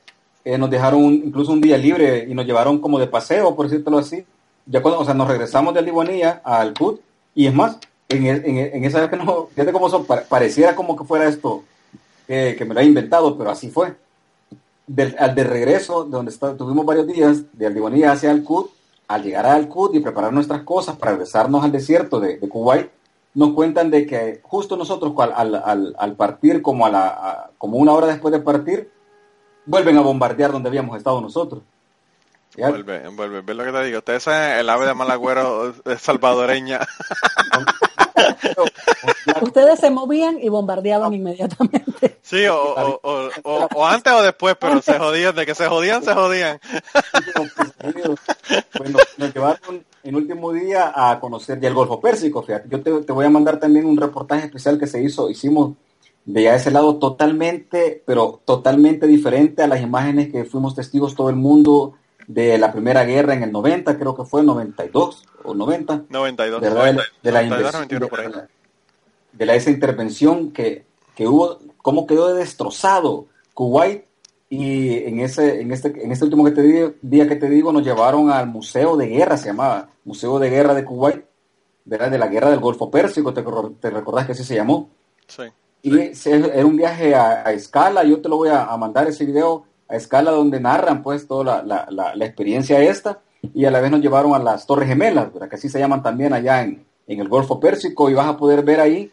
[0.44, 3.70] eh, nos dejaron un- incluso un día libre y nos llevaron como de paseo, por
[3.70, 4.26] decirlo así.
[4.66, 7.02] Ya cuando, o sea, nos regresamos de Libanía al CUT
[7.36, 7.78] y es más,
[8.10, 11.28] en, en, en esa vez que no, fíjate cómo son, pa- pareciera como que fuera
[11.28, 11.64] esto,
[12.28, 13.96] eh, que me lo he inventado, pero así fue
[15.18, 18.70] al de regreso, de donde está- tuvimos varios días, de Aldivanía hacia CUT,
[19.08, 22.90] al llegar al CUT y preparar nuestras cosas para regresarnos al desierto de, de Kuwait,
[23.34, 27.78] nos cuentan de que justo nosotros al, al, al- partir, como, a la, a- como
[27.78, 28.90] una hora después de partir,
[29.66, 31.62] vuelven a bombardear donde habíamos estado nosotros.
[32.58, 32.70] ¿Ya?
[32.70, 33.42] Vuelve, vuelve.
[33.42, 33.98] ¿Ves lo que te digo?
[34.00, 36.80] Ustedes saben el ave de Malagüero salvadoreña.
[39.42, 42.18] Ustedes se movían y bombardeaban inmediatamente.
[42.22, 45.36] Sí, o, o, o, o- o antes o después, pero se jodían.
[45.36, 46.60] De que se jodían, se jodían.
[48.78, 52.68] Pues nos, llevaron en último día a conocer ya el Golfo Pérsico, fíjate.
[52.70, 55.74] Yo te, te voy a mandar también un reportaje especial que se hizo, hicimos
[56.26, 61.30] de ya ese lado totalmente, pero totalmente diferente a las imágenes que fuimos testigos todo
[61.30, 61.94] el mundo
[62.28, 66.04] de la Primera Guerra en el 90, creo que fue 92 o 90.
[66.10, 66.62] 92.
[66.62, 66.86] ¿verdad?
[66.86, 68.28] De la, de la 92, inversión- 91 por ahí.
[68.28, 68.48] de la-
[69.34, 70.86] de la- esa intervención que,
[71.16, 74.06] que hubo, cómo quedó destrozado Kuwait
[74.50, 77.72] y en ese, en este, en este último que te digo, día que te digo,
[77.72, 81.26] nos llevaron al Museo de Guerra, se llamaba, Museo de Guerra de Kuwait,
[81.84, 82.10] ¿verdad?
[82.12, 83.44] de la guerra del Golfo Pérsico, te,
[83.80, 84.90] te recordás que así se llamó.
[85.28, 85.44] Sí.
[85.82, 89.24] Y era un viaje a, a escala, yo te lo voy a, a mandar ese
[89.26, 93.22] video a escala donde narran pues toda la, la, la, la experiencia esta
[93.54, 95.50] y a la vez nos llevaron a las Torres Gemelas, ¿verdad?
[95.50, 98.64] que así se llaman también allá en, en el Golfo Pérsico y vas a poder
[98.64, 99.12] ver ahí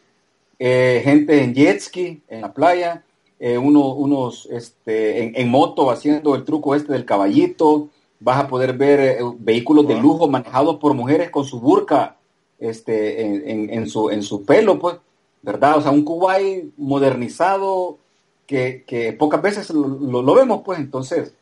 [0.59, 3.03] eh, gente en jet ski en la playa,
[3.41, 7.89] eh, uno- unos este, en, en moto haciendo el truco este del caballito,
[8.21, 12.17] vas a poder ver eh, vehículos de lujo manejados por mujeres con su burka
[12.61, 14.97] este, en, en- en su, en su pelo, pues,
[15.43, 15.79] ¿verdad?
[15.79, 17.99] O sea, un Kuwait modernizado
[18.47, 21.33] que, que pocas veces lo, lo- lo vemos, pues, entonces,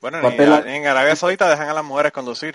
[0.00, 2.54] Bueno, en, en Arabia Saudita dejan a las mujeres conducir.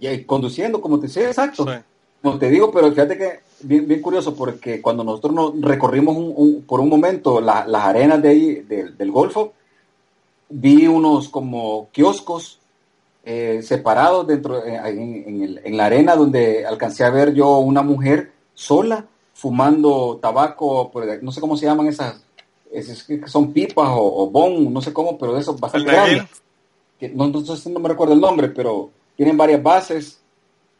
[0.00, 1.64] y conduciendo, como te decía, exacto.
[1.64, 1.78] Sí.
[2.22, 6.32] Como te digo, pero fíjate que bien, bien curioso porque cuando nosotros nos recorrimos un-
[6.36, 9.52] un- por un momento la- las arenas de ahí del, del Golfo,
[10.48, 12.58] vi unos como kioscos
[13.24, 17.58] eh, separados dentro eh, en, en el- en la arena donde alcancé a ver yo
[17.58, 19.04] una mujer sola
[19.34, 20.90] fumando tabaco,
[21.22, 22.22] no sé cómo se llaman esas,
[22.78, 26.42] esas que son pipas o, o bon, no sé cómo, pero de esos bastante grandes.
[26.98, 30.20] que no, no, no me recuerdo el nombre, pero tienen varias bases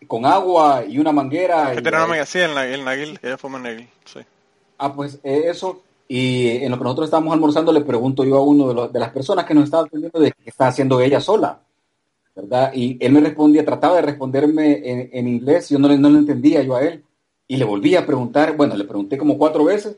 [0.07, 1.73] con agua y una manguera.
[1.73, 4.21] Que y, tiene una el, el Naguil, ella fuma Naguil, sí.
[4.79, 5.83] Ah, pues eh, eso.
[6.09, 9.01] Y en lo que nosotros estábamos almorzando, le pregunto yo a uno de, los, de
[9.01, 11.61] las personas que nos estaba atendiendo de qué está haciendo ella sola,
[12.35, 12.71] ¿verdad?
[12.75, 16.19] Y él me respondía, trataba de responderme en, en inglés, yo no, le- no lo
[16.19, 17.03] entendía yo a él.
[17.49, 19.97] Y le volví a preguntar, bueno, le pregunté como cuatro veces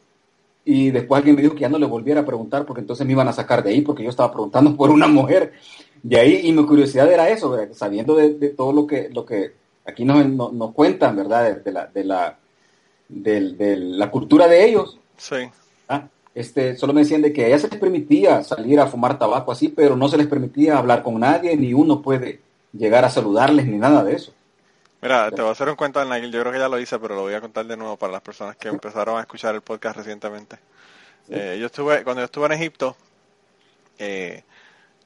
[0.70, 3.12] y después alguien me dijo que ya no le volviera a preguntar porque entonces me
[3.12, 5.54] iban a sacar de ahí porque yo estaba preguntando por una mujer
[6.02, 7.72] de ahí y mi curiosidad era eso, ¿verdad?
[7.72, 9.54] sabiendo de, de todo lo que, lo que
[9.86, 11.44] aquí nos, nos, nos cuentan, ¿verdad?
[11.44, 12.38] De, de la, de, la,
[13.08, 14.98] de, de la cultura de ellos.
[15.16, 15.36] Sí.
[15.88, 16.06] ¿ah?
[16.34, 19.50] Este, solo me decían de que a ella se les permitía salir a fumar tabaco
[19.50, 22.42] así, pero no se les permitía hablar con nadie, ni uno puede
[22.74, 24.34] llegar a saludarles, ni nada de eso.
[25.00, 26.32] Mira, te voy a hacer un cuento del Naguil.
[26.32, 28.22] Yo creo que ya lo hice, pero lo voy a contar de nuevo para las
[28.22, 30.58] personas que empezaron a escuchar el podcast recientemente.
[31.30, 32.96] Eh, yo estuve, cuando yo estuve en Egipto,
[33.98, 34.44] eh,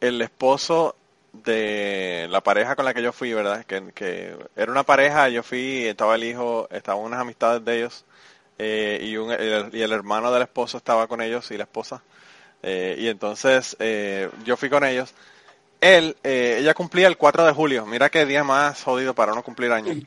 [0.01, 0.97] el esposo
[1.33, 3.65] de la pareja con la que yo fui, ¿verdad?
[3.65, 8.05] Que, que era una pareja, yo fui, estaba el hijo, estaban unas amistades de ellos,
[8.59, 12.03] eh, y, un, el, y el hermano del esposo estaba con ellos y la esposa.
[12.63, 15.15] Eh, y entonces eh, yo fui con ellos.
[15.83, 17.85] Él, eh, ella cumplía el 4 de julio.
[17.87, 19.99] Mira qué día más jodido para no cumplir años.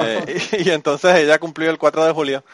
[0.00, 2.44] Eh, y, y entonces ella cumplió el 4 de julio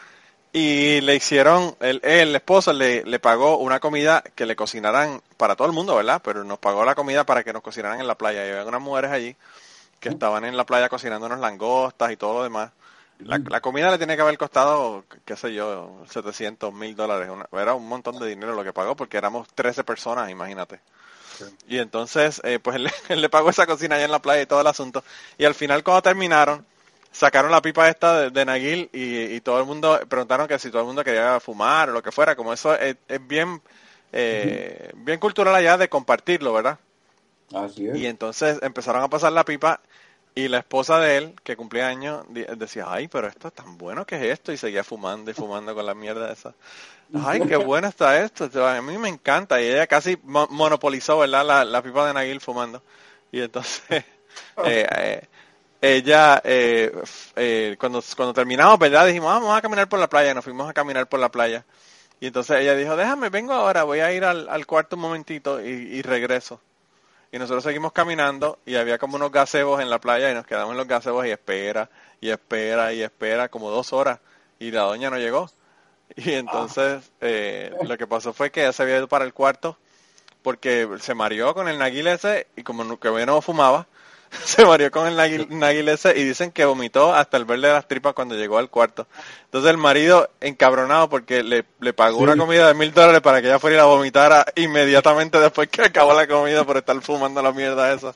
[0.53, 5.55] y le hicieron, el, el esposo le, le pagó una comida que le cocinaran para
[5.55, 6.21] todo el mundo, ¿verdad?
[6.23, 8.45] Pero nos pagó la comida para que nos cocinaran en la playa.
[8.47, 9.35] Y había unas mujeres allí
[9.99, 12.71] que estaban en la playa cocinándonos langostas y todo lo demás.
[13.19, 17.29] La, la comida le tiene que haber costado, qué sé yo, 700 mil dólares.
[17.29, 20.79] Una- Era un montón de dinero lo que pagó porque éramos 13 personas, imagínate.
[21.67, 24.41] Y entonces, eh, pues él, le- él le pagó esa cocina allá en la playa
[24.43, 25.03] y todo el asunto.
[25.37, 26.65] Y al final, cuando terminaron,
[27.11, 30.69] sacaron la pipa esta de, de Naguil y, y todo el mundo preguntaron que si
[30.69, 32.35] todo el mundo quería fumar o lo que fuera.
[32.35, 33.61] Como eso es, es bien,
[34.13, 36.79] eh, bien cultural allá de compartirlo, ¿verdad?
[37.53, 38.01] Así es.
[38.01, 39.81] Y entonces empezaron a pasar la pipa
[40.35, 42.25] y la esposa de él, que cumplía años,
[42.57, 45.73] decía, ay, pero esto es tan bueno que es esto, y seguía fumando y fumando
[45.73, 46.53] con la mierda esa.
[47.13, 49.61] Ay, qué bueno está esto, a mí me encanta.
[49.61, 51.65] Y ella casi mo- monopolizó, ¿verdad?
[51.65, 52.83] La, pipa de Naguil fumando.
[53.31, 53.83] Y entonces,
[54.61, 55.27] eh, eh,
[55.81, 56.91] ella, eh,
[57.35, 59.07] eh, cuando, cuando terminamos, ¿verdad?
[59.07, 61.65] Dijimos, "Ah, vamos a caminar por la playa, nos fuimos a caminar por la playa.
[62.21, 65.61] Y entonces ella dijo, déjame, vengo ahora, voy a ir al, al cuarto un momentito
[65.65, 66.61] y, y regreso.
[67.31, 70.71] Y nosotros seguimos caminando y había como unos gazebos en la playa y nos quedamos
[70.71, 71.89] en los gazebos y espera,
[72.21, 74.19] y espera, y espera, como dos horas.
[74.59, 75.49] Y la doña no llegó.
[76.15, 79.77] Y entonces eh, lo que pasó fue que ella se había ido para el cuarto
[80.41, 83.87] porque se mareó con el naguil ese y como que no fumaba,
[84.43, 87.73] se mareó con el naguil, naguil ese y dicen que vomitó hasta el verde de
[87.73, 89.07] las tripas cuando llegó al cuarto.
[89.45, 93.47] Entonces el marido encabronado porque le, le pagó una comida de mil dólares para que
[93.47, 97.51] ella fuera y la vomitara inmediatamente después que acabó la comida por estar fumando la
[97.51, 98.13] mierda esa.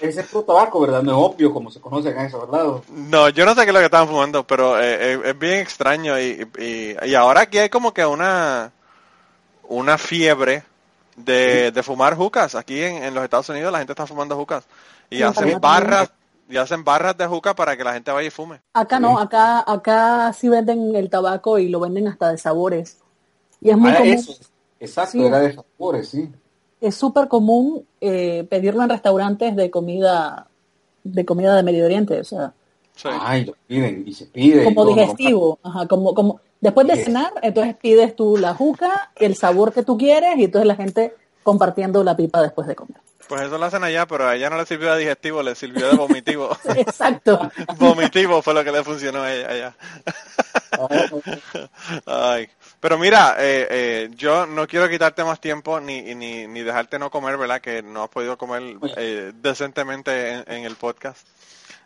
[0.00, 1.02] Ese es pro tabaco, ¿verdad?
[1.02, 2.82] No es opio como se conoce acá en lados.
[2.90, 5.60] No, yo no sé qué es lo que estaban fumando, pero eh, eh, es bien
[5.60, 8.72] extraño y, y, y ahora aquí hay como que una
[9.66, 10.62] una fiebre
[11.16, 12.54] de, de fumar jucas.
[12.54, 14.64] Aquí en, en los Estados Unidos la gente está fumando jucas
[15.10, 16.10] y Sí, hacen barras
[16.48, 18.60] y hacen barras de juca para que la gente vaya y fume.
[18.74, 22.98] Acá no, acá, acá sí venden el tabaco y lo venden hasta de sabores.
[23.60, 24.34] Y es muy Ah, común, eso,
[24.78, 25.24] exacto, Sí.
[25.24, 26.28] era de sabores, sí.
[26.80, 30.48] es súper común eh, pedirlo en restaurantes de comida,
[31.02, 32.52] de comida de Medio Oriente, o sea,
[32.96, 33.08] Sí.
[33.10, 34.62] Ay, lo piden y se pide.
[34.62, 37.04] y como digestivo, ajá, como, como después de Yes.
[37.04, 41.14] cenar, entonces pides tú la juca, el sabor que tú quieres, y entonces la gente
[41.42, 42.96] compartiendo la pipa después de comer.
[43.28, 45.88] Pues eso lo hacen allá, pero a ella no le sirvió de digestivo, le sirvió
[45.88, 46.56] de vomitivo.
[46.76, 47.50] Exacto.
[47.78, 49.74] vomitivo fue lo que le funcionó a ella allá.
[50.72, 50.88] Ah,
[52.06, 52.48] Ay,
[52.80, 57.10] pero mira, eh, eh, yo no quiero quitarte más tiempo ni, ni, ni dejarte no
[57.10, 57.60] comer, ¿verdad?
[57.60, 58.62] Que no has podido comer
[58.96, 61.26] eh, decentemente en, en el podcast.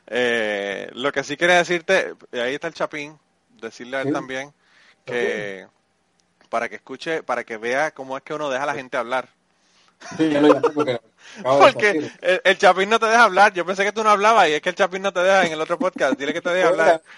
[0.09, 3.19] Eh, lo que sí quería decirte, ahí está el Chapín,
[3.61, 4.13] decirle a él Sí.
[4.13, 4.53] también
[5.11, 5.67] que
[6.49, 9.29] para que escuche, para que vea cómo es que uno deja a la gente hablar.
[10.17, 10.61] Sí, lo
[11.43, 11.91] porque
[12.23, 13.53] el, el Chapín no te deja hablar.
[13.53, 15.53] Yo pensé que tú no hablabas y es que el Chapín no te deja en
[15.53, 16.19] el otro podcast.
[16.19, 17.03] Dile que te deja hablar.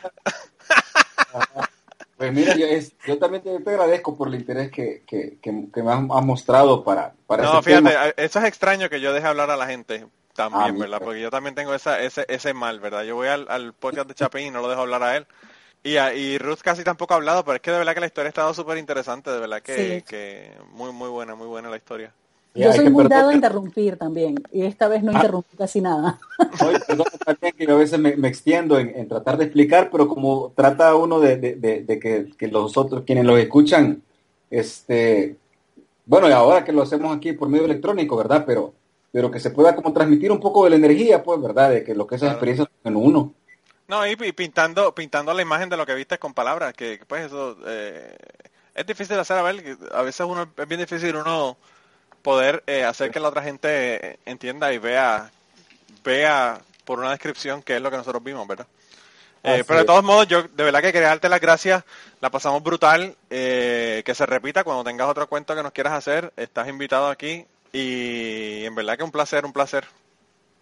[2.16, 5.68] Pues mira, yo, es- yo también te, te agradezco por el interés que, que, que,
[5.72, 8.04] que me has, has mostrado para, para No, fíjate, tema.
[8.14, 10.84] eso es extraño que yo deje hablar a la gente también, Ah, mira.
[10.84, 11.00] ¿verdad?
[11.02, 13.04] Porque yo también tengo esa, ese, ese mal, ¿verdad?
[13.04, 15.26] Yo voy al, al podcast de Chapín y no lo dejo hablar a él.
[15.82, 18.06] Y, a- y Ruth casi tampoco ha hablado, pero es que de verdad que la
[18.06, 20.04] historia ha estado súper interesante, de verdad que, Sí.
[20.06, 22.12] que muy, muy buena, muy buena la historia.
[22.52, 26.18] Yo soy muy dado a interrumpir también, y esta vez no interrumpí casi nada.
[26.66, 29.88] Oye, perdón también que yo a veces me, me extiendo en, en tratar de explicar,
[29.90, 34.02] pero como trata uno de, de- de- de que, que los otros, quienes los escuchan,
[34.50, 35.36] este,
[36.04, 38.44] bueno, y ahora que lo hacemos aquí por medio electrónico, ¿verdad?
[38.46, 38.74] Pero
[39.12, 41.70] pero que se pueda como transmitir un poco de la energía, pues, ¿verdad?
[41.70, 43.32] De que lo que esas experiencias en uno.
[43.90, 47.56] No, y, pintando, pintando la imagen de lo que viste con palabras, que pues eso
[47.66, 48.16] eh,
[48.72, 51.56] es difícil hacer, a ver, a veces uno es bien difícil uno
[52.22, 55.32] poder eh, hacer que la otra gente entienda y vea,
[56.04, 58.68] vea por una descripción qué es lo que nosotros vimos, ¿verdad?
[59.42, 61.82] Eh, pero de todos modos, yo de verdad que quería darte las gracias,
[62.20, 66.68] la pasamos brutal, que se repita cuando tengas otro cuento que nos quieras hacer, estás
[66.68, 69.84] invitado aquí y en verdad que un placer, un placer.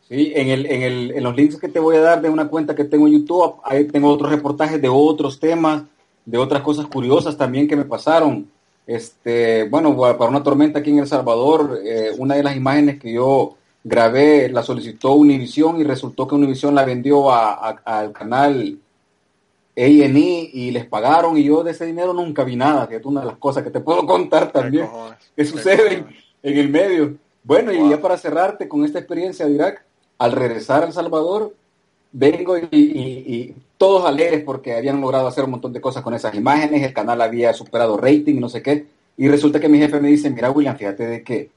[0.08, 2.48] Sí, en, el, en, el, en los links que te voy a dar de una
[2.48, 5.82] cuenta que tengo en YouTube, ahí tengo otros reportajes de otros temas,
[6.24, 8.50] de otras cosas curiosas también que me pasaron.
[8.86, 13.12] Este, bueno, para una tormenta aquí en El Salvador, eh, una de las imágenes que
[13.12, 18.78] yo grabé la solicitó Univision y resultó que Univision la vendió al canal
[19.76, 23.20] A&E y les pagaron y yo de ese dinero nunca vi nada, que es una
[23.20, 24.88] de las cosas que te puedo contar también
[25.36, 26.06] que suceden
[26.42, 27.14] en el medio.
[27.44, 29.84] Bueno, y ya para cerrarte con esta experiencia de Irak,
[30.18, 31.54] al regresar a El Salvador,
[32.12, 36.82] vengo y, todos alegres porque habían logrado hacer un montón de cosas con esas imágenes,
[36.82, 38.86] el canal había superado rating, no sé qué,
[39.16, 41.50] y resulta que mi jefe me dice, mira William, fíjate de que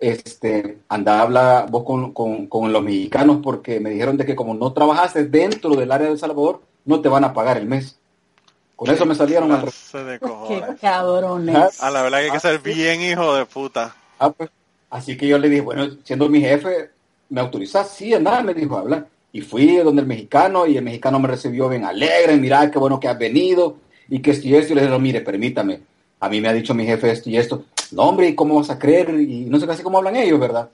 [0.00, 5.26] este, anda, habla vos con, los mexicanos porque me dijeron de que como no trabajaste
[5.26, 7.98] dentro del área de El Salvador, no te van a pagar el mes.
[8.76, 9.70] Con eso me salieron al...
[10.48, 11.80] Qué cabrones.
[11.80, 13.94] A la verdad que hay que ser bien hijo de puta.
[14.18, 14.50] Ah, pues,
[14.90, 16.90] así que yo le dije, bueno, siendo mi jefe,
[17.28, 17.90] ¿me autorizás?
[17.90, 19.06] Sí, nada, me dijo, habla.
[19.32, 23.00] Y fui donde el mexicano y el mexicano me recibió bien alegre, mira qué bueno
[23.00, 23.76] que has venido
[24.08, 24.72] y que esto y esto.
[24.72, 25.80] Y le dije, no, mire, permítame,
[26.20, 27.64] a mí me ha dicho mi jefe esto y esto.
[27.90, 29.10] No, hombre, ¿y cómo vas a creer?
[29.20, 30.70] Y no sé casi cómo hablan ellos, ¿verdad?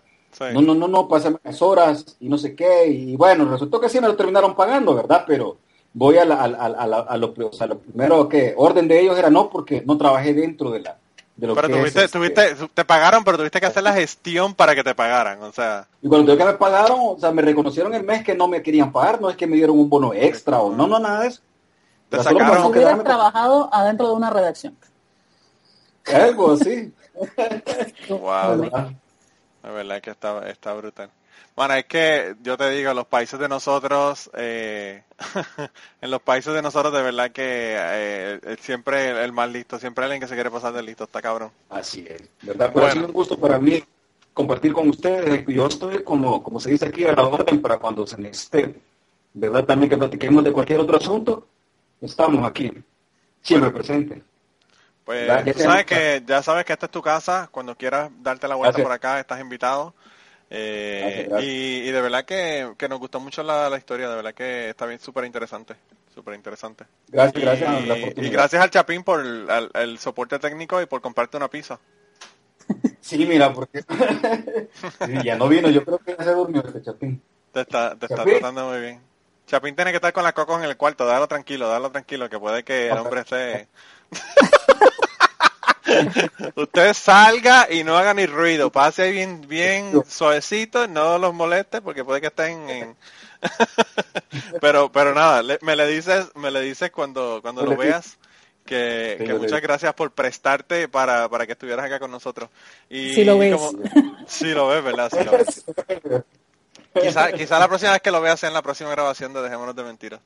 [0.52, 2.86] No, no, no, no, pasan más horas y no sé qué.
[2.86, 5.24] Y bueno, resultó que sí me lo terminaron pagando, ¿verdad?
[5.26, 5.58] Pero
[5.92, 9.50] voy a, la, a, a, a, lo, lo primero que orden de ellos era no,
[9.50, 10.98] porque no trabajé dentro de la,
[11.40, 14.94] pero tuviste, este, tuviste, te pagaron, pero tuviste que hacer la gestión para que te
[14.94, 15.86] pagaran, o sea.
[16.02, 18.62] Y cuando tuve que me pagaron, o sea, me reconocieron el mes que no me
[18.62, 21.28] querían pagar, no es que me dieron un bono extra o no, no, nada de
[21.28, 21.40] eso.
[22.08, 22.56] Te sacaron.
[22.56, 24.76] Como hubieras trabajado adentro de una redacción.
[26.06, 26.92] Algo así.
[28.08, 28.70] wow.
[29.62, 31.10] La verdad es que está, está brutal.
[31.60, 35.02] Bueno, es que yo te digo, los países de nosotros, eh,
[36.00, 40.22] en los países de nosotros de verdad que eh, siempre el, más listo, siempre alguien
[40.22, 41.50] que se quiere pasar de listo, está cabrón.
[41.68, 42.70] Así es, ¿verdad?
[42.72, 43.84] Pero ha sido un gusto para mí
[44.32, 45.44] compartir con ustedes.
[45.48, 48.80] Yo estoy como, como se dice aquí a la orden para cuando se necesite,
[49.34, 49.66] ¿verdad?
[49.66, 51.46] También que platiquemos de cualquier otro asunto,
[52.00, 52.72] estamos aquí,
[53.42, 54.22] siempre presentes.
[55.04, 55.28] Pues
[55.58, 58.92] sabes que, ya sabes que esta es tu casa, cuando quieras darte la vuelta por
[58.92, 59.92] acá, estás invitado.
[60.52, 64.98] Eh, Y, de verdad que, nos gustó mucho la, historia, de verdad que está bien
[64.98, 65.76] súper interesante,
[66.12, 66.84] súper interesante.
[67.08, 68.16] Gracias, gracias.
[68.16, 71.78] Y, gracias al Chapín por el, soporte técnico y por comprarte una pizza.
[73.00, 73.82] Sí, mira, porque
[75.24, 77.20] ya no vino, yo creo que ya se durmió este Chapín.
[77.50, 79.00] Te está, te está tratando muy bien.
[79.46, 82.38] Chapín tiene que estar con la coco en el cuarto, dalo tranquilo, dalo tranquilo, que
[82.38, 83.66] puede que el hombre esté...
[86.54, 91.80] Usted salga y no haga ni ruido, pase ahí bien, bien suavecito, no los moleste
[91.80, 92.96] porque puede que estén en...
[94.60, 98.18] pero, pero nada, me le dices, me le dices cuando, cuando lo veas
[98.64, 102.50] que, muchas gracias por prestarte para, para que estuvieras acá con nosotros.
[102.88, 103.56] Y si lo ves.
[104.26, 105.10] si lo ves, ¿verdad?
[106.92, 109.84] Quizá, quizá la próxima vez que lo veas en la próxima grabación de Dejémonos de
[109.84, 110.20] Mentiras.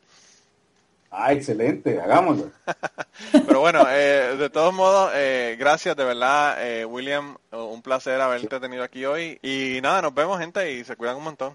[1.16, 2.50] Ah, excelente, hagámoslo.
[3.46, 8.58] Pero bueno, eh, de todos modos, eh, gracias de verdad, eh, William, un placer haberte
[8.58, 9.38] tenido aquí hoy.
[9.40, 11.54] Y nada, nos vemos gente y se cuidan un montón.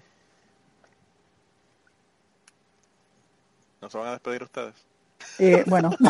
[3.82, 4.74] ¿No se van a despedir ustedes?
[5.66, 5.90] bueno.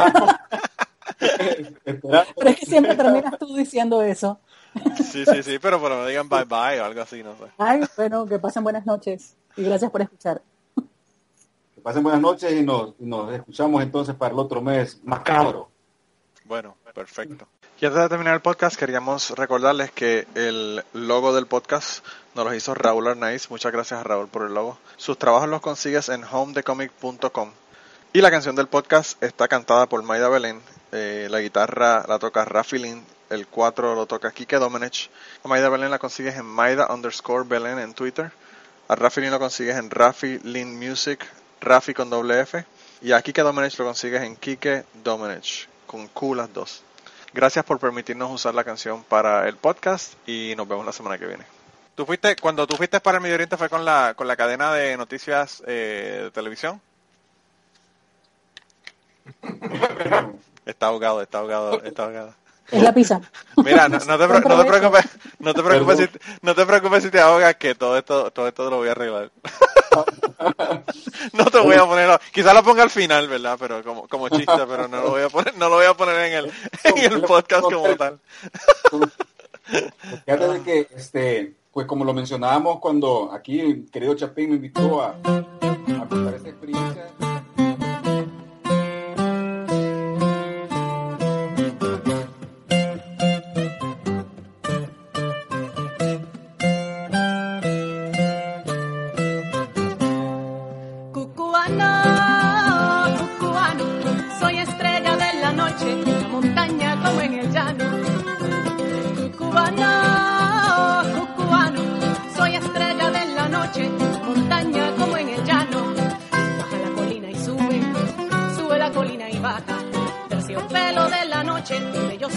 [1.98, 4.39] pero es que siempre terminas tú diciendo eso.
[4.97, 7.47] sí, sí, sí, pero, pero no digan bye bye o algo así, no sé.
[7.59, 10.40] Ay, bueno, que pasen buenas noches y gracias por escuchar
[11.82, 12.94] pasen buenas noches y nos,
[13.32, 15.69] escuchamos entonces para el otro mes macabro.
[16.44, 17.47] Bueno, perfecto.
[17.81, 22.05] Y antes de terminar el podcast, queríamos recordarles que el logo del podcast
[22.35, 23.51] nos lo hizo Raúl Arnaiz.
[23.51, 24.78] Muchas gracias a Raúl por el logo.
[24.97, 27.51] Sus trabajos los consigues en homedecomic.com.
[28.12, 30.61] Y la canción del podcast está cantada por Maida Belén.
[30.93, 33.02] Eh, la guitarra la toca Rafi Lin.
[33.31, 35.09] El 4 lo toca Kike Domenech.
[35.44, 38.32] A Maida Belén la consigues en Maida underscore Belén en Twitter.
[38.89, 41.27] A Rafi Lin lo consigues en Rafi Lin Music
[41.60, 42.64] Rafi con doble F.
[43.02, 46.82] Y a Kike Domenech lo consigues en Kike Domenech, con Q las dos.
[47.32, 51.26] Gracias por permitirnos usar la canción para el podcast y nos vemos la semana que
[51.26, 51.44] viene.
[51.94, 54.72] ¿Tú fuiste, cuando tú fuiste para el Medio Oriente fue con la, con la cadena
[54.72, 56.80] de noticias eh, de televisión?
[60.66, 62.34] está ahogado, está ahogado, está ahogado.
[62.70, 63.20] Es la pizza.
[63.56, 65.04] Mira, no, no, te, no, te, preocupes,
[65.40, 66.08] no te preocupes, si,
[66.42, 69.30] no te preocupes si te ahogas, que todo esto, todo esto lo voy a arreglar.
[71.32, 73.56] no te voy a poner, quizás lo ponga al final, ¿verdad?
[73.58, 76.16] Pero como, como chiste, pero no lo voy a poner, no lo voy a poner
[76.16, 76.52] en el,
[76.84, 78.18] en el podcast como tal.
[80.24, 85.16] Fíjate que, este, pues como lo mencionábamos cuando aquí el querido Chapín me invitó a,
[85.22, 87.30] a contar esta.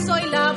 [0.05, 0.52] soy la